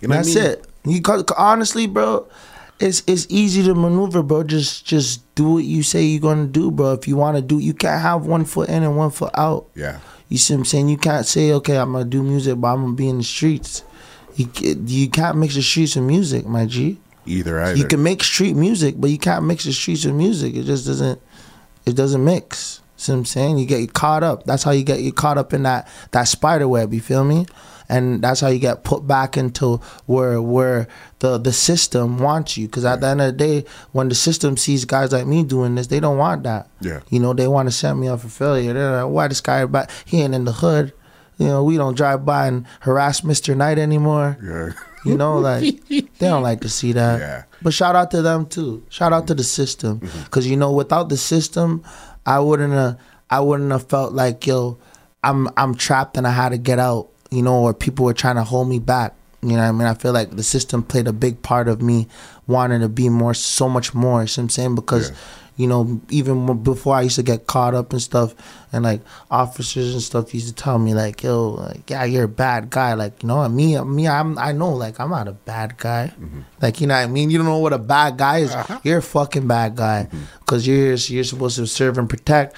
you 0.00 0.08
know 0.08 0.16
that's 0.16 0.34
what 0.34 0.38
I 0.38 0.42
mean? 0.48 0.52
it. 0.52 0.66
You 0.84 1.00
cause, 1.00 1.24
honestly, 1.38 1.86
bro, 1.86 2.26
it's 2.80 3.04
it's 3.06 3.26
easy 3.30 3.62
to 3.62 3.74
maneuver, 3.74 4.22
bro. 4.24 4.42
Just 4.42 4.84
just 4.84 5.22
do 5.36 5.52
what 5.54 5.64
you 5.64 5.84
say 5.84 6.02
you're 6.02 6.20
gonna 6.20 6.46
do, 6.48 6.72
bro. 6.72 6.94
If 6.94 7.06
you 7.06 7.14
want 7.16 7.36
to 7.36 7.42
do, 7.42 7.58
you 7.60 7.72
can't 7.72 8.02
have 8.02 8.26
one 8.26 8.44
foot 8.44 8.68
in 8.68 8.82
and 8.82 8.96
one 8.96 9.10
foot 9.12 9.30
out. 9.34 9.66
Yeah. 9.76 10.00
You 10.28 10.38
see 10.38 10.54
what 10.54 10.58
I'm 10.60 10.64
saying? 10.64 10.88
You 10.88 10.96
can't 10.96 11.24
say, 11.24 11.52
okay, 11.52 11.76
I'm 11.78 11.92
gonna 11.92 12.04
do 12.04 12.22
music, 12.24 12.60
but 12.60 12.68
I'm 12.74 12.82
gonna 12.82 12.94
be 12.94 13.08
in 13.08 13.18
the 13.18 13.22
streets. 13.24 13.84
You 14.36 14.48
you 14.86 15.10
can't 15.10 15.36
mix 15.36 15.54
the 15.54 15.62
streets 15.62 15.96
with 15.96 16.04
music, 16.04 16.46
my 16.46 16.66
G. 16.66 16.98
Either, 17.26 17.60
either. 17.60 17.78
You 17.78 17.86
can 17.86 18.02
make 18.02 18.22
street 18.22 18.54
music, 18.54 18.96
but 18.98 19.10
you 19.10 19.18
can't 19.18 19.44
mix 19.44 19.64
the 19.64 19.72
streets 19.72 20.04
with 20.04 20.14
music. 20.14 20.54
It 20.54 20.64
just 20.64 20.86
doesn't. 20.86 21.20
It 21.86 21.94
doesn't 21.94 22.24
mix. 22.24 22.80
See 22.96 23.12
what 23.12 23.18
I'm 23.18 23.24
saying? 23.24 23.58
You 23.58 23.66
get 23.66 23.92
caught 23.94 24.22
up. 24.22 24.44
That's 24.44 24.62
how 24.62 24.70
you 24.70 24.84
get 24.84 25.00
you 25.00 25.12
caught 25.12 25.38
up 25.38 25.52
in 25.52 25.64
that 25.64 25.88
that 26.12 26.24
spider 26.24 26.68
web. 26.68 26.92
You 26.94 27.00
feel 27.00 27.24
me? 27.24 27.46
And 27.88 28.22
that's 28.22 28.40
how 28.40 28.48
you 28.48 28.58
get 28.58 28.84
put 28.84 29.06
back 29.06 29.36
into 29.36 29.78
where 30.06 30.40
where 30.40 30.88
the 31.18 31.36
the 31.38 31.52
system 31.52 32.18
wants 32.18 32.56
you. 32.56 32.66
Because 32.66 32.84
at 32.84 33.00
the 33.00 33.08
end 33.08 33.20
of 33.20 33.26
the 33.26 33.32
day, 33.32 33.64
when 33.90 34.08
the 34.08 34.14
system 34.14 34.56
sees 34.56 34.84
guys 34.84 35.12
like 35.12 35.26
me 35.26 35.42
doing 35.42 35.74
this, 35.74 35.88
they 35.88 36.00
don't 36.00 36.16
want 36.16 36.44
that. 36.44 36.68
Yeah. 36.80 37.00
You 37.10 37.18
know, 37.18 37.34
they 37.34 37.48
want 37.48 37.68
to 37.68 37.72
set 37.72 37.94
me 37.94 38.08
up 38.08 38.20
for 38.20 38.28
failure. 38.28 38.72
They're 38.72 39.04
like, 39.04 39.12
why 39.12 39.28
this 39.28 39.40
guy 39.40 39.64
back? 39.66 39.90
He 40.04 40.22
ain't 40.22 40.34
in 40.34 40.44
the 40.44 40.52
hood. 40.52 40.92
You 41.42 41.48
know, 41.48 41.64
we 41.64 41.76
don't 41.76 41.96
drive 41.96 42.24
by 42.24 42.46
and 42.46 42.66
harass 42.80 43.22
Mr. 43.22 43.56
Knight 43.56 43.78
anymore. 43.78 44.38
Yeah. 44.42 44.72
You 45.04 45.16
know, 45.16 45.38
like 45.38 45.88
they 45.88 46.06
don't 46.20 46.44
like 46.44 46.60
to 46.60 46.68
see 46.68 46.92
that. 46.92 47.18
Yeah. 47.18 47.42
But 47.60 47.74
shout 47.74 47.96
out 47.96 48.12
to 48.12 48.22
them 48.22 48.46
too. 48.46 48.84
Shout 48.88 49.12
out 49.12 49.26
to 49.26 49.34
the 49.34 49.42
system, 49.42 49.98
mm-hmm. 49.98 50.22
because 50.24 50.46
you 50.46 50.56
know, 50.56 50.70
without 50.70 51.08
the 51.08 51.16
system, 51.16 51.82
I 52.24 52.38
wouldn't 52.38 52.72
have. 52.72 52.98
I 53.28 53.40
wouldn't 53.40 53.72
have 53.72 53.88
felt 53.88 54.12
like 54.12 54.46
yo, 54.46 54.78
I'm 55.24 55.48
I'm 55.56 55.74
trapped 55.74 56.16
and 56.16 56.26
I 56.26 56.30
had 56.30 56.50
to 56.50 56.58
get 56.58 56.78
out. 56.78 57.08
You 57.30 57.42
know, 57.42 57.62
or 57.62 57.74
people 57.74 58.04
were 58.04 58.14
trying 58.14 58.36
to 58.36 58.44
hold 58.44 58.68
me 58.68 58.78
back. 58.78 59.16
You 59.42 59.56
know 59.56 59.62
I 59.62 59.72
mean? 59.72 59.88
I 59.88 59.94
feel 59.94 60.12
like 60.12 60.30
the 60.30 60.44
system 60.44 60.84
played 60.84 61.08
a 61.08 61.12
big 61.12 61.42
part 61.42 61.66
of 61.66 61.82
me 61.82 62.06
wanting 62.46 62.80
to 62.80 62.88
be 62.88 63.08
more, 63.08 63.34
so 63.34 63.68
much 63.68 63.92
more. 63.92 64.20
You 64.20 64.28
see 64.28 64.40
what 64.40 64.44
I'm 64.44 64.48
saying? 64.50 64.74
Because, 64.76 65.10
Yeah. 65.10 65.16
You 65.56 65.66
know, 65.66 66.00
even 66.10 66.62
before 66.62 66.94
I 66.94 67.02
used 67.02 67.16
to 67.16 67.22
get 67.22 67.46
caught 67.46 67.74
up 67.74 67.92
and 67.92 68.00
stuff, 68.00 68.34
and 68.72 68.84
like 68.84 69.02
officers 69.30 69.92
and 69.92 70.02
stuff 70.02 70.32
used 70.32 70.48
to 70.48 70.54
tell 70.54 70.78
me 70.78 70.94
like, 70.94 71.22
"Yo, 71.22 71.50
like, 71.50 71.90
yeah, 71.90 72.04
you're 72.04 72.24
a 72.24 72.28
bad 72.28 72.70
guy." 72.70 72.94
Like, 72.94 73.22
you 73.22 73.26
know, 73.28 73.46
me, 73.48 73.78
me, 73.80 74.08
I'm, 74.08 74.38
I 74.38 74.52
know, 74.52 74.70
like, 74.70 74.98
I'm 74.98 75.10
not 75.10 75.28
a 75.28 75.32
bad 75.32 75.76
guy. 75.76 76.12
Mm-hmm. 76.18 76.40
Like, 76.60 76.80
you 76.80 76.86
know 76.86 76.94
what 76.94 77.04
I 77.04 77.06
mean? 77.06 77.30
You 77.30 77.38
don't 77.38 77.46
know 77.46 77.58
what 77.58 77.72
a 77.72 77.78
bad 77.78 78.16
guy 78.16 78.38
is. 78.38 78.54
Uh-huh. 78.54 78.80
You're 78.82 78.98
a 78.98 79.02
fucking 79.02 79.46
bad 79.46 79.76
guy 79.76 80.08
mm-hmm. 80.08 80.24
because 80.40 80.66
you're 80.66 80.94
you're 80.94 81.24
supposed 81.24 81.56
to 81.56 81.66
serve 81.66 81.98
and 81.98 82.08
protect 82.08 82.56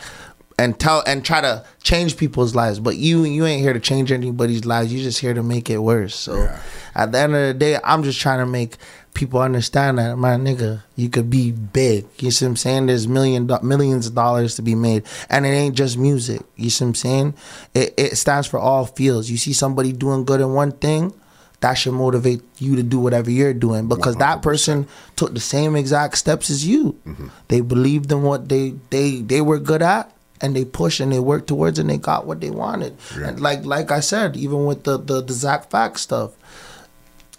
and 0.59 0.79
tell 0.79 1.03
and 1.07 1.25
try 1.25 1.41
to 1.41 1.65
change 1.83 2.17
people's 2.17 2.55
lives. 2.55 2.79
But 2.81 2.97
you 2.97 3.25
you 3.25 3.45
ain't 3.47 3.63
here 3.63 3.73
to 3.73 3.81
change 3.81 4.13
anybody's 4.13 4.65
lives. 4.65 4.93
You're 4.93 5.03
just 5.03 5.21
here 5.21 5.35
to 5.35 5.43
make 5.43 5.69
it 5.71 5.79
worse. 5.79 6.15
So 6.15 6.37
Yeah. 6.37 6.61
at 6.95 7.13
the 7.13 7.19
end 7.19 7.35
of 7.35 7.47
the 7.49 7.55
day, 7.55 7.79
I'm 7.83 8.03
just 8.03 8.21
trying 8.21 8.39
to 8.39 8.47
make 8.47 8.77
people 9.15 9.41
understand 9.41 9.99
that 9.99 10.19
my 10.19 10.35
nigga, 10.35 10.83
you 10.97 11.09
could 11.09 11.31
be 11.31 11.53
big. 11.53 12.07
You 12.19 12.31
see 12.31 12.45
what 12.45 12.51
I'm 12.51 12.57
saying? 12.57 12.87
There's 12.87 13.09
million 13.09 13.49
millions 13.63 14.09
of 14.09 14.15
dollars 14.15 14.57
to 14.57 14.63
be 14.63 14.75
made, 14.75 15.05
and 15.31 15.47
it 15.47 15.51
ain't 15.51 15.77
just 15.77 15.97
music. 15.97 16.43
You 16.57 16.69
see 16.69 16.85
what 16.85 16.89
I'm 16.91 16.95
saying? 16.97 17.35
It 17.73 17.95
it 17.97 18.17
stands 18.17 18.47
for 18.47 18.59
all 18.59 18.85
fields. 18.85 19.31
You 19.31 19.37
see 19.39 19.53
somebody 19.53 19.93
doing 19.93 20.25
good 20.25 20.41
in 20.41 20.53
one 20.53 20.73
thing. 20.73 21.15
That 21.61 21.75
should 21.75 21.95
motivate 21.95 22.43
you 22.59 22.77
to 22.77 22.83
do 22.83 22.99
whatever 22.99 23.31
you're 23.31 23.55
doing 23.55 23.89
because 23.89 24.17
that 24.17 24.43
person 24.43 24.87
took 25.17 25.33
the 25.33 25.41
same 25.41 25.77
exact 25.77 26.19
steps 26.19 26.51
as 26.51 26.67
you. 26.67 27.01
They 27.49 27.63
believed 27.63 28.13
in 28.13 28.23
what 28.23 28.51
they 28.51 28.75
they 28.91 29.23
they 29.23 29.41
were 29.41 29.59
good 29.59 29.81
at, 29.81 30.13
and 30.43 30.55
they 30.55 30.67
pushed 30.67 31.01
and 31.01 31.11
they 31.11 31.21
worked 31.21 31.47
towards 31.47 31.79
and 31.79 31.89
they 31.89 31.97
got 31.97 32.27
what 32.27 32.43
they 32.43 32.51
wanted. 32.51 32.99
Yeah. 33.19 33.29
And 33.29 33.41
like 33.41 33.65
like 33.65 33.91
I 33.91 34.01
said, 34.01 34.37
even 34.37 34.67
with 34.67 34.85
the 34.85 34.99
the, 34.99 35.23
the 35.23 35.33
Zach 35.33 35.71
Fact 35.71 35.99
stuff, 35.99 36.33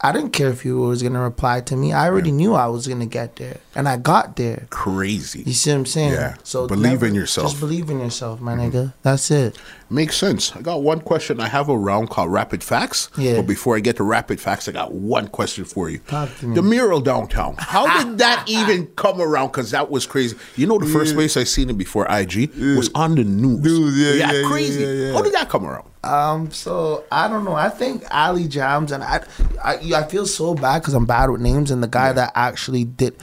I 0.02 0.12
didn't 0.12 0.32
care 0.32 0.50
if 0.50 0.66
you 0.66 0.78
was 0.78 1.02
gonna 1.02 1.22
reply 1.22 1.62
to 1.62 1.76
me. 1.76 1.94
I 1.94 2.08
already 2.08 2.32
knew 2.32 2.54
I 2.54 2.68
was 2.68 2.88
gonna 2.88 3.06
get 3.06 3.38
there, 3.38 3.58
and 3.74 3.88
I 3.88 3.98
got 3.98 4.36
there. 4.36 4.68
Crazy. 4.70 5.44
You 5.46 5.54
see 5.54 5.72
what 5.72 5.78
I'm 5.78 5.86
saying? 5.86 6.14
Yeah. 6.14 6.36
So 6.44 6.68
Believe 6.68 7.02
in 7.04 7.16
yourself. 7.16 7.50
Just 7.50 7.60
believe 7.60 7.90
in 7.90 8.00
yourself, 8.00 8.42
my 8.42 8.56
mm-hmm. 8.56 8.78
nigga. 8.78 8.94
That's 9.04 9.32
it. 9.32 9.58
Makes 9.89 10.17
sense. 10.17 10.56
I 10.56 10.62
got 10.62 10.82
one 10.82 11.00
question. 11.00 11.39
I 11.39 11.48
have 11.48 11.69
a 11.69 11.78
round 11.78 12.10
called 12.10 12.32
Rapid 12.32 12.63
Facts. 12.63 13.10
Yeah. 13.17 13.36
But 13.36 13.43
before 13.43 13.76
I 13.76 13.80
get 13.80 13.98
to 13.98 14.04
Rapid 14.04 14.41
Facts, 14.41 14.67
I 14.67 14.71
got 14.71 14.93
one 14.93 15.28
question 15.28 15.63
for 15.63 15.89
you. 15.89 16.00
Talk 16.00 16.36
to 16.39 16.48
me. 16.48 16.56
The 16.56 16.63
mural 16.63 17.02
downtown. 17.02 17.56
How 17.60 18.04
did 18.04 18.17
that 18.17 18.45
even 18.48 18.88
come 18.95 19.21
around? 19.21 19.48
Because 19.48 19.71
that 19.71 19.91
was 19.91 20.06
crazy. 20.08 20.36
You 20.56 20.65
know, 20.65 20.80
the 20.80 20.88
first 20.88 21.13
place 21.13 21.38
I 21.38 21.43
seen 21.43 21.69
it 21.69 21.78
before 21.78 22.06
IG 22.10 22.56
was 22.76 22.89
on 22.95 23.15
the 23.15 23.24
news. 23.24 23.62
News, 23.63 23.98
yeah, 23.98 24.32
yeah, 24.32 24.41
yeah, 24.41 24.48
crazy. 24.48 24.82
yeah, 24.82 24.91
yeah. 24.91 25.13
How 25.13 25.21
did 25.21 25.34
that 25.34 25.50
come 25.50 25.65
around? 25.65 25.88
Um, 26.04 26.52
so 26.52 27.04
I 27.12 27.28
don't 27.28 27.45
know. 27.45 27.56
I 27.56 27.69
think 27.69 28.04
Ali 28.12 28.48
Jams 28.48 28.91
and 28.91 29.04
I, 29.04 29.24
I, 29.63 29.78
I 29.95 30.04
feel 30.04 30.28
so 30.28 30.54
bad 30.54 30.80
because 30.80 30.93
I'm 30.93 31.06
bad 31.06 31.30
with 31.30 31.41
names, 31.41 31.71
and 31.71 31.82
the 31.82 31.88
guy 31.88 32.13
that 32.13 32.32
actually 32.36 32.84
did, 32.86 33.15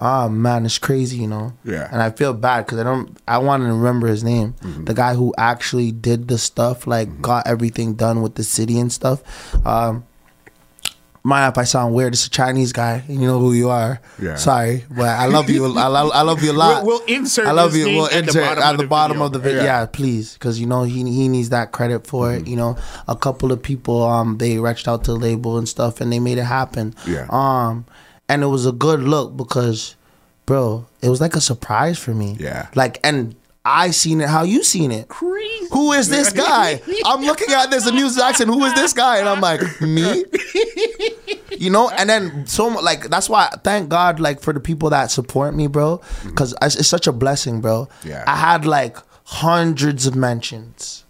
oh 0.00 0.28
man, 0.28 0.64
it's 0.66 0.78
crazy, 0.78 1.18
you 1.18 1.26
know. 1.26 1.52
Yeah. 1.64 1.88
And 1.90 2.00
I 2.02 2.10
feel 2.10 2.32
bad 2.32 2.66
because 2.66 2.78
I 2.78 2.84
don't. 2.84 3.16
I 3.26 3.38
want 3.38 3.62
to 3.62 3.66
remember 3.72 4.06
his 4.06 4.22
name. 4.22 4.54
The 4.84 4.94
guy 4.94 5.14
who 5.14 5.34
actually 5.38 5.92
did 5.92 6.28
the 6.28 6.38
stuff, 6.38 6.86
like 6.86 7.20
got 7.22 7.46
everything 7.46 7.94
done 7.94 8.22
with 8.22 8.34
the 8.36 8.44
city 8.44 8.78
and 8.78 8.92
stuff. 8.92 9.22
Um. 9.66 10.04
Mind 11.24 11.52
if 11.52 11.58
I 11.58 11.64
sound 11.64 11.94
weird? 11.94 12.14
It's 12.14 12.26
a 12.26 12.30
Chinese 12.30 12.72
guy. 12.72 13.02
You 13.08 13.18
know 13.18 13.38
who 13.40 13.52
you 13.52 13.68
are. 13.68 14.00
Yeah. 14.22 14.36
Sorry, 14.36 14.84
but 14.88 15.08
I 15.08 15.26
love 15.26 15.50
you. 15.50 15.66
I 15.76 15.88
love, 15.88 16.10
I 16.14 16.22
love 16.22 16.42
you 16.42 16.52
a 16.52 16.54
lot. 16.54 16.86
We'll- 16.86 17.00
we'll 17.06 17.16
insert 17.16 17.46
I 17.46 17.50
love 17.50 17.72
his 17.72 17.80
you. 17.80 17.86
name 17.86 17.96
We'll 17.96 18.06
at 18.06 18.12
the 18.12 18.18
insert 18.20 18.44
bottom 18.44 18.62
at 18.62 18.76
the 18.78 18.86
bottom 18.86 19.20
of 19.20 19.32
the 19.32 19.38
video. 19.40 19.60
Yeah. 19.62 19.80
Yeah, 19.80 19.86
please, 19.86 20.34
because 20.34 20.58
you 20.60 20.66
know 20.66 20.84
he 20.84 21.02
he 21.10 21.28
needs 21.28 21.50
that 21.50 21.72
credit 21.72 22.06
for 22.06 22.28
Mm-hmm. 22.28 22.44
it. 22.46 22.48
You 22.48 22.56
know, 22.56 22.78
a 23.08 23.16
couple 23.16 23.50
of 23.52 23.60
people 23.62 24.04
um 24.04 24.38
they 24.38 24.58
reached 24.58 24.86
out 24.88 25.04
to 25.04 25.12
the 25.12 25.18
label 25.18 25.58
and 25.58 25.68
stuff, 25.68 26.00
and 26.00 26.10
they 26.12 26.20
made 26.20 26.38
it 26.38 26.44
happen. 26.44 26.94
Yeah. 27.06 27.26
Um, 27.30 27.84
and 28.28 28.42
it 28.42 28.46
was 28.46 28.66
a 28.66 28.72
good 28.72 29.00
look 29.00 29.36
because, 29.36 29.96
bro, 30.46 30.86
it 31.02 31.08
was 31.08 31.20
like 31.20 31.34
a 31.34 31.40
surprise 31.40 31.98
for 31.98 32.12
me. 32.12 32.36
Yeah. 32.38 32.68
Like, 32.74 33.00
and 33.04 33.34
I 33.64 33.90
seen 33.90 34.20
it 34.20 34.28
how 34.28 34.44
you 34.44 34.62
seen 34.64 34.90
it. 34.90 35.08
Crazy. 35.08 35.68
Who 35.72 35.92
is 35.92 36.08
this 36.08 36.32
guy? 36.32 36.80
I'm 37.04 37.22
looking 37.22 37.52
at 37.52 37.70
this 37.70 37.86
and 37.86 37.96
News 37.96 38.16
Jackson. 38.16 38.48
Who 38.48 38.64
is 38.64 38.74
this 38.74 38.92
guy? 38.92 39.18
And 39.18 39.28
I'm 39.28 39.40
like, 39.40 39.60
me. 39.80 40.24
You 41.58 41.70
know, 41.70 41.90
and 41.90 42.08
then 42.08 42.46
so 42.46 42.68
like 42.68 43.08
that's 43.08 43.28
why 43.28 43.48
thank 43.64 43.88
God 43.88 44.20
like 44.20 44.40
for 44.40 44.52
the 44.52 44.60
people 44.60 44.90
that 44.90 45.10
support 45.10 45.56
me, 45.56 45.66
bro, 45.66 45.98
mm-hmm. 45.98 46.28
because 46.28 46.54
it's, 46.62 46.76
it's 46.76 46.88
such 46.88 47.08
a 47.08 47.12
blessing, 47.12 47.60
bro. 47.60 47.88
Yeah. 48.04 48.22
I 48.28 48.36
had 48.36 48.64
like 48.64 48.96
hundreds 49.24 50.06
of 50.06 50.14
mentions. 50.14 51.04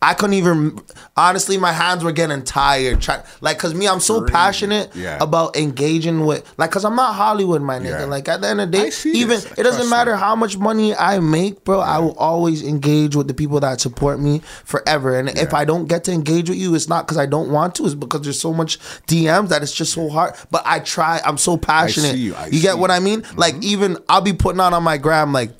I 0.00 0.14
couldn't 0.14 0.34
even 0.34 0.80
honestly. 1.16 1.58
My 1.58 1.72
hands 1.72 2.04
were 2.04 2.12
getting 2.12 2.44
tired. 2.44 3.00
Trying 3.00 3.22
like, 3.40 3.58
cause 3.58 3.74
me, 3.74 3.88
I'm 3.88 3.98
so 3.98 4.24
passionate 4.24 4.94
Yeah. 4.94 5.18
about 5.20 5.56
engaging 5.56 6.24
with 6.24 6.48
like, 6.56 6.70
cause 6.70 6.84
I'm 6.84 6.94
not 6.94 7.14
Hollywood, 7.14 7.62
my 7.62 7.78
nigga. 7.78 8.00
Yeah. 8.00 8.04
Like 8.04 8.28
at 8.28 8.40
the 8.40 8.48
end 8.48 8.60
of 8.60 8.70
the 8.70 8.78
day, 8.78 8.90
even 9.10 9.40
it 9.56 9.62
doesn't 9.64 9.90
matter 9.90 10.12
me. 10.12 10.20
how 10.20 10.36
much 10.36 10.56
money 10.56 10.94
I 10.94 11.18
make, 11.18 11.64
bro. 11.64 11.80
I 11.80 11.98
will 11.98 12.16
always 12.16 12.62
engage 12.62 13.16
with 13.16 13.26
the 13.26 13.34
people 13.34 13.58
that 13.60 13.80
support 13.80 14.20
me 14.20 14.40
forever. 14.64 15.18
And 15.18 15.30
if 15.30 15.52
I 15.52 15.64
don't 15.64 15.86
get 15.86 16.04
to 16.04 16.12
engage 16.12 16.48
with 16.48 16.58
you, 16.58 16.74
it's 16.76 16.88
not 16.88 17.06
because 17.06 17.18
I 17.18 17.26
don't 17.26 17.50
want 17.50 17.74
to. 17.76 17.86
It's 17.86 17.94
because 17.94 18.22
there's 18.22 18.40
so 18.40 18.52
much 18.52 18.78
DMs 19.08 19.48
that 19.48 19.62
it's 19.62 19.74
just 19.74 19.92
so 19.92 20.08
hard. 20.08 20.34
But 20.52 20.62
I 20.64 20.78
try. 20.78 21.20
I'm 21.24 21.38
so 21.38 21.56
passionate. 21.56 22.12
see 22.12 22.18
you. 22.18 22.36
I 22.36 22.50
get 22.50 22.74
see 22.74 22.78
what. 22.78 22.92
I 22.92 23.00
mean? 23.00 23.24
Like 23.34 23.54
mm-hmm. 23.54 23.64
even 23.64 23.98
I'll 24.08 24.20
be 24.20 24.32
putting 24.32 24.60
out 24.60 24.72
on 24.72 24.82
my 24.84 24.96
gram 24.96 25.32
like. 25.32 25.50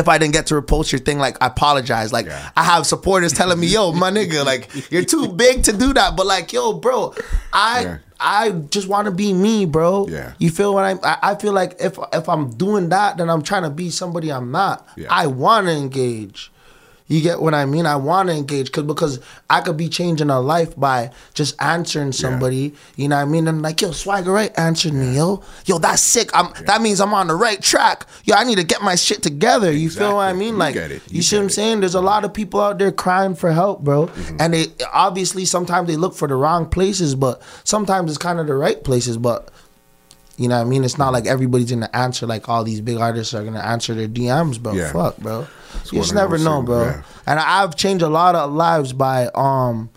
If 0.00 0.08
I 0.08 0.18
didn't 0.18 0.32
get 0.32 0.46
to 0.46 0.54
repost 0.60 0.90
your 0.92 0.98
thing, 0.98 1.18
like 1.18 1.36
I 1.40 1.46
apologize. 1.46 2.12
Like 2.12 2.26
Yeah. 2.26 2.50
I 2.56 2.64
have 2.64 2.86
supporters 2.86 3.32
telling 3.32 3.60
me, 3.60 3.68
"Yo, 3.68 3.92
my 3.92 4.10
nigga, 4.10 4.44
like 4.52 4.90
you're 4.90 5.04
too 5.04 5.28
big 5.28 5.62
to 5.64 5.72
do 5.72 5.92
that." 5.94 6.16
But 6.16 6.26
like, 6.26 6.52
yo, 6.52 6.72
bro, 6.72 7.14
I 7.52 7.82
Yeah. 7.82 7.96
I 8.22 8.50
just 8.50 8.86
want 8.88 9.06
to 9.06 9.10
be 9.10 9.32
me, 9.32 9.64
bro. 9.64 10.06
Yeah. 10.08 10.32
You 10.38 10.50
feel 10.50 10.74
what 10.74 10.84
I'm? 10.84 10.98
I, 11.02 11.18
I 11.22 11.34
feel 11.36 11.52
like 11.52 11.76
if 11.80 11.98
if 12.12 12.28
I'm 12.28 12.50
doing 12.50 12.88
that, 12.90 13.16
then 13.18 13.30
I'm 13.30 13.42
trying 13.42 13.62
to 13.62 13.70
be 13.70 13.90
somebody 13.90 14.30
I'm 14.32 14.50
not. 14.50 14.86
Yeah. 14.96 15.06
I 15.10 15.26
want 15.26 15.66
to 15.68 15.72
engage. 15.72 16.50
You 17.10 17.20
get 17.20 17.42
what 17.42 17.54
I 17.54 17.66
mean? 17.66 17.86
I 17.86 17.96
want 17.96 18.28
to 18.28 18.34
engage 18.36 18.70
cause, 18.70 18.84
because 18.84 19.18
I 19.50 19.62
could 19.62 19.76
be 19.76 19.88
changing 19.88 20.30
a 20.30 20.38
life 20.40 20.78
by 20.78 21.10
just 21.34 21.60
answering 21.60 22.12
somebody. 22.12 22.72
You 22.94 23.08
know 23.08 23.16
what 23.16 23.22
I 23.22 23.24
mean? 23.24 23.48
And 23.48 23.62
like, 23.62 23.82
yo, 23.82 23.90
Swagger 23.90 24.30
Rite 24.30 24.56
answered 24.56 24.92
me, 24.94 25.16
yo. 25.16 25.42
Yo, 25.66 25.78
that's 25.78 26.02
sick. 26.02 26.30
I'm, 26.32 26.52
That 26.66 26.80
means 26.80 27.00
I'm 27.00 27.12
on 27.12 27.26
the 27.26 27.34
right 27.34 27.60
track. 27.60 28.06
Yo, 28.24 28.36
I 28.36 28.44
need 28.44 28.58
to 28.58 28.64
get 28.64 28.80
my 28.80 28.94
shit 28.94 29.24
together. 29.24 29.72
You 29.72 29.90
feel 29.90 30.14
what 30.14 30.28
I 30.28 30.32
mean? 30.34 30.52
You 30.54 30.58
Like, 30.60 30.76
you, 30.76 31.00
You 31.08 31.22
see 31.22 31.34
what 31.34 31.42
I'm 31.42 31.48
it. 31.48 31.52
saying? 31.52 31.80
There's 31.80 31.96
a 31.96 32.00
lot 32.00 32.24
of 32.24 32.32
people 32.32 32.60
out 32.60 32.78
there 32.78 32.92
crying 32.92 33.34
for 33.34 33.50
help, 33.50 33.80
bro. 33.82 34.06
Mm-hmm. 34.06 34.36
And 34.38 34.54
they 34.54 34.66
obviously 34.92 35.44
sometimes 35.44 35.88
they 35.88 35.96
look 35.96 36.14
for 36.14 36.28
the 36.28 36.36
wrong 36.36 36.64
places, 36.66 37.16
but 37.16 37.42
sometimes 37.64 38.08
it's 38.12 38.18
kind 38.18 38.38
of 38.38 38.46
the 38.46 38.54
right 38.54 38.82
places. 38.84 39.16
But 39.18 39.50
you 40.40 40.48
know 40.48 40.56
what 40.56 40.66
I 40.66 40.70
mean? 40.70 40.84
It's 40.84 40.96
not 40.96 41.12
like 41.12 41.26
everybody's 41.26 41.70
gonna 41.70 41.90
answer 41.92 42.26
like 42.26 42.48
all 42.48 42.64
these 42.64 42.80
big 42.80 42.96
artists 42.96 43.34
are 43.34 43.44
gonna 43.44 43.60
answer 43.60 43.94
their 43.94 44.08
DMs, 44.08 44.58
bro. 44.58 44.72
Yeah. 44.72 44.90
Fuck, 44.90 45.18
bro. 45.18 45.46
you 45.92 46.00
just 46.00 46.14
never 46.14 46.38
know, 46.38 46.62
bro. 46.62 46.84
yeah. 46.84 47.02
And 47.26 47.38
I've 47.38 47.76
changed 47.76 48.02
a 48.02 48.08
lot 48.08 48.34
of 48.34 48.50
lives 48.50 48.94
by 48.94 49.28
um 49.34 49.90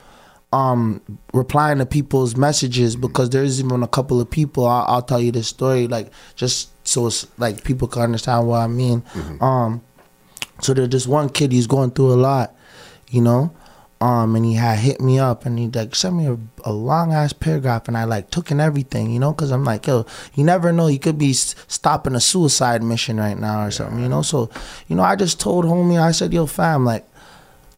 um 0.52 1.02
replying 1.34 1.78
to 1.78 1.86
people's 1.86 2.36
messages 2.36 2.98
because 2.98 3.30
there's 3.30 3.62
even 3.62 3.84
a 3.84 3.88
couple 3.88 4.20
of 4.20 4.30
people 4.30 4.68
I'll, 4.68 4.96
I'll 4.96 5.02
tell 5.02 5.22
you 5.22 5.32
this 5.32 5.48
story 5.48 5.88
like 5.88 6.12
just 6.36 6.70
so 6.86 7.08
it's 7.08 7.26
like 7.38 7.64
people 7.64 7.88
can 7.88 8.02
understand 8.02 8.46
what 8.46 8.58
I 8.60 8.68
mean. 8.68 9.02
Um, 9.40 9.82
so 10.60 10.74
there's 10.74 10.90
this 10.90 11.08
one 11.08 11.30
kid 11.30 11.54
he's 11.54 11.68
going 11.68 11.92
through 11.92 12.12
a 12.12 12.20
lot, 12.20 12.54
you 13.10 13.22
know, 13.22 13.54
um, 14.04 14.36
and 14.36 14.44
he 14.44 14.56
had 14.56 14.80
hit 14.80 15.00
me 15.00 15.18
up 15.18 15.46
and 15.46 15.58
he 15.58 15.70
like 15.70 15.96
sent 15.96 16.16
me 16.16 16.28
a, 16.28 16.38
a 16.66 16.74
long 16.74 17.14
ass 17.14 17.32
paragraph 17.32 17.88
and 17.88 17.98
I 17.98 18.04
like 18.04 18.30
took 18.32 18.52
in 18.52 18.60
everything, 18.60 19.12
you 19.12 19.20
know, 19.20 19.32
because 19.32 19.50
I'm 19.50 19.64
like, 19.64 19.88
yo, 19.88 20.06
you 20.34 20.44
never 20.44 20.74
know, 20.74 20.88
you 20.88 21.00
could 21.00 21.18
be 21.18 21.30
s- 21.30 21.56
stopping 21.70 22.14
a 22.14 22.20
suicide 22.20 22.84
mission 22.84 23.16
right 23.16 23.40
now 23.40 23.66
or 23.66 23.72
something, 23.72 24.00
you 24.00 24.10
know. 24.10 24.22
So, 24.22 24.50
you 24.90 24.98
know, 24.98 25.04
I 25.04 25.16
just 25.16 25.40
told 25.40 25.64
homie, 25.64 26.02
I 26.02 26.12
said, 26.12 26.34
yo, 26.34 26.48
fam, 26.48 26.84
like 26.84 27.08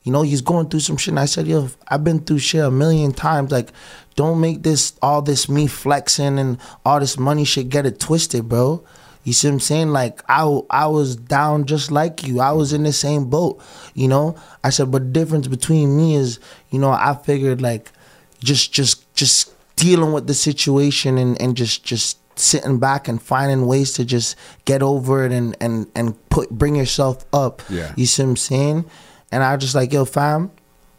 you 0.04 0.12
know, 0.12 0.24
he's 0.24 0.42
going 0.42 0.70
through 0.70 0.82
some 0.82 0.98
shit. 0.98 1.10
And 1.10 1.20
I 1.20 1.26
said, 1.26 1.48
yo, 1.48 1.70
I've 1.88 2.04
been 2.04 2.20
through 2.20 2.40
shit 2.40 2.64
a 2.64 2.70
million 2.72 3.12
times. 3.12 3.52
Like, 3.52 3.70
don't 4.16 4.40
make 4.40 4.64
this 4.64 4.94
all 5.02 5.22
this 5.22 5.48
me 5.50 5.68
flexing 5.68 6.40
and 6.40 6.60
all 6.86 7.00
this 7.00 7.18
money 7.18 7.44
shit 7.44 7.70
get 7.70 7.86
it 7.86 8.00
twisted, 8.00 8.48
bro. 8.50 8.84
You 9.26 9.34
see 9.34 9.48
what 9.48 9.56
I'm 9.56 9.60
saying? 9.60 9.90
Like, 9.90 10.22
I, 10.30 10.62
I 10.70 10.86
was 10.86 11.16
down 11.16 11.66
just 11.66 11.92
like 11.92 12.26
you. 12.26 12.40
I 12.40 12.52
was 12.52 12.72
in 12.74 12.84
the 12.84 12.94
same 12.94 13.26
boat, 13.26 13.62
you 13.96 14.08
know? 14.08 14.36
I 14.64 14.70
said, 14.70 14.92
but 14.92 15.02
the 15.02 15.10
difference 15.10 15.48
between 15.48 15.98
me 15.98 16.16
is, 16.16 16.40
you 16.70 16.80
know, 16.80 16.92
I 16.92 17.16
figured 17.16 17.60
like 17.60 17.92
just 18.40 18.72
just 18.72 19.14
just 19.16 19.52
dealing 19.76 20.14
with 20.14 20.28
the 20.28 20.36
situation 20.36 21.18
and, 21.18 21.42
and 21.42 21.58
just 21.58 21.84
just 21.84 22.20
sitting 22.38 22.78
back 22.78 23.08
and 23.08 23.22
finding 23.22 23.66
ways 23.66 23.94
to 23.94 24.06
just 24.06 24.36
get 24.66 24.84
over 24.84 25.26
it 25.26 25.32
and 25.32 25.58
and 25.60 25.88
and 25.96 26.30
put 26.30 26.52
bring 26.52 26.76
yourself 26.76 27.26
up. 27.34 27.64
Yeah. 27.68 27.94
You 27.96 28.06
see 28.06 28.22
what 28.22 28.30
I'm 28.30 28.36
saying? 28.38 28.86
And 29.32 29.44
I 29.44 29.56
was 29.56 29.64
just 29.64 29.76
like, 29.76 29.92
yo, 29.92 30.06
fam, 30.06 30.52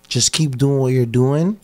just 0.09 0.33
keep 0.33 0.59
doing 0.59 0.79
what 0.79 0.93
you're 0.93 1.07
doing. 1.07 1.61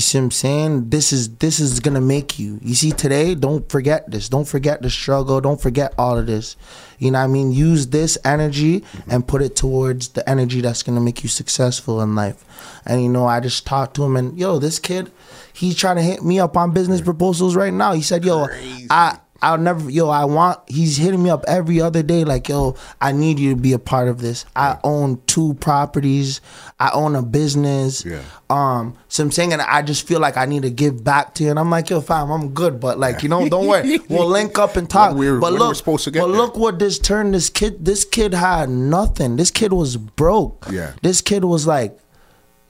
You 0.00 0.02
see 0.02 0.16
what 0.16 0.24
I'm 0.24 0.30
saying? 0.30 0.88
This 0.88 1.12
is 1.12 1.36
this 1.36 1.60
is 1.60 1.78
gonna 1.78 2.00
make 2.00 2.38
you. 2.38 2.58
You 2.62 2.74
see 2.74 2.90
today, 2.90 3.34
don't 3.34 3.68
forget 3.68 4.10
this. 4.10 4.30
Don't 4.30 4.48
forget 4.48 4.80
the 4.80 4.88
struggle. 4.88 5.42
Don't 5.42 5.60
forget 5.60 5.92
all 5.98 6.16
of 6.16 6.26
this. 6.26 6.56
You 6.98 7.10
know 7.10 7.18
what 7.18 7.24
I 7.24 7.26
mean? 7.26 7.52
Use 7.52 7.88
this 7.88 8.16
energy 8.24 8.82
and 9.10 9.28
put 9.28 9.42
it 9.42 9.56
towards 9.56 10.08
the 10.08 10.26
energy 10.26 10.62
that's 10.62 10.82
gonna 10.82 11.02
make 11.02 11.22
you 11.22 11.28
successful 11.28 12.00
in 12.00 12.14
life. 12.14 12.42
And 12.86 13.02
you 13.02 13.10
know, 13.10 13.26
I 13.26 13.40
just 13.40 13.66
talked 13.66 13.94
to 13.96 14.04
him 14.04 14.16
and 14.16 14.38
yo, 14.38 14.58
this 14.58 14.78
kid, 14.78 15.12
he's 15.52 15.76
trying 15.76 15.96
to 15.96 16.02
hit 16.02 16.24
me 16.24 16.40
up 16.40 16.56
on 16.56 16.72
business 16.72 17.02
proposals 17.02 17.54
right 17.54 17.74
now. 17.74 17.92
He 17.92 18.00
said, 18.00 18.24
yo, 18.24 18.46
Crazy. 18.46 18.86
I 18.88 19.18
I'll 19.42 19.58
never, 19.58 19.88
yo, 19.90 20.08
I 20.08 20.24
want, 20.26 20.58
he's 20.66 20.96
hitting 20.96 21.22
me 21.22 21.30
up 21.30 21.44
every 21.48 21.80
other 21.80 22.02
day, 22.02 22.24
like, 22.24 22.48
yo, 22.48 22.76
I 23.00 23.12
need 23.12 23.38
you 23.38 23.54
to 23.54 23.60
be 23.60 23.72
a 23.72 23.78
part 23.78 24.08
of 24.08 24.20
this. 24.20 24.44
I 24.54 24.78
own 24.84 25.20
two 25.26 25.54
properties, 25.54 26.40
I 26.78 26.90
own 26.92 27.16
a 27.16 27.22
business. 27.22 28.04
Yeah. 28.04 28.20
Um, 28.50 28.96
so 29.08 29.22
I'm 29.24 29.30
saying, 29.30 29.52
and 29.52 29.62
I 29.62 29.82
just 29.82 30.06
feel 30.06 30.20
like 30.20 30.36
I 30.36 30.44
need 30.44 30.62
to 30.62 30.70
give 30.70 31.02
back 31.04 31.34
to 31.36 31.44
you. 31.44 31.50
And 31.50 31.58
I'm 31.58 31.70
like, 31.70 31.88
yo, 31.90 32.00
fam, 32.00 32.30
I'm 32.30 32.50
good, 32.50 32.80
but 32.80 32.98
like, 32.98 33.22
you 33.22 33.28
know, 33.28 33.48
don't 33.48 33.66
worry, 33.66 33.98
we'll 34.08 34.26
link 34.28 34.58
up 34.58 34.76
and 34.76 34.88
talk. 34.88 35.16
We're- 35.16 35.40
but 35.40 35.52
look, 35.52 35.74
supposed 35.76 36.04
to 36.04 36.10
get 36.10 36.20
but 36.20 36.28
there. 36.28 36.36
look 36.36 36.56
what 36.56 36.78
this 36.78 36.98
turned. 36.98 37.34
This 37.34 37.48
kid, 37.48 37.84
this 37.84 38.04
kid 38.04 38.34
had 38.34 38.68
nothing. 38.68 39.36
This 39.36 39.50
kid 39.50 39.72
was 39.72 39.96
broke. 39.96 40.66
Yeah. 40.70 40.92
This 41.02 41.20
kid 41.20 41.44
was 41.44 41.66
like, 41.66 41.98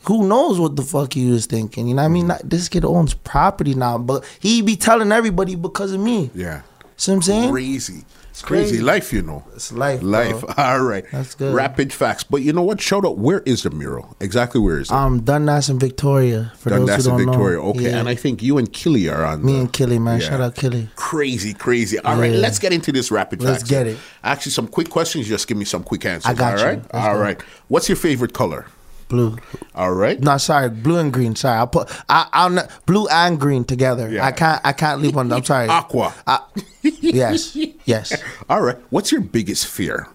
who 0.05 0.27
knows 0.27 0.59
what 0.59 0.77
the 0.77 0.83
fuck 0.83 1.13
he 1.15 1.31
was 1.31 1.47
thinking? 1.47 1.89
You 1.89 1.95
know 1.95 2.03
what 2.03 2.07
I 2.07 2.13
mean? 2.13 2.27
Not- 2.29 2.49
This 2.49 2.69
kid 2.69 2.85
owns 2.85 3.15
property 3.15 3.75
now, 3.75 3.99
but 3.99 4.25
he 4.41 4.63
be 4.63 4.77
telling 4.77 5.13
everybody 5.13 5.55
because 5.57 5.93
of 5.93 6.01
me. 6.01 6.31
Yeah. 6.35 6.63
See 6.97 7.11
what 7.13 7.17
I'm 7.17 7.23
saying? 7.23 7.51
Crazy. 7.51 8.05
It's 8.31 8.43
crazy. 8.43 8.71
crazy. 8.71 8.83
life, 8.83 9.13
you 9.13 9.23
know. 9.23 9.43
It's 9.55 9.73
life, 9.73 10.01
bro. 10.01 10.09
Life. 10.11 10.45
All 10.59 10.81
right. 10.81 11.05
That's 11.11 11.35
good. 11.35 11.53
Rapid 11.53 11.93
facts. 11.93 12.23
But 12.25 12.43
you 12.43 12.53
know 12.53 12.63
what? 12.63 12.81
Shout 12.81 13.05
out. 13.05 13.19
Where 13.19 13.41
is 13.41 13.65
the 13.65 13.71
mural? 13.71 14.17
Exactly 14.21 14.61
where 14.61 14.79
is 14.79 14.89
it? 14.89 14.95
Um, 14.95 15.21
Dundas 15.23 15.69
and 15.69 15.81
Victoria. 15.81 16.53
For 16.57 16.71
Dundas 16.71 16.97
those 16.97 17.07
who 17.07 17.11
and 17.13 17.19
don't 17.19 17.27
Victoria. 17.35 17.57
know. 17.59 17.65
Okay. 17.71 17.91
Yeah. 17.91 17.99
And 17.99 18.09
I 18.09 18.15
think 18.15 18.43
you 18.43 18.57
and 18.59 18.73
Killy 18.73 19.09
are 19.09 19.25
on. 19.25 19.45
me 19.45 19.55
the- 19.55 19.59
and 19.61 19.73
Killy, 19.73 19.99
man. 19.99 20.21
Yeah. 20.21 20.29
Shout 20.29 20.41
out 20.41 20.55
Killy. 20.55 20.89
Crazy, 20.95 21.53
crazy. 21.55 21.99
All 21.99 22.17
right, 22.17 22.33
Yeah. 22.33 22.39
let's 22.39 22.59
get 22.61 22.73
into 22.73 22.93
this 22.93 23.11
rapid 23.11 23.43
Let's 23.43 23.59
facts. 23.63 23.71
get 23.71 23.87
it. 23.89 23.99
Actually, 24.23 24.53
some 24.53 24.69
quick 24.69 24.89
questions. 24.91 25.27
Just 25.27 25.49
give 25.49 25.57
me 25.57 25.65
some 25.65 25.83
quick 25.83 26.07
answers. 26.07 26.31
I 26.31 26.35
got 26.35 26.55
all 26.55 26.61
you. 26.61 26.65
right? 26.67 26.83
Let's 26.95 27.07
All 27.07 27.19
right. 27.19 27.43
What's 27.69 27.89
your 27.89 27.97
favorite 27.97 28.33
color? 28.33 28.67
Blue. 29.11 29.37
All 29.75 29.93
right. 29.93 30.19
No, 30.21 30.39
sorry, 30.39 30.71
blue 30.71 30.97
and 30.99 31.13
green. 31.13 31.35
Sorry, 31.35 31.59
I 31.61 31.67
put 31.67 31.91
I 32.09 32.29
I'll 32.33 32.49
not, 32.49 32.71
blue 32.87 33.09
and 33.09 33.39
green 33.41 33.65
together. 33.65 34.09
Yeah. 34.09 34.25
I 34.25 34.31
can't 34.31 34.61
I 34.65 34.73
can't 34.73 35.03
leave 35.03 35.17
one. 35.17 35.33
I'm 35.33 35.45
sorry. 35.45 35.67
Aqua. 35.69 36.15
I- 36.27 36.41
yes, 36.83 37.57
yes. 37.85 38.15
All 38.49 38.63
right. 38.63 38.77
What's 38.91 39.11
your 39.11 39.21
biggest 39.21 39.67
fear? 39.67 40.07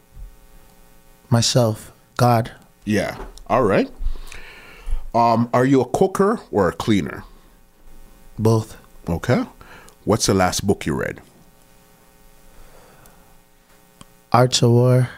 Myself, 1.30 1.92
God, 2.18 2.52
Yeah. 2.86 3.18
All 3.48 3.64
right. 3.64 3.92
Um, 5.14 5.50
are 5.54 5.66
you 5.66 5.82
a 5.82 5.86
cooker 5.90 6.40
or 6.52 6.70
a 6.70 6.74
cleaner? 6.74 7.24
both. 8.40 8.78
Okay. 9.08 9.44
What's 10.06 10.26
the 10.26 10.34
last 10.34 10.66
book 10.66 10.86
you 10.86 10.94
read? 10.94 11.22
Arts 14.32 14.62
of 14.62 14.72
War. 14.72 15.10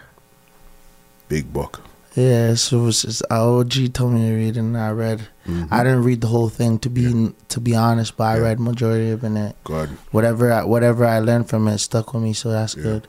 Big 1.30 1.52
book. 1.54 1.82
Yeah, 2.18 2.56
so 2.56 2.80
it 2.80 2.84
was 2.84 3.04
just, 3.04 3.22
OG 3.30 3.94
told 3.94 4.14
me 4.14 4.28
to 4.28 4.36
read 4.36 4.58
it 4.58 4.60
and 4.60 4.76
I 4.76 4.90
read. 4.90 5.20
Mm-hmm. 5.46 5.72
I 5.72 5.84
didn't 5.84 6.04
read 6.04 6.22
the 6.22 6.28
whole 6.28 6.50
thing 6.50 6.80
to 6.80 6.90
be 6.90 7.32
to 7.50 7.60
be 7.60 7.76
honest, 7.76 8.18
but 8.18 8.24
I 8.24 8.40
read 8.40 8.60
majority 8.60 9.12
of 9.12 9.24
it. 9.24 9.56
Good. 9.64 9.90
Whatever 10.10 10.52
I, 10.52 10.64
whatever 10.64 11.06
I 11.06 11.20
learned 11.20 11.48
from 11.48 11.68
it 11.68 11.78
stuck 11.78 12.16
with 12.16 12.24
me, 12.24 12.34
so 12.34 12.50
that's 12.50 12.74
good. 12.74 13.08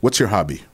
What's 0.00 0.18
your 0.18 0.28
hobby? 0.28 0.64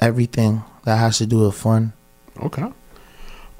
Everything 0.00 0.62
that 0.84 0.96
has 0.96 1.18
to 1.18 1.26
do 1.26 1.40
with 1.40 1.54
fun. 1.54 1.92
Okay. 2.40 2.72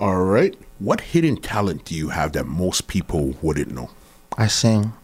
All 0.01 0.25
right. 0.25 0.57
What 0.79 1.03
hidden 1.03 1.37
talent 1.37 1.85
do 1.85 1.95
you 1.95 2.09
have 2.09 2.33
that 2.33 2.47
most 2.47 2.89
people 2.89 3.35
wouldn't 3.43 3.71
know? 3.71 3.91
I 4.39 4.47
sing. 4.47 4.95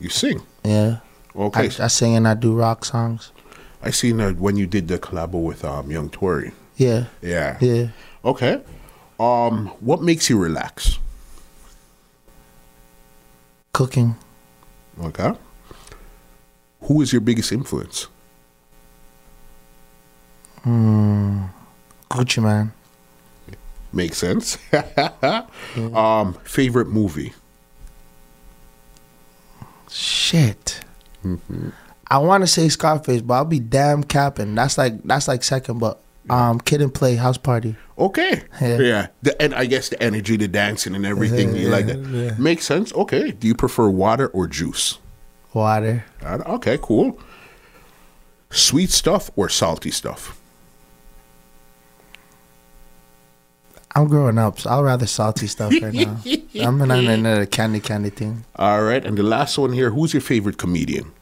You 0.00 0.08
sing. 0.08 0.42
Yeah. 0.64 0.98
Okay. 1.36 1.70
I, 1.78 1.84
I 1.84 1.86
sing 1.86 2.16
and 2.16 2.26
I 2.26 2.34
do 2.34 2.54
rock 2.56 2.84
songs. 2.84 3.30
I 3.86 3.90
seen 3.90 4.16
that 4.16 4.38
when 4.38 4.56
you 4.56 4.66
did 4.66 4.88
the 4.88 4.98
collabo 4.98 5.40
with 5.44 5.64
um, 5.64 5.92
Young 5.92 6.10
Tory. 6.10 6.50
Yeah. 6.76 7.04
Yeah. 7.22 7.56
Yeah. 7.60 7.90
Okay. 8.24 8.60
Um, 9.20 9.68
what 9.78 10.02
makes 10.02 10.28
you 10.28 10.36
relax? 10.38 10.98
Cooking. 13.72 14.16
Okay. 15.00 15.32
Who 16.80 17.00
is 17.00 17.12
your 17.12 17.20
biggest 17.20 17.52
influence? 17.52 18.08
Gucci 22.10 22.42
Mane. 22.42 22.72
Makes 23.92 24.18
sense. 24.18 24.58
um, 25.94 26.34
favorite 26.42 26.88
movie? 26.88 27.34
Shit. 29.88 30.80
Mm-hmm. 31.24 31.68
I 32.08 32.18
want 32.18 32.42
to 32.42 32.46
say 32.46 32.68
Scarface, 32.68 33.22
but 33.22 33.34
I'll 33.34 33.44
be 33.44 33.60
damn 33.60 34.04
capping. 34.04 34.54
That's 34.54 34.78
like 34.78 35.02
that's 35.02 35.28
like 35.28 35.42
second, 35.42 35.78
but 35.78 36.00
um, 36.30 36.60
Kid 36.60 36.82
and 36.82 36.92
Play 36.92 37.16
House 37.16 37.38
Party. 37.38 37.76
Okay. 37.98 38.42
Yeah. 38.60 38.78
Yeah. 38.78 39.06
The, 39.22 39.40
and 39.42 39.54
I 39.54 39.66
guess 39.66 39.88
the 39.88 40.02
energy, 40.02 40.36
the 40.36 40.48
dancing, 40.48 40.94
and 40.94 41.06
everything. 41.06 41.54
Yeah, 41.54 41.62
you 41.62 41.68
like 41.68 41.86
yeah, 41.86 41.94
that. 41.94 42.08
yeah. 42.08 42.34
Makes 42.38 42.66
sense. 42.66 42.92
Okay. 42.92 43.32
Do 43.32 43.46
you 43.46 43.54
prefer 43.54 43.88
water 43.88 44.28
or 44.28 44.46
juice? 44.46 44.98
Water. 45.52 46.04
Okay. 46.22 46.78
Cool. 46.80 47.18
Sweet 48.50 48.90
stuff 48.90 49.30
or 49.36 49.48
salty 49.48 49.90
stuff? 49.90 50.38
I'm 53.94 54.08
growing 54.08 54.36
up, 54.36 54.60
so 54.60 54.68
I'll 54.68 54.82
rather 54.82 55.06
salty 55.06 55.46
stuff 55.46 55.72
right 55.72 55.94
now. 55.94 56.18
I'm 56.60 56.82
in 56.82 56.90
another 56.90 57.46
candy 57.46 57.80
candy 57.80 58.10
thing. 58.10 58.44
All 58.56 58.82
right. 58.82 59.04
And 59.04 59.16
the 59.16 59.22
last 59.22 59.56
one 59.56 59.72
here. 59.72 59.90
Who's 59.90 60.12
your 60.12 60.20
favorite 60.20 60.58
comedian? 60.58 61.12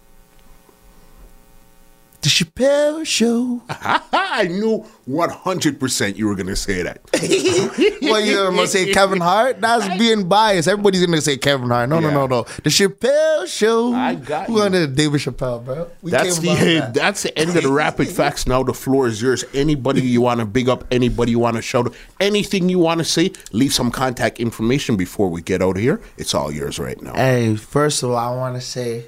The 2.24 2.30
Chappelle 2.30 3.04
Show. 3.06 3.60
I 3.68 4.44
knew 4.48 4.82
100% 5.06 6.16
you 6.16 6.26
were 6.26 6.34
going 6.34 6.46
to 6.46 6.56
say 6.56 6.82
that. 6.82 7.00
well, 8.02 8.18
you're 8.18 8.50
gonna 8.50 8.66
say, 8.66 8.92
Kevin 8.94 9.20
Hart? 9.20 9.60
That's 9.60 9.86
being 9.98 10.26
biased. 10.26 10.66
Everybody's 10.66 11.04
gonna 11.04 11.20
say 11.20 11.36
Kevin 11.36 11.68
Hart. 11.68 11.90
No, 11.90 11.96
Yeah. 11.98 12.08
no, 12.08 12.26
no, 12.26 12.26
no. 12.26 12.42
The 12.62 12.70
Chappelle 12.70 13.46
Show. 13.46 13.92
I 13.92 14.14
got 14.14 14.46
Who 14.46 14.54
you. 14.54 14.58
wanted 14.60 14.96
David 14.96 15.20
Chappelle, 15.20 15.62
bro? 15.62 15.90
We 16.00 16.12
That's 16.12 16.38
came 16.38 16.56
the 16.56 16.74
that. 16.80 16.94
that's 16.94 17.24
the 17.24 17.38
end 17.38 17.54
of 17.56 17.62
the 17.62 17.70
rapid 17.70 18.08
facts. 18.20 18.46
Now 18.46 18.62
the 18.62 18.72
floor 18.72 19.06
is 19.06 19.20
yours. 19.20 19.44
Anybody 19.52 20.00
you 20.00 20.22
want 20.22 20.40
to 20.40 20.46
big 20.46 20.70
up, 20.70 20.84
anybody 20.90 21.32
you 21.32 21.38
want 21.38 21.56
to 21.56 21.62
shout, 21.62 21.88
out, 21.88 21.94
anything 22.20 22.70
you 22.70 22.78
want 22.78 22.98
to 23.00 23.04
say, 23.04 23.32
leave 23.52 23.74
some 23.74 23.90
contact 23.90 24.40
information 24.40 24.96
before 24.96 25.28
we 25.28 25.42
get 25.42 25.60
out 25.60 25.76
of 25.76 25.82
here. 25.82 26.00
It's 26.16 26.32
all 26.34 26.50
yours 26.50 26.78
right 26.78 27.00
now. 27.02 27.12
Hey, 27.14 27.54
first 27.56 28.02
of 28.02 28.10
all, 28.12 28.16
I 28.16 28.34
want 28.34 28.54
to 28.54 28.62
say, 28.62 29.04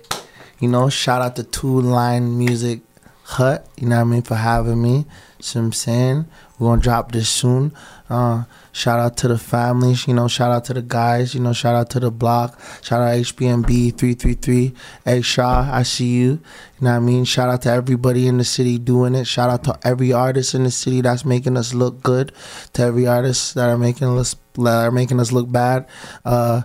you 0.60 0.68
know, 0.68 0.90
shout 0.90 1.22
out 1.22 1.36
to 1.36 1.44
Two 1.44 1.80
Line 1.80 2.36
Music 2.36 2.80
Hut. 3.28 3.66
You 3.76 3.88
know 3.88 3.96
what 3.96 4.02
I 4.02 4.04
mean 4.04 4.22
for 4.22 4.36
having 4.36 4.80
me. 4.80 5.04
So 5.40 5.58
I'm 5.58 5.72
saying 5.72 6.26
we're 6.58 6.68
gonna 6.68 6.80
drop 6.80 7.10
this 7.10 7.28
soon. 7.28 7.72
Uh, 8.08 8.44
shout 8.70 9.00
out 9.00 9.16
to 9.16 9.28
the 9.28 9.36
families, 9.36 10.06
you 10.06 10.14
know. 10.14 10.28
Shout 10.28 10.52
out 10.52 10.64
to 10.66 10.74
the 10.74 10.80
guys, 10.80 11.34
you 11.34 11.40
know. 11.40 11.52
Shout 11.52 11.74
out 11.74 11.90
to 11.90 12.00
the 12.00 12.12
block. 12.12 12.58
Shout 12.82 13.02
out 13.02 13.16
HBMB 13.16 13.98
three 13.98 14.14
three 14.14 14.34
three. 14.34 14.74
Hey 15.04 15.22
Shaw, 15.22 15.68
I 15.70 15.82
see 15.82 16.06
you. 16.06 16.30
You 16.30 16.82
know 16.82 16.90
what 16.90 16.96
I 16.96 17.00
mean. 17.00 17.24
Shout 17.24 17.48
out 17.48 17.62
to 17.62 17.70
everybody 17.70 18.28
in 18.28 18.38
the 18.38 18.44
city 18.44 18.78
doing 18.78 19.16
it. 19.16 19.26
Shout 19.26 19.50
out 19.50 19.64
to 19.64 19.76
every 19.82 20.12
artist 20.12 20.54
in 20.54 20.62
the 20.62 20.70
city 20.70 21.00
that's 21.00 21.24
making 21.24 21.56
us 21.56 21.74
look 21.74 22.02
good. 22.04 22.30
To 22.74 22.82
every 22.82 23.08
artist 23.08 23.56
that 23.56 23.68
are 23.68 23.78
making 23.78 24.16
us 24.16 24.36
that 24.54 24.86
are 24.86 24.92
making 24.92 25.18
us 25.18 25.32
look 25.32 25.50
bad. 25.50 25.86
Uh, 26.24 26.62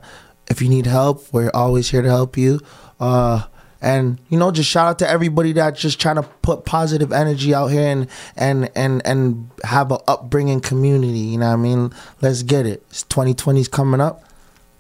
if 0.47 0.61
you 0.61 0.69
need 0.69 0.85
help, 0.85 1.25
we're 1.33 1.49
always 1.55 1.89
here 1.89 2.03
to 2.03 2.09
help 2.09 2.37
you. 2.37 2.59
Uh, 2.99 3.45
and 3.81 4.19
you 4.29 4.37
know, 4.37 4.51
just 4.51 4.69
shout 4.69 4.87
out 4.87 4.99
to 4.99 5.09
everybody 5.09 5.53
that's 5.53 5.81
just 5.81 5.99
trying 5.99 6.17
to 6.17 6.23
put 6.23 6.65
positive 6.65 7.11
energy 7.11 7.53
out 7.53 7.67
here 7.67 7.87
and 7.87 8.07
and 8.35 8.69
and 8.75 9.01
and 9.05 9.49
have 9.63 9.91
a 9.91 9.99
upbringing 10.07 10.61
community. 10.61 11.19
You 11.19 11.39
know 11.39 11.47
what 11.47 11.53
I 11.53 11.57
mean? 11.57 11.93
Let's 12.21 12.43
get 12.43 12.65
it. 12.65 12.83
It's 12.89 13.03
2020's 13.05 13.67
coming 13.67 13.99
up. 13.99 14.23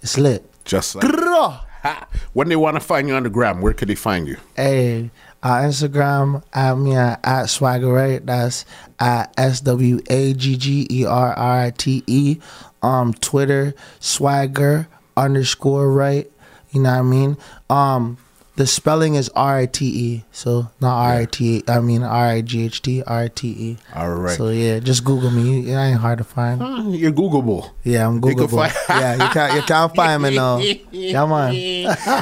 It's 0.01 0.17
lit. 0.17 0.47
Just 0.65 0.95
like 0.95 1.05
when 2.33 2.49
they 2.49 2.55
want 2.55 2.75
to 2.75 2.79
find 2.79 3.07
you 3.07 3.15
on 3.15 3.23
the 3.23 3.29
gram, 3.29 3.61
where 3.61 3.73
could 3.73 3.87
they 3.87 3.95
find 3.95 4.27
you? 4.27 4.37
Hey, 4.55 5.09
uh, 5.41 5.61
Instagram 5.61 6.43
at 6.53 6.77
me 6.77 6.95
at, 6.95 7.19
at 7.23 7.45
Swagger 7.47 7.91
Rite. 7.91 8.25
That's 8.25 8.65
at 8.99 9.33
S 9.37 9.61
W 9.61 9.99
A 10.09 10.33
G 10.33 10.57
G 10.57 10.87
E 10.89 11.05
R 11.05 11.33
R 11.33 11.61
I 11.63 11.71
T 11.71 12.03
E. 12.05 12.37
Um, 12.83 13.13
Twitter 13.13 13.73
Swagger 13.99 14.87
underscore 15.17 15.91
Rite. 15.91 16.31
You 16.71 16.81
know 16.81 16.91
what 16.91 16.99
I 16.99 17.01
mean? 17.01 17.37
Um, 17.69 18.17
the 18.61 18.67
spelling 18.67 19.15
is 19.15 19.27
R 19.29 19.57
I 19.57 19.65
T 19.65 19.85
E, 19.87 20.23
so 20.31 20.69
not 20.79 20.95
R 20.95 21.13
I 21.21 21.25
T. 21.25 21.63
I 21.67 21.79
mean 21.79 22.03
R 22.03 22.27
I 22.27 22.41
G 22.41 22.65
H 22.65 22.83
T 22.83 23.01
R 23.01 23.23
I 23.23 23.27
T 23.27 23.47
E. 23.49 23.77
All 23.95 24.13
right. 24.13 24.37
So 24.37 24.49
yeah, 24.49 24.77
just 24.77 25.03
Google 25.03 25.31
me. 25.31 25.65
It 25.71 25.73
ain't 25.73 25.97
hard 25.99 26.19
to 26.19 26.23
find. 26.23 26.61
Uh, 26.61 26.83
you're 26.89 27.11
Googleable. 27.11 27.71
Yeah, 27.83 28.05
I'm 28.07 28.15
You 28.15 28.21
Googleable. 28.21 28.69
find- 28.69 28.73
yeah, 29.01 29.13
you 29.17 29.33
can't 29.33 29.53
you 29.55 29.61
can't 29.63 29.95
find 29.95 30.21
me 30.21 30.35
now. 30.35 30.61
Come 31.11 31.31
on. 31.31 31.53